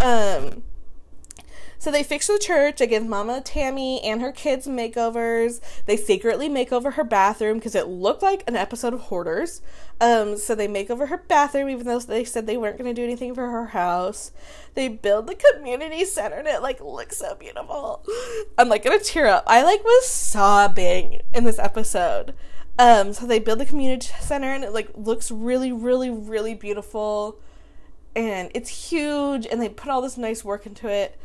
Um 0.00 0.62
so 1.80 1.90
they 1.90 2.02
fix 2.02 2.26
the 2.26 2.38
church. 2.38 2.76
They 2.76 2.86
give 2.86 3.06
Mama 3.06 3.40
Tammy 3.40 4.02
and 4.02 4.20
her 4.20 4.32
kids 4.32 4.68
makeovers. 4.68 5.62
They 5.86 5.96
secretly 5.96 6.46
make 6.46 6.72
over 6.72 6.90
her 6.92 7.04
bathroom 7.04 7.56
because 7.56 7.74
it 7.74 7.88
looked 7.88 8.22
like 8.22 8.44
an 8.46 8.54
episode 8.54 8.92
of 8.92 9.00
Hoarders. 9.00 9.62
Um, 9.98 10.36
so 10.36 10.54
they 10.54 10.68
make 10.68 10.90
over 10.90 11.06
her 11.06 11.16
bathroom, 11.16 11.70
even 11.70 11.86
though 11.86 11.98
they 11.98 12.24
said 12.24 12.46
they 12.46 12.58
weren't 12.58 12.76
going 12.76 12.94
to 12.94 13.00
do 13.00 13.02
anything 13.02 13.34
for 13.34 13.50
her 13.50 13.68
house. 13.68 14.30
They 14.74 14.88
build 14.88 15.26
the 15.26 15.34
community 15.34 16.04
center, 16.04 16.36
and 16.36 16.46
it 16.46 16.60
like 16.60 16.82
looks 16.82 17.16
so 17.16 17.34
beautiful. 17.34 18.04
I'm 18.58 18.68
like 18.68 18.84
gonna 18.84 18.98
tear 18.98 19.26
up. 19.26 19.44
I 19.46 19.62
like 19.62 19.82
was 19.82 20.06
sobbing 20.06 21.22
in 21.32 21.44
this 21.44 21.58
episode. 21.58 22.34
Um, 22.78 23.14
so 23.14 23.26
they 23.26 23.38
build 23.38 23.58
the 23.58 23.66
community 23.66 24.08
center, 24.20 24.48
and 24.48 24.64
it 24.64 24.74
like 24.74 24.90
looks 24.94 25.30
really, 25.30 25.72
really, 25.72 26.10
really 26.10 26.54
beautiful, 26.54 27.40
and 28.14 28.50
it's 28.54 28.90
huge. 28.90 29.46
And 29.46 29.62
they 29.62 29.70
put 29.70 29.88
all 29.88 30.02
this 30.02 30.18
nice 30.18 30.44
work 30.44 30.66
into 30.66 30.86
it. 30.86 31.18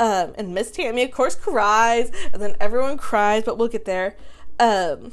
Um, 0.00 0.32
and 0.38 0.54
Miss 0.54 0.70
Tammy, 0.70 1.02
of 1.02 1.10
course, 1.10 1.34
cries, 1.34 2.10
and 2.32 2.40
then 2.40 2.56
everyone 2.58 2.96
cries, 2.96 3.44
but 3.44 3.58
we'll 3.58 3.68
get 3.68 3.84
there. 3.84 4.16
Um, 4.58 5.12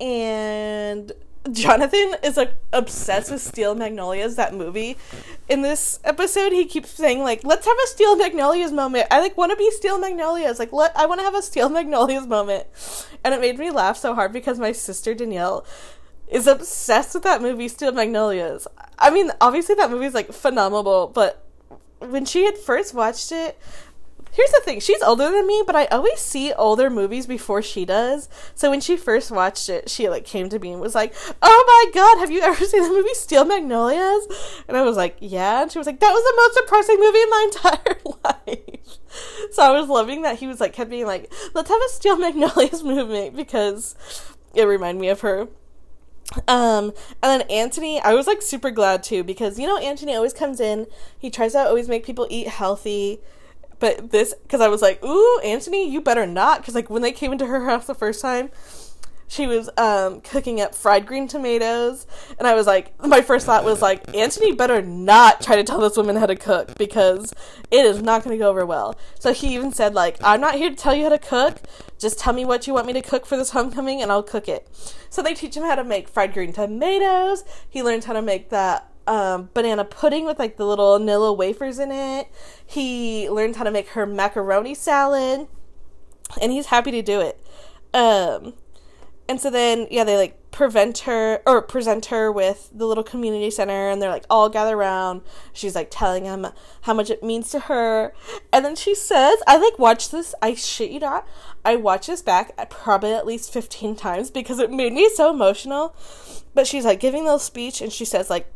and 0.00 1.10
Jonathan 1.50 2.14
is 2.22 2.36
like 2.36 2.54
obsessed 2.72 3.32
with 3.32 3.42
Steel 3.42 3.74
Magnolias, 3.74 4.36
that 4.36 4.54
movie. 4.54 4.96
In 5.48 5.62
this 5.62 5.98
episode, 6.04 6.52
he 6.52 6.64
keeps 6.64 6.90
saying 6.90 7.24
like, 7.24 7.42
"Let's 7.42 7.66
have 7.66 7.76
a 7.84 7.88
Steel 7.88 8.14
Magnolias 8.16 8.70
moment." 8.70 9.08
I 9.10 9.20
like 9.20 9.36
want 9.36 9.50
to 9.50 9.56
be 9.56 9.68
Steel 9.72 9.98
Magnolias. 9.98 10.60
Like, 10.60 10.72
let 10.72 10.96
I 10.96 11.06
want 11.06 11.18
to 11.18 11.24
have 11.24 11.34
a 11.34 11.42
Steel 11.42 11.68
Magnolias 11.68 12.28
moment, 12.28 12.68
and 13.24 13.34
it 13.34 13.40
made 13.40 13.58
me 13.58 13.72
laugh 13.72 13.96
so 13.96 14.14
hard 14.14 14.32
because 14.32 14.60
my 14.60 14.70
sister 14.70 15.12
Danielle 15.12 15.66
is 16.28 16.46
obsessed 16.46 17.14
with 17.14 17.24
that 17.24 17.42
movie, 17.42 17.66
Steel 17.66 17.90
Magnolias. 17.90 18.68
I 18.96 19.10
mean, 19.10 19.32
obviously 19.40 19.74
that 19.74 19.90
movie 19.90 20.06
is 20.06 20.14
like 20.14 20.32
phenomenal, 20.32 21.08
but 21.08 21.44
when 22.10 22.24
she 22.24 22.44
had 22.44 22.58
first 22.58 22.94
watched 22.94 23.32
it, 23.32 23.58
here's 24.32 24.50
the 24.50 24.60
thing 24.64 24.80
she's 24.80 25.02
older 25.02 25.30
than 25.30 25.46
me 25.46 25.62
but 25.66 25.76
i 25.76 25.84
always 25.86 26.18
see 26.18 26.54
older 26.54 26.88
movies 26.88 27.26
before 27.26 27.62
she 27.62 27.84
does. 27.84 28.28
So 28.54 28.70
when 28.70 28.80
she 28.80 28.96
first 28.96 29.30
watched 29.30 29.68
it 29.68 29.90
she 29.90 30.08
like 30.08 30.24
came 30.24 30.48
to 30.48 30.58
me 30.58 30.72
and 30.72 30.80
was 30.80 30.94
like 30.94 31.14
oh 31.42 31.64
my 31.66 31.92
god 31.94 32.18
have 32.18 32.30
you 32.30 32.40
ever 32.42 32.64
seen 32.64 32.82
the 32.82 32.88
movie 32.88 33.14
steel 33.14 33.44
magnolias? 33.44 34.26
And 34.68 34.76
i 34.76 34.82
was 34.82 34.96
like 34.96 35.16
yeah. 35.20 35.62
And 35.62 35.70
she 35.70 35.78
was 35.78 35.86
like 35.86 36.00
that 36.00 36.12
was 36.12 36.24
the 36.24 36.36
most 36.36 36.64
depressing 36.64 36.98
movie 36.98 37.20
in 37.20 37.30
my 37.30 37.50
entire 37.52 38.00
life. 38.24 38.98
So 39.52 39.62
i 39.62 39.78
was 39.78 39.88
loving 39.88 40.22
that 40.22 40.38
he 40.38 40.46
was 40.46 40.60
like 40.60 40.72
kept 40.72 40.90
being 40.90 41.06
like 41.06 41.32
let's 41.54 41.68
have 41.68 41.80
a 41.82 41.88
steel 41.90 42.16
magnolias 42.16 42.82
movement 42.84 43.36
because 43.36 43.94
it 44.54 44.64
reminded 44.64 45.00
me 45.00 45.08
of 45.08 45.20
her 45.20 45.48
um, 46.48 46.92
and 47.22 47.40
then 47.40 47.48
Antoni, 47.48 48.00
I 48.02 48.14
was 48.14 48.26
like 48.26 48.42
super 48.42 48.70
glad 48.70 49.02
too 49.02 49.24
because 49.24 49.58
you 49.58 49.66
know 49.66 49.78
Antoni 49.78 50.14
always 50.14 50.32
comes 50.32 50.60
in, 50.60 50.86
he 51.18 51.30
tries 51.30 51.52
to 51.52 51.60
always 51.60 51.88
make 51.88 52.04
people 52.04 52.26
eat 52.30 52.48
healthy. 52.48 53.20
But 53.78 54.12
this, 54.12 54.32
because 54.42 54.60
I 54.60 54.68
was 54.68 54.80
like, 54.80 55.02
ooh, 55.04 55.40
Antoni, 55.44 55.90
you 55.90 56.00
better 56.00 56.26
not. 56.26 56.60
Because 56.60 56.74
like 56.74 56.88
when 56.88 57.02
they 57.02 57.10
came 57.10 57.32
into 57.32 57.46
her 57.46 57.64
house 57.64 57.86
the 57.86 57.96
first 57.96 58.20
time, 58.20 58.50
she 59.32 59.46
was 59.46 59.70
um, 59.78 60.20
cooking 60.20 60.60
up 60.60 60.74
fried 60.74 61.06
green 61.06 61.26
tomatoes, 61.26 62.06
and 62.38 62.46
I 62.46 62.54
was 62.54 62.66
like, 62.66 62.92
my 63.02 63.22
first 63.22 63.46
thought 63.46 63.64
was 63.64 63.80
like, 63.80 64.06
Antoni 64.08 64.54
better 64.54 64.82
not 64.82 65.40
try 65.40 65.56
to 65.56 65.64
tell 65.64 65.80
this 65.80 65.96
woman 65.96 66.16
how 66.16 66.26
to 66.26 66.36
cook 66.36 66.76
because 66.76 67.32
it 67.70 67.86
is 67.86 68.02
not 68.02 68.22
going 68.22 68.36
to 68.36 68.38
go 68.38 68.50
over 68.50 68.66
well. 68.66 68.94
So 69.18 69.32
he 69.32 69.54
even 69.54 69.72
said 69.72 69.94
like, 69.94 70.18
I'm 70.22 70.42
not 70.42 70.56
here 70.56 70.68
to 70.68 70.76
tell 70.76 70.94
you 70.94 71.04
how 71.04 71.08
to 71.08 71.18
cook. 71.18 71.62
Just 71.98 72.18
tell 72.18 72.34
me 72.34 72.44
what 72.44 72.66
you 72.66 72.74
want 72.74 72.86
me 72.86 72.92
to 72.92 73.00
cook 73.00 73.24
for 73.24 73.38
this 73.38 73.52
homecoming, 73.52 74.02
and 74.02 74.12
I'll 74.12 74.22
cook 74.22 74.48
it. 74.48 74.68
So 75.08 75.22
they 75.22 75.32
teach 75.32 75.56
him 75.56 75.62
how 75.62 75.76
to 75.76 75.84
make 75.84 76.10
fried 76.10 76.34
green 76.34 76.52
tomatoes. 76.52 77.42
He 77.70 77.82
learns 77.82 78.04
how 78.04 78.12
to 78.12 78.20
make 78.20 78.50
that 78.50 78.92
um, 79.06 79.48
banana 79.54 79.86
pudding 79.86 80.26
with 80.26 80.38
like 80.38 80.58
the 80.58 80.66
little 80.66 80.98
Nilla 80.98 81.34
wafers 81.34 81.78
in 81.78 81.90
it. 81.90 82.28
He 82.66 83.30
learns 83.30 83.56
how 83.56 83.64
to 83.64 83.70
make 83.70 83.88
her 83.90 84.04
macaroni 84.04 84.74
salad, 84.74 85.48
and 86.38 86.52
he's 86.52 86.66
happy 86.66 86.90
to 86.90 87.00
do 87.00 87.22
it. 87.22 87.40
Um, 87.94 88.54
and 89.28 89.40
so 89.40 89.50
then, 89.50 89.86
yeah, 89.90 90.04
they 90.04 90.16
like 90.16 90.38
prevent 90.50 90.98
her 91.00 91.40
or 91.46 91.62
present 91.62 92.06
her 92.06 92.30
with 92.30 92.70
the 92.74 92.86
little 92.86 93.04
community 93.04 93.50
center, 93.50 93.88
and 93.88 94.00
they're 94.00 94.10
like 94.10 94.26
all 94.28 94.48
gather 94.48 94.76
around. 94.76 95.22
She's 95.52 95.74
like 95.74 95.88
telling 95.90 96.24
him 96.24 96.46
how 96.82 96.94
much 96.94 97.10
it 97.10 97.22
means 97.22 97.50
to 97.50 97.60
her, 97.60 98.12
and 98.52 98.64
then 98.64 98.76
she 98.76 98.94
says, 98.94 99.38
"I 99.46 99.56
like 99.56 99.78
watch 99.78 100.10
this. 100.10 100.34
I 100.42 100.54
shit 100.54 100.90
you 100.90 101.00
not. 101.00 101.26
I 101.64 101.76
watched 101.76 102.08
this 102.08 102.22
back 102.22 102.54
probably 102.70 103.12
at 103.12 103.26
least 103.26 103.52
fifteen 103.52 103.96
times 103.96 104.30
because 104.30 104.58
it 104.58 104.70
made 104.70 104.92
me 104.92 105.08
so 105.14 105.30
emotional." 105.30 105.96
But 106.54 106.66
she's 106.66 106.84
like 106.84 107.00
giving 107.00 107.24
the 107.24 107.38
speech, 107.38 107.80
and 107.80 107.92
she 107.92 108.04
says 108.04 108.28
like 108.28 108.52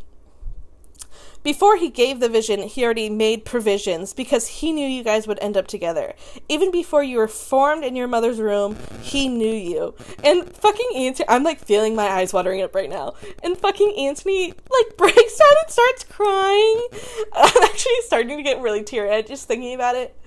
before 1.47 1.77
he 1.77 1.91
gave 1.91 2.19
the 2.19 2.29
vision, 2.29 2.63
he 2.63 2.85
already 2.85 3.09
made 3.09 3.45
provisions 3.45 4.13
because 4.13 4.49
he 4.49 4.73
knew 4.73 4.85
you 4.85 5.05
guys 5.05 5.29
would 5.29 5.39
end 5.41 5.57
up 5.57 5.69
together. 5.69 6.13
Even 6.49 6.73
before 6.73 7.05
you 7.05 7.19
were 7.19 7.29
formed 7.29 7.85
in 7.85 7.95
your 7.95 8.09
mother's 8.09 8.41
womb, 8.41 8.77
he 9.01 9.29
knew 9.29 9.55
you. 9.55 9.95
And 10.25 10.53
fucking 10.57 10.91
Antoni, 10.97 11.25
I'm 11.29 11.45
like 11.45 11.61
feeling 11.61 11.95
my 11.95 12.09
eyes 12.09 12.33
watering 12.33 12.63
up 12.63 12.75
right 12.75 12.91
now. 12.91 13.15
And 13.45 13.57
fucking 13.57 13.95
Antoni 13.97 14.49
like 14.49 14.97
breaks 14.97 15.39
down 15.39 15.49
and 15.63 15.71
starts 15.71 16.03
crying. 16.03 16.89
I'm 17.33 17.63
actually 17.63 18.01
starting 18.07 18.37
to 18.39 18.43
get 18.43 18.61
really 18.61 18.83
teary 18.83 19.13
eyed 19.13 19.29
just 19.29 19.47
thinking 19.47 19.73
about 19.73 19.95
it 19.95 20.21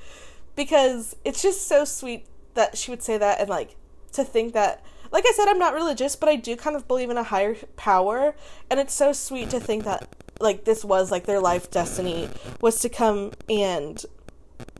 because 0.55 1.17
it's 1.25 1.41
just 1.41 1.67
so 1.67 1.83
sweet 1.83 2.27
that 2.53 2.77
she 2.77 2.91
would 2.91 3.03
say 3.03 3.17
that 3.17 3.41
and 3.41 3.49
like 3.49 3.75
to 4.13 4.23
think 4.23 4.53
that 4.53 4.85
like 5.11 5.25
I 5.27 5.33
said, 5.35 5.49
I'm 5.49 5.59
not 5.59 5.73
religious, 5.73 6.15
but 6.15 6.29
I 6.29 6.37
do 6.37 6.55
kind 6.55 6.77
of 6.77 6.87
believe 6.87 7.09
in 7.09 7.17
a 7.17 7.23
higher 7.23 7.55
power, 7.75 8.35
and 8.69 8.79
it's 8.79 8.93
so 8.93 9.11
sweet 9.11 9.49
to 9.49 9.59
think 9.59 9.83
that 9.83 10.07
like 10.39 10.65
this 10.65 10.83
was 10.83 11.11
like 11.11 11.25
their 11.25 11.39
life 11.39 11.69
destiny 11.69 12.29
was 12.61 12.79
to 12.81 12.89
come 12.89 13.31
and 13.49 14.05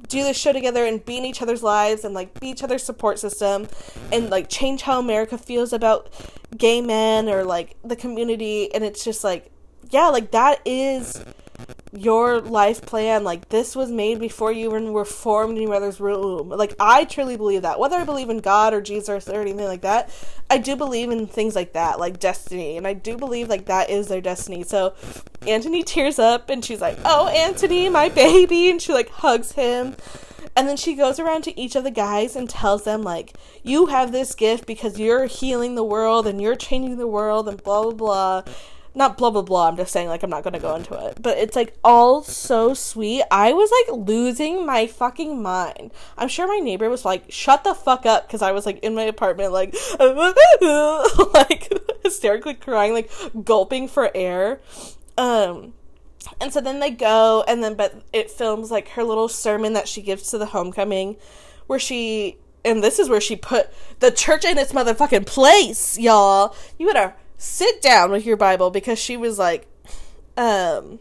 do 0.07 0.24
this 0.24 0.38
show 0.38 0.51
together 0.51 0.86
and 0.86 1.05
be 1.05 1.18
in 1.18 1.26
each 1.26 1.41
other's 1.41 1.62
lives 1.62 2.03
and 2.03 2.14
like 2.14 2.39
be 2.39 2.49
each 2.49 2.64
other's 2.64 2.84
support 2.84 3.20
system 3.20 3.68
and 4.12 4.30
like 4.30 4.49
change 4.49 4.82
how 4.82 4.99
America 4.99 5.38
feels 5.38 5.72
about 5.72 6.12
gay 6.57 6.82
men 6.82 7.30
or 7.30 7.43
like 7.43 7.76
the 7.84 7.95
community. 7.95 8.74
And 8.74 8.84
it's 8.84 9.03
just 9.03 9.24
like 9.24 9.51
yeah 9.91 10.07
like 10.07 10.32
that 10.32 10.62
is 10.66 11.24
your 11.92 12.40
life 12.40 12.82
plan 12.84 13.24
like 13.24 13.50
this 13.50 13.76
was 13.76 13.92
made 13.92 14.20
before 14.20 14.52
you 14.52 14.70
even 14.70 14.94
were 14.94 15.06
formed 15.06 15.56
in 15.56 15.64
your 15.64 15.72
mother's 15.72 16.00
womb. 16.00 16.50
Like 16.50 16.76
i 16.80 17.04
truly 17.04 17.36
believe 17.36 17.64
that. 17.64 17.80
Whether 17.80 17.98
i 17.98 18.04
believe 18.04 18.30
in 18.30 18.40
god 18.40 18.74
or 18.74 18.82
jesus 18.82 19.28
or 19.28 19.42
anything 19.42 19.66
like 19.66 19.82
that 19.82 20.12
i 20.50 20.58
do 20.58 20.76
believe 20.76 21.10
in 21.10 21.26
things 21.26 21.56
like 21.56 21.74
that 21.74 22.00
like 22.00 22.20
destiny. 22.20 22.78
And 22.78 22.86
i 22.86 22.94
do 22.94 23.18
believe 23.18 23.50
like 23.50 23.66
that 23.66 23.90
is 23.90 24.08
their 24.08 24.22
destiny. 24.22 24.64
So 24.64 24.92
Antoni 25.42 25.84
tears 25.84 26.20
up 26.20 26.50
and 26.50 26.64
she's 26.64 26.82
like 26.82 27.00
oh 27.06 27.32
Antoni 27.34 27.92
my 27.92 28.10
baby. 28.10 28.70
And 28.70 28.82
she 28.82 28.94
like 28.94 29.10
hugs 29.10 29.54
him. 29.54 29.96
And 30.56 30.68
then 30.68 30.78
she 30.78 30.94
goes 30.94 31.20
around 31.20 31.44
to 31.44 31.60
each 31.60 31.76
of 31.76 31.84
the 31.84 31.92
guys 31.92 32.36
and 32.36 32.50
tells 32.50 32.84
them 32.84 33.02
like 33.02 33.34
you 33.64 33.88
have 33.88 34.12
this 34.12 34.36
gift 34.36 34.68
because 34.68 35.00
you're 35.00 35.26
healing 35.26 35.74
the 35.74 35.84
world 35.84 36.28
and 36.28 36.40
you're 36.40 36.56
changing 36.56 36.98
the 36.98 37.08
world 37.08 37.50
and 37.50 37.64
blah 37.64 37.84
blah 37.84 37.94
blah 37.94 38.44
not 38.96 39.18
blah 39.18 39.30
blah 39.30 39.42
blah. 39.42 39.68
I'm 39.68 39.78
just 39.78 39.92
saying 39.92 40.08
like 40.08 40.24
I'm 40.24 40.30
not 40.30 40.44
gonna 40.44 40.60
go 40.60 40.76
into 40.76 40.94
it, 41.08 41.22
but 41.22 41.38
it's 41.38 41.56
like 41.56 41.76
all 41.84 42.24
so 42.24 42.74
sweet. 42.74 43.24
I 43.32 43.54
was 43.54 43.72
like 43.72 44.08
losing 44.08 44.66
my 44.66 44.88
fucking 44.88 45.42
mind. 45.42 45.92
I'm 46.18 46.28
sure 46.28 46.48
my 46.48 46.60
neighbor 46.60 46.90
was 46.90 47.06
like, 47.06 47.26
"Shut 47.32 47.64
the 47.64 47.76
fuck 47.76 48.06
up," 48.06 48.28
because 48.28 48.42
I 48.42 48.52
was 48.52 48.66
like 48.66 48.80
in 48.80 48.96
my 48.96 49.04
apartment 49.04 49.54
like 49.54 49.76
like 50.00 51.72
hysterically 52.04 52.56
crying, 52.56 52.94
like 52.94 53.12
gulping 53.44 53.88
for 53.88 54.12
air. 54.16 54.60
Um, 55.18 55.74
and 56.42 56.52
so 56.52 56.62
then 56.62 56.80
they 56.80 56.92
go, 56.92 57.44
and 57.48 57.64
then 57.64 57.76
but 57.76 58.02
it 58.12 58.32
films 58.32 58.72
like 58.72 58.90
her 58.90 59.04
little 59.04 59.30
sermon 59.30 59.74
that 59.74 59.88
she 59.88 60.02
gives 60.02 60.32
to 60.32 60.38
the 60.38 60.48
homecoming, 60.48 61.18
where 61.68 61.80
she 61.80 62.38
and 62.66 62.84
this 62.84 63.00
is 63.00 63.10
where 63.10 63.22
she 63.22 63.36
put 63.36 63.70
the 64.00 64.12
church 64.12 64.46
in 64.46 64.58
its 64.58 64.74
motherfucking 64.74 65.26
place, 65.26 65.98
y'all. 65.98 66.56
You 66.78 66.88
better 66.88 67.14
sit 67.40 67.82
down 67.82 68.12
with 68.12 68.26
your 68.26 68.38
Bible 68.38 68.70
because 68.70 69.00
she 69.00 69.18
was 69.18 69.40
like, 69.40 69.66
um, 70.38 71.00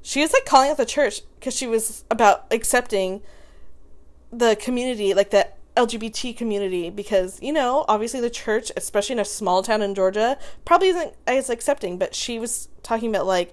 she 0.00 0.20
was 0.20 0.32
like 0.32 0.46
calling 0.46 0.70
out 0.70 0.76
the 0.76 0.86
church 0.86 1.20
because 1.38 1.54
she 1.54 1.66
was 1.66 2.04
about 2.10 2.46
accepting 2.50 3.20
the 4.32 4.56
community, 4.56 5.12
like 5.12 5.30
the 5.30 5.48
LGBT 5.76 6.36
community, 6.36 6.90
because 6.90 7.42
you 7.42 7.52
know, 7.52 7.84
obviously 7.88 8.20
the 8.20 8.30
church, 8.30 8.70
especially 8.76 9.14
in 9.14 9.18
a 9.18 9.24
small 9.24 9.62
town 9.62 9.82
in 9.82 9.94
Georgia, 9.94 10.38
probably 10.64 10.88
isn't 10.88 11.14
as 11.26 11.50
accepting. 11.50 11.98
But 11.98 12.14
she 12.14 12.38
was 12.38 12.68
talking 12.84 13.10
about 13.10 13.26
like, 13.26 13.52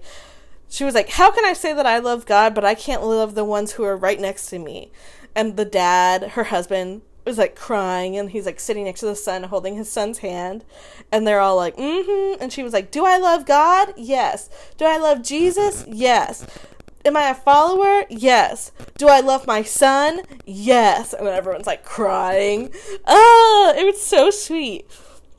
she 0.68 0.84
was 0.84 0.94
like, 0.94 1.10
"How 1.10 1.32
can 1.32 1.44
I 1.44 1.54
say 1.54 1.72
that 1.72 1.86
I 1.86 1.98
love 1.98 2.24
God, 2.24 2.54
but 2.54 2.64
I 2.64 2.76
can't 2.76 3.02
love 3.02 3.34
the 3.34 3.44
ones 3.44 3.72
who 3.72 3.82
are 3.82 3.96
right 3.96 4.20
next 4.20 4.46
to 4.46 4.60
me?" 4.60 4.92
And 5.34 5.56
the 5.56 5.64
dad, 5.64 6.30
her 6.30 6.44
husband, 6.44 7.02
was 7.24 7.38
like 7.38 7.54
crying 7.54 8.16
and 8.16 8.30
he's 8.30 8.46
like 8.46 8.60
sitting 8.60 8.84
next 8.84 9.00
to 9.00 9.06
the 9.06 9.16
son 9.16 9.44
holding 9.44 9.76
his 9.76 9.90
son's 9.90 10.18
hand 10.18 10.64
and 11.12 11.26
they're 11.26 11.40
all 11.40 11.56
like 11.56 11.76
mm-hmm 11.76 12.42
and 12.42 12.52
she 12.52 12.62
was 12.62 12.72
like 12.72 12.90
do 12.90 13.04
i 13.04 13.18
love 13.18 13.46
god? 13.46 13.92
Yes. 13.96 14.48
Do 14.76 14.84
i 14.84 14.96
love 14.96 15.22
jesus? 15.22 15.84
Yes. 15.88 16.46
Am 17.04 17.16
i 17.16 17.30
a 17.30 17.34
follower? 17.34 18.04
Yes. 18.08 18.72
Do 18.98 19.08
i 19.08 19.20
love 19.20 19.46
my 19.46 19.62
son? 19.62 20.22
Yes. 20.44 21.12
And 21.12 21.28
everyone's 21.28 21.66
like 21.66 21.84
crying. 21.84 22.70
Ah 23.06 23.74
it 23.76 23.84
was 23.84 24.00
so 24.00 24.30
sweet. 24.30 24.86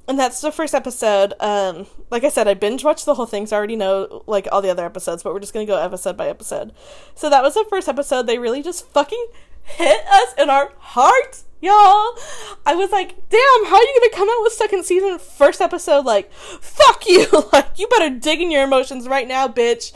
And 0.08 0.20
that's 0.20 0.42
the 0.42 0.52
first 0.52 0.76
episode 0.76 1.34
um 1.40 1.88
like 2.10 2.24
i 2.24 2.30
said 2.30 2.48
i 2.48 2.54
binge 2.54 2.84
watched 2.84 3.06
the 3.06 3.16
whole 3.16 3.26
thing 3.26 3.48
so 3.48 3.56
i 3.56 3.58
already 3.58 3.76
know 3.76 4.24
like 4.28 4.48
all 4.52 4.62
the 4.62 4.70
other 4.70 4.86
episodes 4.86 5.24
but 5.24 5.34
we're 5.34 5.40
just 5.40 5.54
gonna 5.54 5.66
go 5.66 5.78
episode 5.78 6.18
by 6.18 6.28
episode. 6.28 6.74
So 7.16 7.30
that 7.30 7.44
was 7.44 7.54
the 7.54 7.66
first 7.70 7.88
episode. 7.88 8.28
They 8.28 8.38
really 8.38 8.62
just 8.62 8.88
fucking 8.90 9.28
hit 9.64 10.06
us 10.08 10.34
in 10.38 10.50
our 10.50 10.74
hearts 10.78 11.46
y'all. 11.62 12.18
I 12.66 12.76
was 12.76 12.92
like, 12.92 13.30
damn, 13.30 13.66
how 13.66 13.76
are 13.76 13.82
you 13.82 14.00
gonna 14.00 14.16
come 14.16 14.30
out 14.30 14.44
with 14.44 14.54
second 14.54 14.84
season 14.84 15.20
first 15.20 15.62
episode? 15.62 16.06
Like, 16.06 16.32
fuck 16.34 17.08
you. 17.08 17.28
like, 17.54 17.78
you 17.78 17.88
better 17.88 18.10
dig 18.10 18.42
in 18.42 18.52
your 18.52 18.64
emotions 18.64 19.08
right 19.08 19.28
now, 19.28 19.48
bitch. 19.48 19.94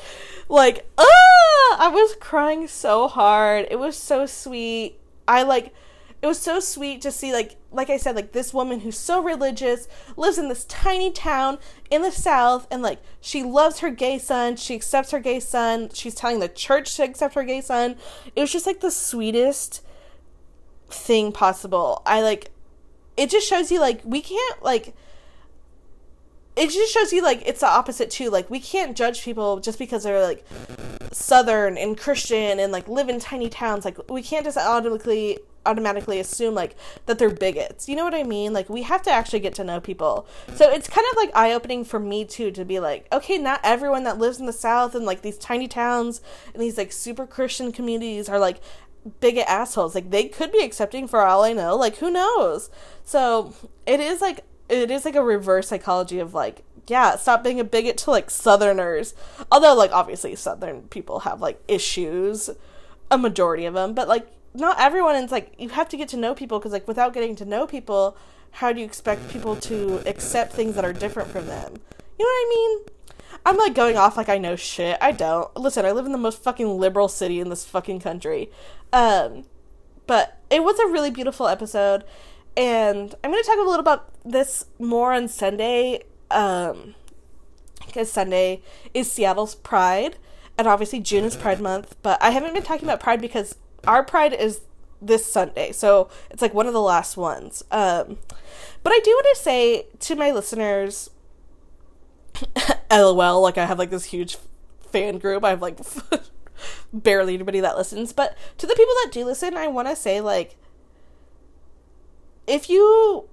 Like, 0.47 0.87
ah, 0.97 1.77
I 1.77 1.89
was 1.91 2.15
crying 2.19 2.67
so 2.67 3.07
hard. 3.07 3.67
It 3.71 3.79
was 3.79 3.97
so 3.97 4.25
sweet. 4.25 4.99
I 5.27 5.41
like, 5.43 5.73
it 6.21 6.27
was 6.27 6.39
so 6.39 6.59
sweet 6.59 7.01
to 7.01 7.11
see 7.11 7.33
like, 7.33 7.55
like 7.71 7.89
I 7.89 7.97
said, 7.97 8.15
like 8.15 8.31
this 8.31 8.53
woman 8.53 8.79
who's 8.79 8.97
so 8.97 9.21
religious 9.21 9.87
lives 10.15 10.37
in 10.37 10.49
this 10.49 10.65
tiny 10.65 11.11
town 11.11 11.57
in 11.89 12.03
the 12.03 12.11
south, 12.11 12.67
and 12.71 12.81
like 12.81 12.99
she 13.21 13.43
loves 13.43 13.79
her 13.79 13.89
gay 13.89 14.17
son. 14.17 14.55
She 14.55 14.75
accepts 14.75 15.11
her 15.11 15.19
gay 15.19 15.39
son. 15.39 15.89
She's 15.93 16.15
telling 16.15 16.39
the 16.39 16.47
church 16.47 16.95
to 16.95 17.03
accept 17.03 17.35
her 17.35 17.43
gay 17.43 17.61
son. 17.61 17.95
It 18.35 18.41
was 18.41 18.51
just 18.51 18.65
like 18.65 18.79
the 18.79 18.91
sweetest 18.91 19.81
thing 20.95 21.31
possible. 21.31 22.01
I 22.05 22.21
like 22.21 22.51
it 23.17 23.29
just 23.29 23.47
shows 23.47 23.71
you 23.71 23.79
like 23.79 24.01
we 24.03 24.21
can't 24.21 24.63
like 24.63 24.93
it 26.55 26.69
just 26.69 26.93
shows 26.93 27.11
you 27.11 27.21
like 27.21 27.43
it's 27.45 27.59
the 27.59 27.67
opposite 27.67 28.09
too. 28.09 28.29
Like 28.29 28.49
we 28.49 28.59
can't 28.59 28.95
judge 28.95 29.23
people 29.23 29.59
just 29.59 29.77
because 29.77 30.03
they're 30.03 30.21
like 30.21 30.45
southern 31.11 31.77
and 31.77 31.97
Christian 31.97 32.59
and 32.59 32.71
like 32.71 32.87
live 32.87 33.09
in 33.09 33.19
tiny 33.19 33.49
towns. 33.49 33.85
Like 33.85 34.09
we 34.09 34.21
can't 34.21 34.45
just 34.45 34.57
automatically 34.57 35.39
automatically 35.65 36.19
assume 36.19 36.53
like 36.53 36.75
that 37.05 37.19
they're 37.19 37.29
bigots. 37.29 37.89
You 37.89 37.95
know 37.95 38.03
what 38.03 38.15
I 38.15 38.23
mean? 38.23 38.53
Like 38.53 38.69
we 38.69 38.83
have 38.83 39.01
to 39.03 39.11
actually 39.11 39.39
get 39.39 39.55
to 39.55 39.63
know 39.63 39.79
people. 39.79 40.27
So 40.53 40.69
it's 40.69 40.87
kind 40.87 41.05
of 41.11 41.17
like 41.17 41.31
eye 41.35 41.53
opening 41.53 41.83
for 41.83 41.99
me 41.99 42.25
too 42.25 42.51
to 42.51 42.63
be 42.63 42.79
like, 42.79 43.07
okay, 43.11 43.37
not 43.37 43.59
everyone 43.63 44.03
that 44.03 44.17
lives 44.17 44.39
in 44.39 44.45
the 44.45 44.53
south 44.53 44.95
and 44.95 45.05
like 45.05 45.21
these 45.21 45.37
tiny 45.37 45.67
towns 45.67 46.21
and 46.53 46.61
these 46.61 46.77
like 46.77 46.91
super 46.91 47.25
Christian 47.25 47.71
communities 47.71 48.29
are 48.29 48.39
like 48.39 48.59
bigot 49.19 49.45
assholes. 49.47 49.95
Like 49.95 50.09
they 50.09 50.27
could 50.27 50.51
be 50.51 50.63
accepting 50.63 51.07
for 51.07 51.21
all 51.21 51.43
I 51.43 51.53
know. 51.53 51.75
Like 51.75 51.97
who 51.97 52.11
knows? 52.11 52.69
So 53.03 53.53
it 53.85 53.99
is 53.99 54.21
like 54.21 54.41
it 54.69 54.89
is 54.89 55.05
like 55.05 55.15
a 55.15 55.23
reverse 55.23 55.67
psychology 55.67 56.19
of 56.19 56.33
like 56.33 56.63
yeah, 56.87 57.15
stop 57.15 57.43
being 57.43 57.59
a 57.59 57.63
bigot 57.63 57.97
to 57.99 58.11
like 58.11 58.29
southerners. 58.29 59.13
Although 59.51 59.75
like 59.75 59.91
obviously 59.91 60.35
southern 60.35 60.83
people 60.83 61.19
have 61.19 61.41
like 61.41 61.61
issues, 61.67 62.49
a 63.09 63.17
majority 63.17 63.65
of 63.65 63.73
them, 63.73 63.93
but 63.93 64.07
like 64.07 64.27
not 64.53 64.79
everyone 64.79 65.15
It's 65.15 65.31
like 65.31 65.53
you 65.57 65.69
have 65.69 65.89
to 65.89 65.97
get 65.97 66.07
to 66.09 66.17
know 66.17 66.33
people 66.33 66.59
because 66.59 66.71
like 66.71 66.87
without 66.87 67.13
getting 67.13 67.35
to 67.37 67.45
know 67.45 67.67
people, 67.67 68.17
how 68.51 68.71
do 68.71 68.79
you 68.79 68.85
expect 68.85 69.29
people 69.29 69.55
to 69.57 70.01
accept 70.07 70.53
things 70.53 70.75
that 70.75 70.85
are 70.85 70.93
different 70.93 71.29
from 71.29 71.47
them? 71.47 71.73
You 72.17 72.25
know 72.25 72.29
what 72.29 72.45
I 72.45 72.49
mean? 72.49 72.94
I'm 73.45 73.57
like 73.57 73.73
going 73.75 73.97
off 73.97 74.17
like 74.17 74.29
I 74.29 74.37
know 74.37 74.55
shit. 74.55 74.97
I 75.01 75.11
don't. 75.11 75.55
Listen, 75.55 75.85
I 75.85 75.91
live 75.91 76.05
in 76.05 76.11
the 76.11 76.17
most 76.17 76.43
fucking 76.43 76.79
liberal 76.79 77.07
city 77.07 77.39
in 77.39 77.49
this 77.49 77.65
fucking 77.65 77.99
country. 77.99 78.51
Um, 78.93 79.45
but 80.07 80.39
it 80.49 80.63
was 80.63 80.79
a 80.79 80.87
really 80.87 81.11
beautiful 81.11 81.47
episode, 81.47 82.03
and 82.55 83.15
I'm 83.23 83.31
going 83.31 83.43
to 83.43 83.47
talk 83.47 83.57
a 83.57 83.61
little 83.61 83.79
about 83.79 84.11
this 84.23 84.65
more 84.79 85.13
on 85.13 85.27
Sunday. 85.27 86.03
Um, 86.31 86.95
because 87.85 88.11
Sunday 88.11 88.61
is 88.93 89.11
Seattle's 89.11 89.55
Pride, 89.55 90.17
and 90.57 90.67
obviously 90.67 90.99
June 90.99 91.23
is 91.23 91.35
Pride 91.35 91.61
Month. 91.61 91.95
But 92.01 92.21
I 92.21 92.31
haven't 92.31 92.53
been 92.53 92.63
talking 92.63 92.85
about 92.87 92.99
Pride 92.99 93.21
because 93.21 93.55
our 93.87 94.03
Pride 94.03 94.33
is 94.33 94.61
this 95.01 95.25
Sunday, 95.25 95.71
so 95.71 96.09
it's 96.29 96.41
like 96.41 96.53
one 96.53 96.67
of 96.67 96.73
the 96.73 96.81
last 96.81 97.15
ones. 97.15 97.63
Um, 97.71 98.17
but 98.83 98.91
I 98.91 98.99
do 99.03 99.11
want 99.11 99.27
to 99.35 99.41
say 99.41 99.87
to 99.99 100.15
my 100.15 100.31
listeners, 100.31 101.09
LOL, 102.91 103.41
like 103.41 103.57
I 103.57 103.65
have 103.65 103.79
like 103.79 103.89
this 103.89 104.05
huge 104.05 104.37
fan 104.91 105.17
group. 105.17 105.43
I 105.43 105.49
have 105.49 105.61
like 105.61 105.79
barely 106.93 107.33
anybody 107.33 107.59
that 107.59 107.77
listens. 107.77 108.13
But 108.13 108.37
to 108.57 108.67
the 108.67 108.75
people 108.75 108.93
that 109.03 109.11
do 109.11 109.25
listen, 109.25 109.55
I 109.55 109.67
want 109.67 109.87
to 109.87 109.95
say, 109.95 110.21
like, 110.21 110.55
if 112.47 112.69
you 112.69 113.27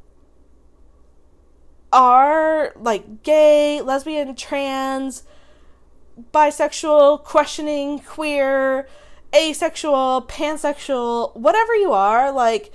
are 1.92 2.72
like 2.76 3.22
gay, 3.22 3.80
lesbian, 3.80 4.34
trans, 4.34 5.24
bisexual, 6.32 7.24
questioning, 7.24 7.98
queer, 8.00 8.88
asexual, 9.34 10.26
pansexual, 10.28 11.36
whatever 11.36 11.74
you 11.74 11.92
are, 11.92 12.32
like, 12.32 12.72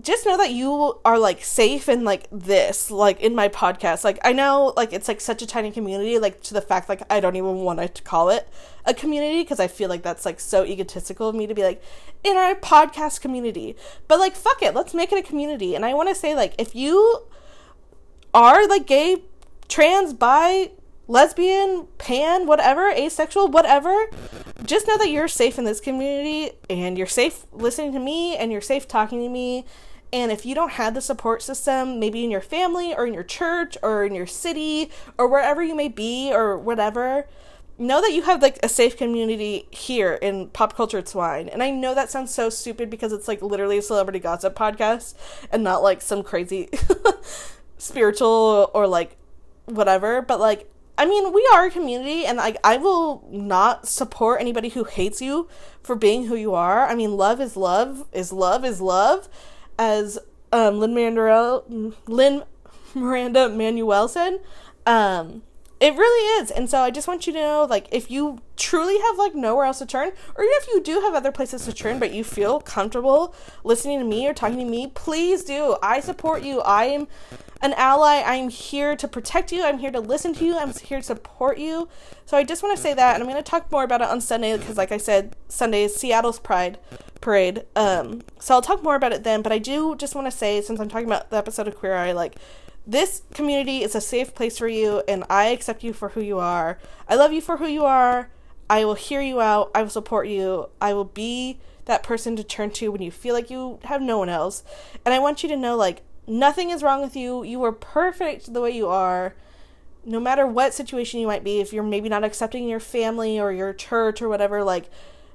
just 0.00 0.26
know 0.26 0.36
that 0.36 0.52
you 0.52 0.98
are 1.04 1.18
like 1.18 1.42
safe 1.42 1.88
in 1.88 2.04
like 2.04 2.26
this 2.30 2.90
like 2.90 3.20
in 3.20 3.34
my 3.34 3.48
podcast. 3.48 4.04
Like 4.04 4.18
i 4.24 4.32
know 4.32 4.72
like 4.76 4.92
it's 4.92 5.08
like 5.08 5.20
such 5.20 5.42
a 5.42 5.46
tiny 5.46 5.70
community 5.70 6.18
like 6.18 6.42
to 6.42 6.54
the 6.54 6.60
fact 6.60 6.88
like 6.88 7.02
i 7.10 7.20
don't 7.20 7.36
even 7.36 7.56
want 7.58 7.94
to 7.94 8.02
call 8.02 8.30
it 8.30 8.48
a 8.84 8.94
community 8.94 9.42
because 9.42 9.60
i 9.60 9.66
feel 9.66 9.88
like 9.88 10.02
that's 10.02 10.24
like 10.24 10.38
so 10.38 10.64
egotistical 10.64 11.28
of 11.28 11.34
me 11.34 11.46
to 11.46 11.54
be 11.54 11.62
like 11.62 11.82
in 12.24 12.36
our 12.36 12.54
podcast 12.54 13.20
community. 13.20 13.76
But 14.08 14.18
like 14.18 14.34
fuck 14.34 14.62
it 14.62 14.74
let's 14.74 14.94
make 14.94 15.12
it 15.12 15.18
a 15.18 15.26
community. 15.26 15.74
And 15.74 15.84
i 15.84 15.94
want 15.94 16.08
to 16.08 16.14
say 16.14 16.34
like 16.34 16.54
if 16.58 16.74
you 16.74 17.22
are 18.34 18.66
like 18.68 18.86
gay 18.86 19.22
trans 19.68 20.12
bi 20.12 20.70
lesbian, 21.08 21.86
pan, 21.98 22.46
whatever, 22.46 22.90
asexual, 22.90 23.48
whatever, 23.48 24.08
just 24.64 24.86
know 24.88 24.98
that 24.98 25.10
you're 25.10 25.28
safe 25.28 25.58
in 25.58 25.64
this 25.64 25.80
community 25.80 26.52
and 26.68 26.98
you're 26.98 27.06
safe 27.06 27.46
listening 27.52 27.92
to 27.92 27.98
me 27.98 28.36
and 28.36 28.50
you're 28.50 28.60
safe 28.60 28.88
talking 28.88 29.20
to 29.20 29.28
me. 29.28 29.64
And 30.12 30.32
if 30.32 30.46
you 30.46 30.54
don't 30.54 30.72
have 30.72 30.94
the 30.94 31.00
support 31.00 31.42
system, 31.42 31.98
maybe 32.00 32.24
in 32.24 32.30
your 32.30 32.40
family 32.40 32.94
or 32.94 33.06
in 33.06 33.14
your 33.14 33.24
church 33.24 33.76
or 33.82 34.04
in 34.04 34.14
your 34.14 34.26
city 34.26 34.90
or 35.18 35.28
wherever 35.28 35.62
you 35.62 35.74
may 35.74 35.88
be 35.88 36.32
or 36.32 36.56
whatever, 36.56 37.26
know 37.78 38.00
that 38.00 38.12
you 38.12 38.22
have 38.22 38.40
like 38.40 38.58
a 38.62 38.68
safe 38.68 38.96
community 38.96 39.68
here 39.70 40.14
in 40.14 40.48
pop 40.48 40.74
culture 40.74 41.04
swine 41.04 41.48
and 41.48 41.62
i 41.62 41.70
know 41.70 41.94
that 41.94 42.10
sounds 42.10 42.32
so 42.32 42.48
stupid 42.48 42.88
because 42.88 43.12
it's 43.12 43.28
like 43.28 43.42
literally 43.42 43.76
a 43.76 43.82
celebrity 43.82 44.18
gossip 44.18 44.54
podcast 44.54 45.14
and 45.52 45.62
not 45.62 45.82
like 45.82 46.00
some 46.00 46.22
crazy 46.22 46.70
spiritual 47.76 48.70
or 48.72 48.86
like 48.86 49.16
whatever 49.66 50.22
but 50.22 50.40
like 50.40 50.72
I 50.98 51.04
mean, 51.04 51.32
we 51.32 51.46
are 51.52 51.66
a 51.66 51.70
community, 51.70 52.24
and 52.24 52.38
like 52.38 52.56
I 52.64 52.78
will 52.78 53.26
not 53.30 53.86
support 53.86 54.40
anybody 54.40 54.70
who 54.70 54.84
hates 54.84 55.20
you 55.20 55.48
for 55.82 55.94
being 55.94 56.26
who 56.26 56.36
you 56.36 56.54
are. 56.54 56.86
I 56.86 56.94
mean, 56.94 57.16
love 57.16 57.40
is 57.40 57.56
love 57.56 58.06
is 58.12 58.32
love 58.32 58.64
is 58.64 58.80
love, 58.80 59.28
as 59.78 60.18
um, 60.52 60.80
Lin 60.80 60.94
Miranda 60.94 61.62
Lin 62.06 62.44
Miranda 62.94 63.48
Manuel 63.48 64.08
said. 64.08 64.40
Um, 64.86 65.42
it 65.78 65.94
really 65.94 66.42
is, 66.42 66.50
and 66.50 66.70
so 66.70 66.78
I 66.78 66.90
just 66.90 67.06
want 67.06 67.26
you 67.26 67.34
to 67.34 67.38
know, 67.38 67.66
like, 67.68 67.86
if 67.92 68.10
you 68.10 68.40
truly 68.56 68.98
have 68.98 69.18
like 69.18 69.34
nowhere 69.34 69.66
else 69.66 69.80
to 69.80 69.86
turn, 69.86 70.08
or 70.34 70.44
even 70.44 70.54
if 70.56 70.68
you 70.68 70.82
do 70.82 71.00
have 71.00 71.12
other 71.12 71.30
places 71.30 71.66
to 71.66 71.72
turn, 71.74 71.98
but 71.98 72.14
you 72.14 72.24
feel 72.24 72.60
comfortable 72.60 73.34
listening 73.62 73.98
to 73.98 74.04
me 74.06 74.26
or 74.26 74.32
talking 74.32 74.58
to 74.58 74.64
me, 74.64 74.86
please 74.86 75.44
do. 75.44 75.76
I 75.82 76.00
support 76.00 76.42
you. 76.42 76.62
I 76.62 76.84
am 76.86 77.08
an 77.60 77.72
ally. 77.74 78.22
I'm 78.24 78.48
here 78.48 78.96
to 78.96 79.08
protect 79.08 79.52
you. 79.52 79.64
I'm 79.64 79.78
here 79.78 79.90
to 79.90 80.00
listen 80.00 80.34
to 80.34 80.44
you. 80.44 80.56
I'm 80.56 80.72
here 80.72 80.98
to 80.98 81.04
support 81.04 81.58
you. 81.58 81.88
So 82.24 82.36
I 82.36 82.44
just 82.44 82.62
want 82.62 82.76
to 82.76 82.82
say 82.82 82.94
that, 82.94 83.14
and 83.14 83.22
I'm 83.22 83.28
going 83.28 83.42
to 83.42 83.50
talk 83.50 83.70
more 83.70 83.84
about 83.84 84.02
it 84.02 84.08
on 84.08 84.20
Sunday 84.20 84.56
because, 84.56 84.76
like 84.76 84.92
I 84.92 84.98
said, 84.98 85.36
Sunday 85.48 85.84
is 85.84 85.94
Seattle's 85.94 86.38
Pride 86.38 86.78
Parade. 87.20 87.64
Um, 87.74 88.22
so 88.38 88.54
I'll 88.54 88.62
talk 88.62 88.82
more 88.82 88.94
about 88.94 89.12
it 89.12 89.24
then. 89.24 89.42
But 89.42 89.52
I 89.52 89.58
do 89.58 89.96
just 89.96 90.14
want 90.14 90.26
to 90.26 90.36
say, 90.36 90.60
since 90.60 90.80
I'm 90.80 90.88
talking 90.88 91.06
about 91.06 91.30
the 91.30 91.36
episode 91.36 91.68
of 91.68 91.76
Queer 91.76 91.94
Eye, 91.94 92.12
like 92.12 92.36
this 92.86 93.22
community 93.34 93.82
is 93.82 93.94
a 93.94 94.00
safe 94.00 94.34
place 94.34 94.58
for 94.58 94.68
you, 94.68 95.02
and 95.08 95.24
I 95.28 95.46
accept 95.46 95.82
you 95.82 95.92
for 95.92 96.10
who 96.10 96.20
you 96.20 96.38
are. 96.38 96.78
I 97.08 97.16
love 97.16 97.32
you 97.32 97.40
for 97.40 97.56
who 97.56 97.66
you 97.66 97.84
are. 97.84 98.30
I 98.68 98.84
will 98.84 98.94
hear 98.94 99.20
you 99.20 99.40
out. 99.40 99.70
I 99.74 99.82
will 99.82 99.90
support 99.90 100.28
you. 100.28 100.68
I 100.80 100.92
will 100.92 101.04
be 101.04 101.58
that 101.86 102.02
person 102.02 102.36
to 102.36 102.44
turn 102.44 102.70
to 102.72 102.88
when 102.90 103.02
you 103.02 103.10
feel 103.10 103.34
like 103.34 103.48
you 103.48 103.78
have 103.84 104.02
no 104.02 104.18
one 104.18 104.28
else. 104.28 104.62
And 105.04 105.14
I 105.14 105.18
want 105.18 105.42
you 105.42 105.48
to 105.48 105.56
know 105.56 105.76
like 105.76 106.02
nothing 106.26 106.70
is 106.70 106.82
wrong 106.82 107.02
with 107.02 107.16
you. 107.16 107.42
You 107.42 107.62
are 107.64 107.72
perfect 107.72 108.52
the 108.52 108.60
way 108.60 108.70
you 108.70 108.88
are. 108.88 109.34
No 110.04 110.20
matter 110.20 110.46
what 110.46 110.72
situation 110.72 111.18
you 111.20 111.26
might 111.26 111.42
be, 111.42 111.60
if 111.60 111.72
you're 111.72 111.82
maybe 111.82 112.08
not 112.08 112.24
accepting 112.24 112.68
your 112.68 112.80
family 112.80 113.40
or 113.40 113.52
your 113.52 113.72
church 113.72 114.22
or 114.22 114.28
whatever, 114.28 114.62
like 114.62 114.90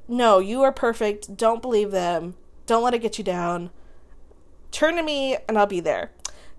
no, 0.08 0.40
you 0.40 0.62
are 0.62 0.72
perfect. 0.72 1.38
Don't 1.38 1.62
believe 1.62 1.92
them. 1.92 2.36
Don't 2.66 2.84
let 2.84 2.94
it 2.94 3.02
get 3.02 3.18
you 3.18 3.24
down. 3.24 3.70
Turn 4.72 4.96
to 4.96 5.04
me 5.04 5.38
and 5.48 5.58
I'll 5.58 5.66
be 5.66 5.80
there. 5.80 6.12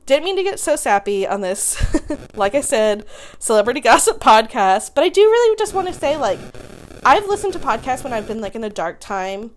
Didn't 0.04 0.24
mean 0.24 0.36
to 0.36 0.42
get 0.42 0.58
so 0.58 0.74
sappy 0.74 1.26
on 1.26 1.42
this, 1.42 1.80
like 2.34 2.54
I 2.54 2.60
said, 2.60 3.06
celebrity 3.38 3.80
gossip 3.80 4.18
podcast, 4.18 4.94
but 4.94 5.04
I 5.04 5.08
do 5.08 5.20
really 5.20 5.56
just 5.56 5.74
want 5.74 5.86
to 5.86 5.92
say, 5.92 6.16
like, 6.16 6.40
I've 7.04 7.28
listened 7.28 7.52
to 7.52 7.60
podcasts 7.60 8.02
when 8.02 8.12
I've 8.12 8.26
been 8.26 8.40
like 8.40 8.54
in 8.54 8.64
a 8.64 8.70
dark 8.70 9.00
time 9.00 9.52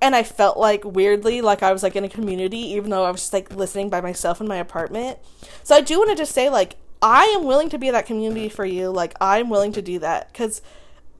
and 0.00 0.14
I 0.14 0.22
felt 0.22 0.56
like 0.56 0.84
weirdly 0.84 1.40
like 1.40 1.62
I 1.62 1.72
was 1.72 1.82
like 1.82 1.96
in 1.96 2.04
a 2.04 2.08
community 2.08 2.58
even 2.72 2.90
though 2.90 3.04
I 3.04 3.10
was 3.10 3.20
just 3.22 3.32
like 3.32 3.54
listening 3.54 3.90
by 3.90 4.00
myself 4.00 4.40
in 4.40 4.48
my 4.48 4.56
apartment. 4.56 5.18
So 5.62 5.74
I 5.74 5.80
do 5.80 5.98
want 5.98 6.10
to 6.10 6.16
just 6.16 6.32
say 6.32 6.48
like 6.48 6.76
I 7.02 7.24
am 7.36 7.44
willing 7.44 7.68
to 7.70 7.78
be 7.78 7.90
that 7.90 8.06
community 8.06 8.48
for 8.48 8.64
you. 8.64 8.90
Like 8.90 9.14
I'm 9.20 9.50
willing 9.50 9.72
to 9.72 9.82
do 9.82 9.98
that 10.00 10.32
cuz 10.34 10.62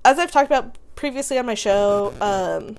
as 0.05 0.19
I've 0.19 0.31
talked 0.31 0.49
about 0.49 0.77
previously 0.97 1.39
on 1.39 1.47
my 1.47 1.55
show, 1.55 2.13
um 2.21 2.77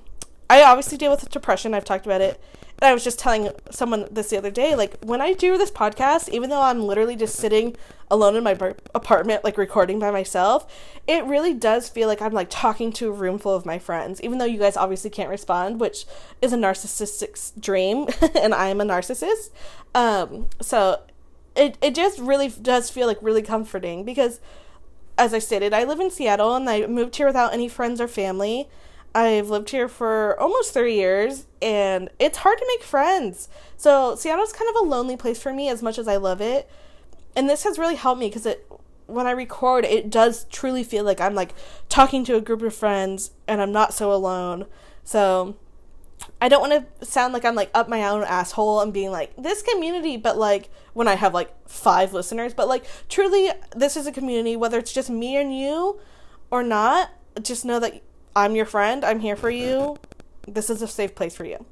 I 0.48 0.62
obviously 0.62 0.98
deal 0.98 1.10
with 1.10 1.28
depression. 1.30 1.74
I've 1.74 1.84
talked 1.84 2.06
about 2.06 2.20
it. 2.20 2.40
I 2.82 2.92
was 2.92 3.02
just 3.02 3.18
telling 3.18 3.50
someone 3.70 4.06
this 4.10 4.28
the 4.28 4.36
other 4.36 4.50
day, 4.50 4.74
like 4.74 5.02
when 5.02 5.20
I 5.22 5.32
do 5.32 5.56
this 5.56 5.70
podcast, 5.70 6.28
even 6.28 6.50
though 6.50 6.60
I'm 6.60 6.82
literally 6.82 7.16
just 7.16 7.36
sitting 7.36 7.74
alone 8.10 8.36
in 8.36 8.44
my 8.44 8.52
apartment, 8.94 9.44
like 9.44 9.56
recording 9.56 9.98
by 9.98 10.10
myself, 10.10 10.66
it 11.06 11.24
really 11.24 11.54
does 11.54 11.88
feel 11.88 12.06
like 12.06 12.20
I'm 12.20 12.32
like 12.32 12.48
talking 12.50 12.92
to 12.94 13.08
a 13.08 13.12
room 13.12 13.38
full 13.38 13.54
of 13.54 13.64
my 13.64 13.78
friends, 13.78 14.20
even 14.20 14.38
though 14.38 14.44
you 14.44 14.58
guys 14.58 14.76
obviously 14.76 15.08
can't 15.08 15.30
respond, 15.30 15.80
which 15.80 16.04
is 16.42 16.52
a 16.52 16.56
narcissistic 16.56 17.58
dream, 17.58 18.08
and 18.34 18.52
I 18.52 18.68
am 18.68 18.80
a 18.80 18.84
narcissist. 18.84 19.50
Um, 19.94 20.48
so 20.60 21.00
it, 21.56 21.78
it 21.80 21.94
just 21.94 22.18
really 22.18 22.48
does 22.48 22.90
feel 22.90 23.06
like 23.06 23.18
really 23.22 23.42
comforting 23.42 24.04
because, 24.04 24.38
as 25.16 25.32
I 25.32 25.38
stated, 25.38 25.72
I 25.72 25.84
live 25.84 25.98
in 25.98 26.10
Seattle 26.10 26.54
and 26.54 26.68
I 26.68 26.86
moved 26.86 27.16
here 27.16 27.26
without 27.26 27.54
any 27.54 27.68
friends 27.68 28.02
or 28.02 28.08
family. 28.08 28.68
I've 29.16 29.48
lived 29.48 29.70
here 29.70 29.88
for 29.88 30.38
almost 30.38 30.74
three 30.74 30.94
years 30.94 31.46
and 31.62 32.10
it's 32.18 32.36
hard 32.36 32.58
to 32.58 32.66
make 32.68 32.82
friends. 32.82 33.48
So 33.78 34.14
Seattle's 34.14 34.52
kind 34.52 34.68
of 34.68 34.82
a 34.82 34.84
lonely 34.86 35.16
place 35.16 35.40
for 35.40 35.54
me 35.54 35.70
as 35.70 35.82
much 35.82 35.98
as 35.98 36.06
I 36.06 36.16
love 36.16 36.42
it. 36.42 36.68
And 37.34 37.48
this 37.48 37.64
has 37.64 37.78
really 37.78 37.94
helped 37.94 38.20
me 38.20 38.28
because 38.28 38.44
it 38.44 38.70
when 39.06 39.26
I 39.26 39.30
record 39.30 39.86
it 39.86 40.10
does 40.10 40.44
truly 40.50 40.84
feel 40.84 41.02
like 41.02 41.18
I'm 41.18 41.34
like 41.34 41.54
talking 41.88 42.26
to 42.26 42.36
a 42.36 42.42
group 42.42 42.60
of 42.60 42.74
friends 42.74 43.30
and 43.48 43.62
I'm 43.62 43.72
not 43.72 43.94
so 43.94 44.12
alone. 44.12 44.66
So 45.02 45.56
I 46.38 46.50
don't 46.50 46.68
want 46.68 47.00
to 47.00 47.06
sound 47.06 47.32
like 47.32 47.46
I'm 47.46 47.54
like 47.54 47.70
up 47.72 47.88
my 47.88 48.06
own 48.06 48.22
asshole 48.22 48.82
and 48.82 48.92
being 48.92 49.12
like 49.12 49.34
this 49.38 49.62
community, 49.62 50.18
but 50.18 50.36
like 50.36 50.68
when 50.92 51.08
I 51.08 51.14
have 51.14 51.32
like 51.32 51.54
five 51.66 52.12
listeners, 52.12 52.52
but 52.52 52.68
like 52.68 52.84
truly 53.08 53.50
this 53.74 53.96
is 53.96 54.06
a 54.06 54.12
community, 54.12 54.56
whether 54.56 54.78
it's 54.78 54.92
just 54.92 55.08
me 55.08 55.38
and 55.38 55.58
you 55.58 55.98
or 56.50 56.62
not, 56.62 57.12
just 57.40 57.64
know 57.64 57.80
that 57.80 58.02
I'm 58.36 58.54
your 58.54 58.66
friend. 58.66 59.02
I'm 59.02 59.20
here 59.20 59.34
for 59.34 59.48
you. 59.48 59.96
This 60.46 60.68
is 60.68 60.82
a 60.82 60.86
safe 60.86 61.14
place 61.14 61.34
for 61.34 61.46
you. 61.46 61.64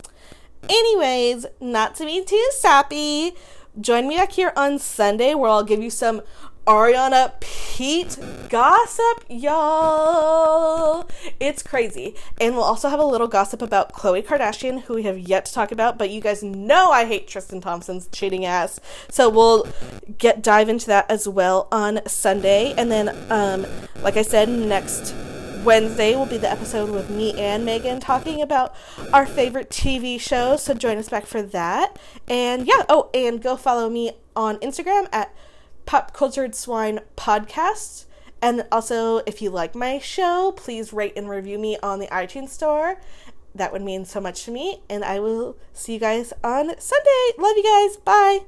Anyways, 0.66 1.44
not 1.60 1.94
to 1.96 2.06
be 2.06 2.24
too 2.24 2.48
sappy, 2.52 3.34
join 3.78 4.08
me 4.08 4.16
back 4.16 4.32
here 4.32 4.50
on 4.56 4.78
Sunday 4.78 5.34
where 5.34 5.50
I'll 5.50 5.62
give 5.62 5.82
you 5.82 5.90
some 5.90 6.22
Ariana 6.66 7.38
Pete 7.40 8.16
gossip, 8.48 9.26
y'all. 9.28 11.06
It's 11.38 11.62
crazy. 11.62 12.14
And 12.40 12.54
we'll 12.54 12.64
also 12.64 12.88
have 12.88 12.98
a 12.98 13.04
little 13.04 13.28
gossip 13.28 13.60
about 13.60 13.92
Khloe 13.92 14.24
Kardashian, 14.24 14.84
who 14.84 14.94
we 14.94 15.02
have 15.02 15.18
yet 15.18 15.44
to 15.44 15.52
talk 15.52 15.70
about, 15.70 15.98
but 15.98 16.08
you 16.08 16.22
guys 16.22 16.42
know 16.42 16.90
I 16.90 17.04
hate 17.04 17.28
Tristan 17.28 17.60
Thompson's 17.60 18.08
cheating 18.08 18.46
ass. 18.46 18.80
So 19.10 19.28
we'll 19.28 19.68
get 20.16 20.42
dive 20.42 20.70
into 20.70 20.86
that 20.86 21.10
as 21.10 21.28
well 21.28 21.68
on 21.70 22.00
Sunday. 22.06 22.72
And 22.78 22.90
then 22.90 23.14
um 23.30 23.66
like 24.02 24.16
I 24.16 24.22
said, 24.22 24.48
next 24.48 25.14
Wednesday 25.64 26.14
will 26.14 26.26
be 26.26 26.36
the 26.36 26.50
episode 26.50 26.90
with 26.90 27.08
me 27.08 27.32
and 27.40 27.64
Megan 27.64 27.98
talking 27.98 28.42
about 28.42 28.74
our 29.14 29.24
favorite 29.24 29.70
TV 29.70 30.20
shows. 30.20 30.62
So 30.62 30.74
join 30.74 30.98
us 30.98 31.08
back 31.08 31.24
for 31.24 31.40
that. 31.42 31.98
And 32.28 32.66
yeah, 32.66 32.82
oh, 32.88 33.08
and 33.14 33.42
go 33.42 33.56
follow 33.56 33.88
me 33.88 34.12
on 34.36 34.58
Instagram 34.58 35.08
at 35.10 35.34
Pop 35.86 36.12
Cultured 36.12 36.54
Swine 36.54 37.00
Podcast. 37.16 38.04
And 38.42 38.66
also, 38.70 39.18
if 39.26 39.40
you 39.40 39.48
like 39.48 39.74
my 39.74 39.98
show, 39.98 40.52
please 40.54 40.92
rate 40.92 41.14
and 41.16 41.30
review 41.30 41.58
me 41.58 41.78
on 41.82 41.98
the 41.98 42.08
iTunes 42.08 42.50
Store. 42.50 43.00
That 43.54 43.72
would 43.72 43.80
mean 43.82 44.04
so 44.04 44.20
much 44.20 44.44
to 44.44 44.50
me. 44.50 44.82
And 44.90 45.02
I 45.02 45.18
will 45.18 45.56
see 45.72 45.94
you 45.94 46.00
guys 46.00 46.34
on 46.42 46.78
Sunday. 46.78 47.32
Love 47.38 47.56
you 47.56 47.64
guys. 47.64 47.96
Bye. 48.04 48.40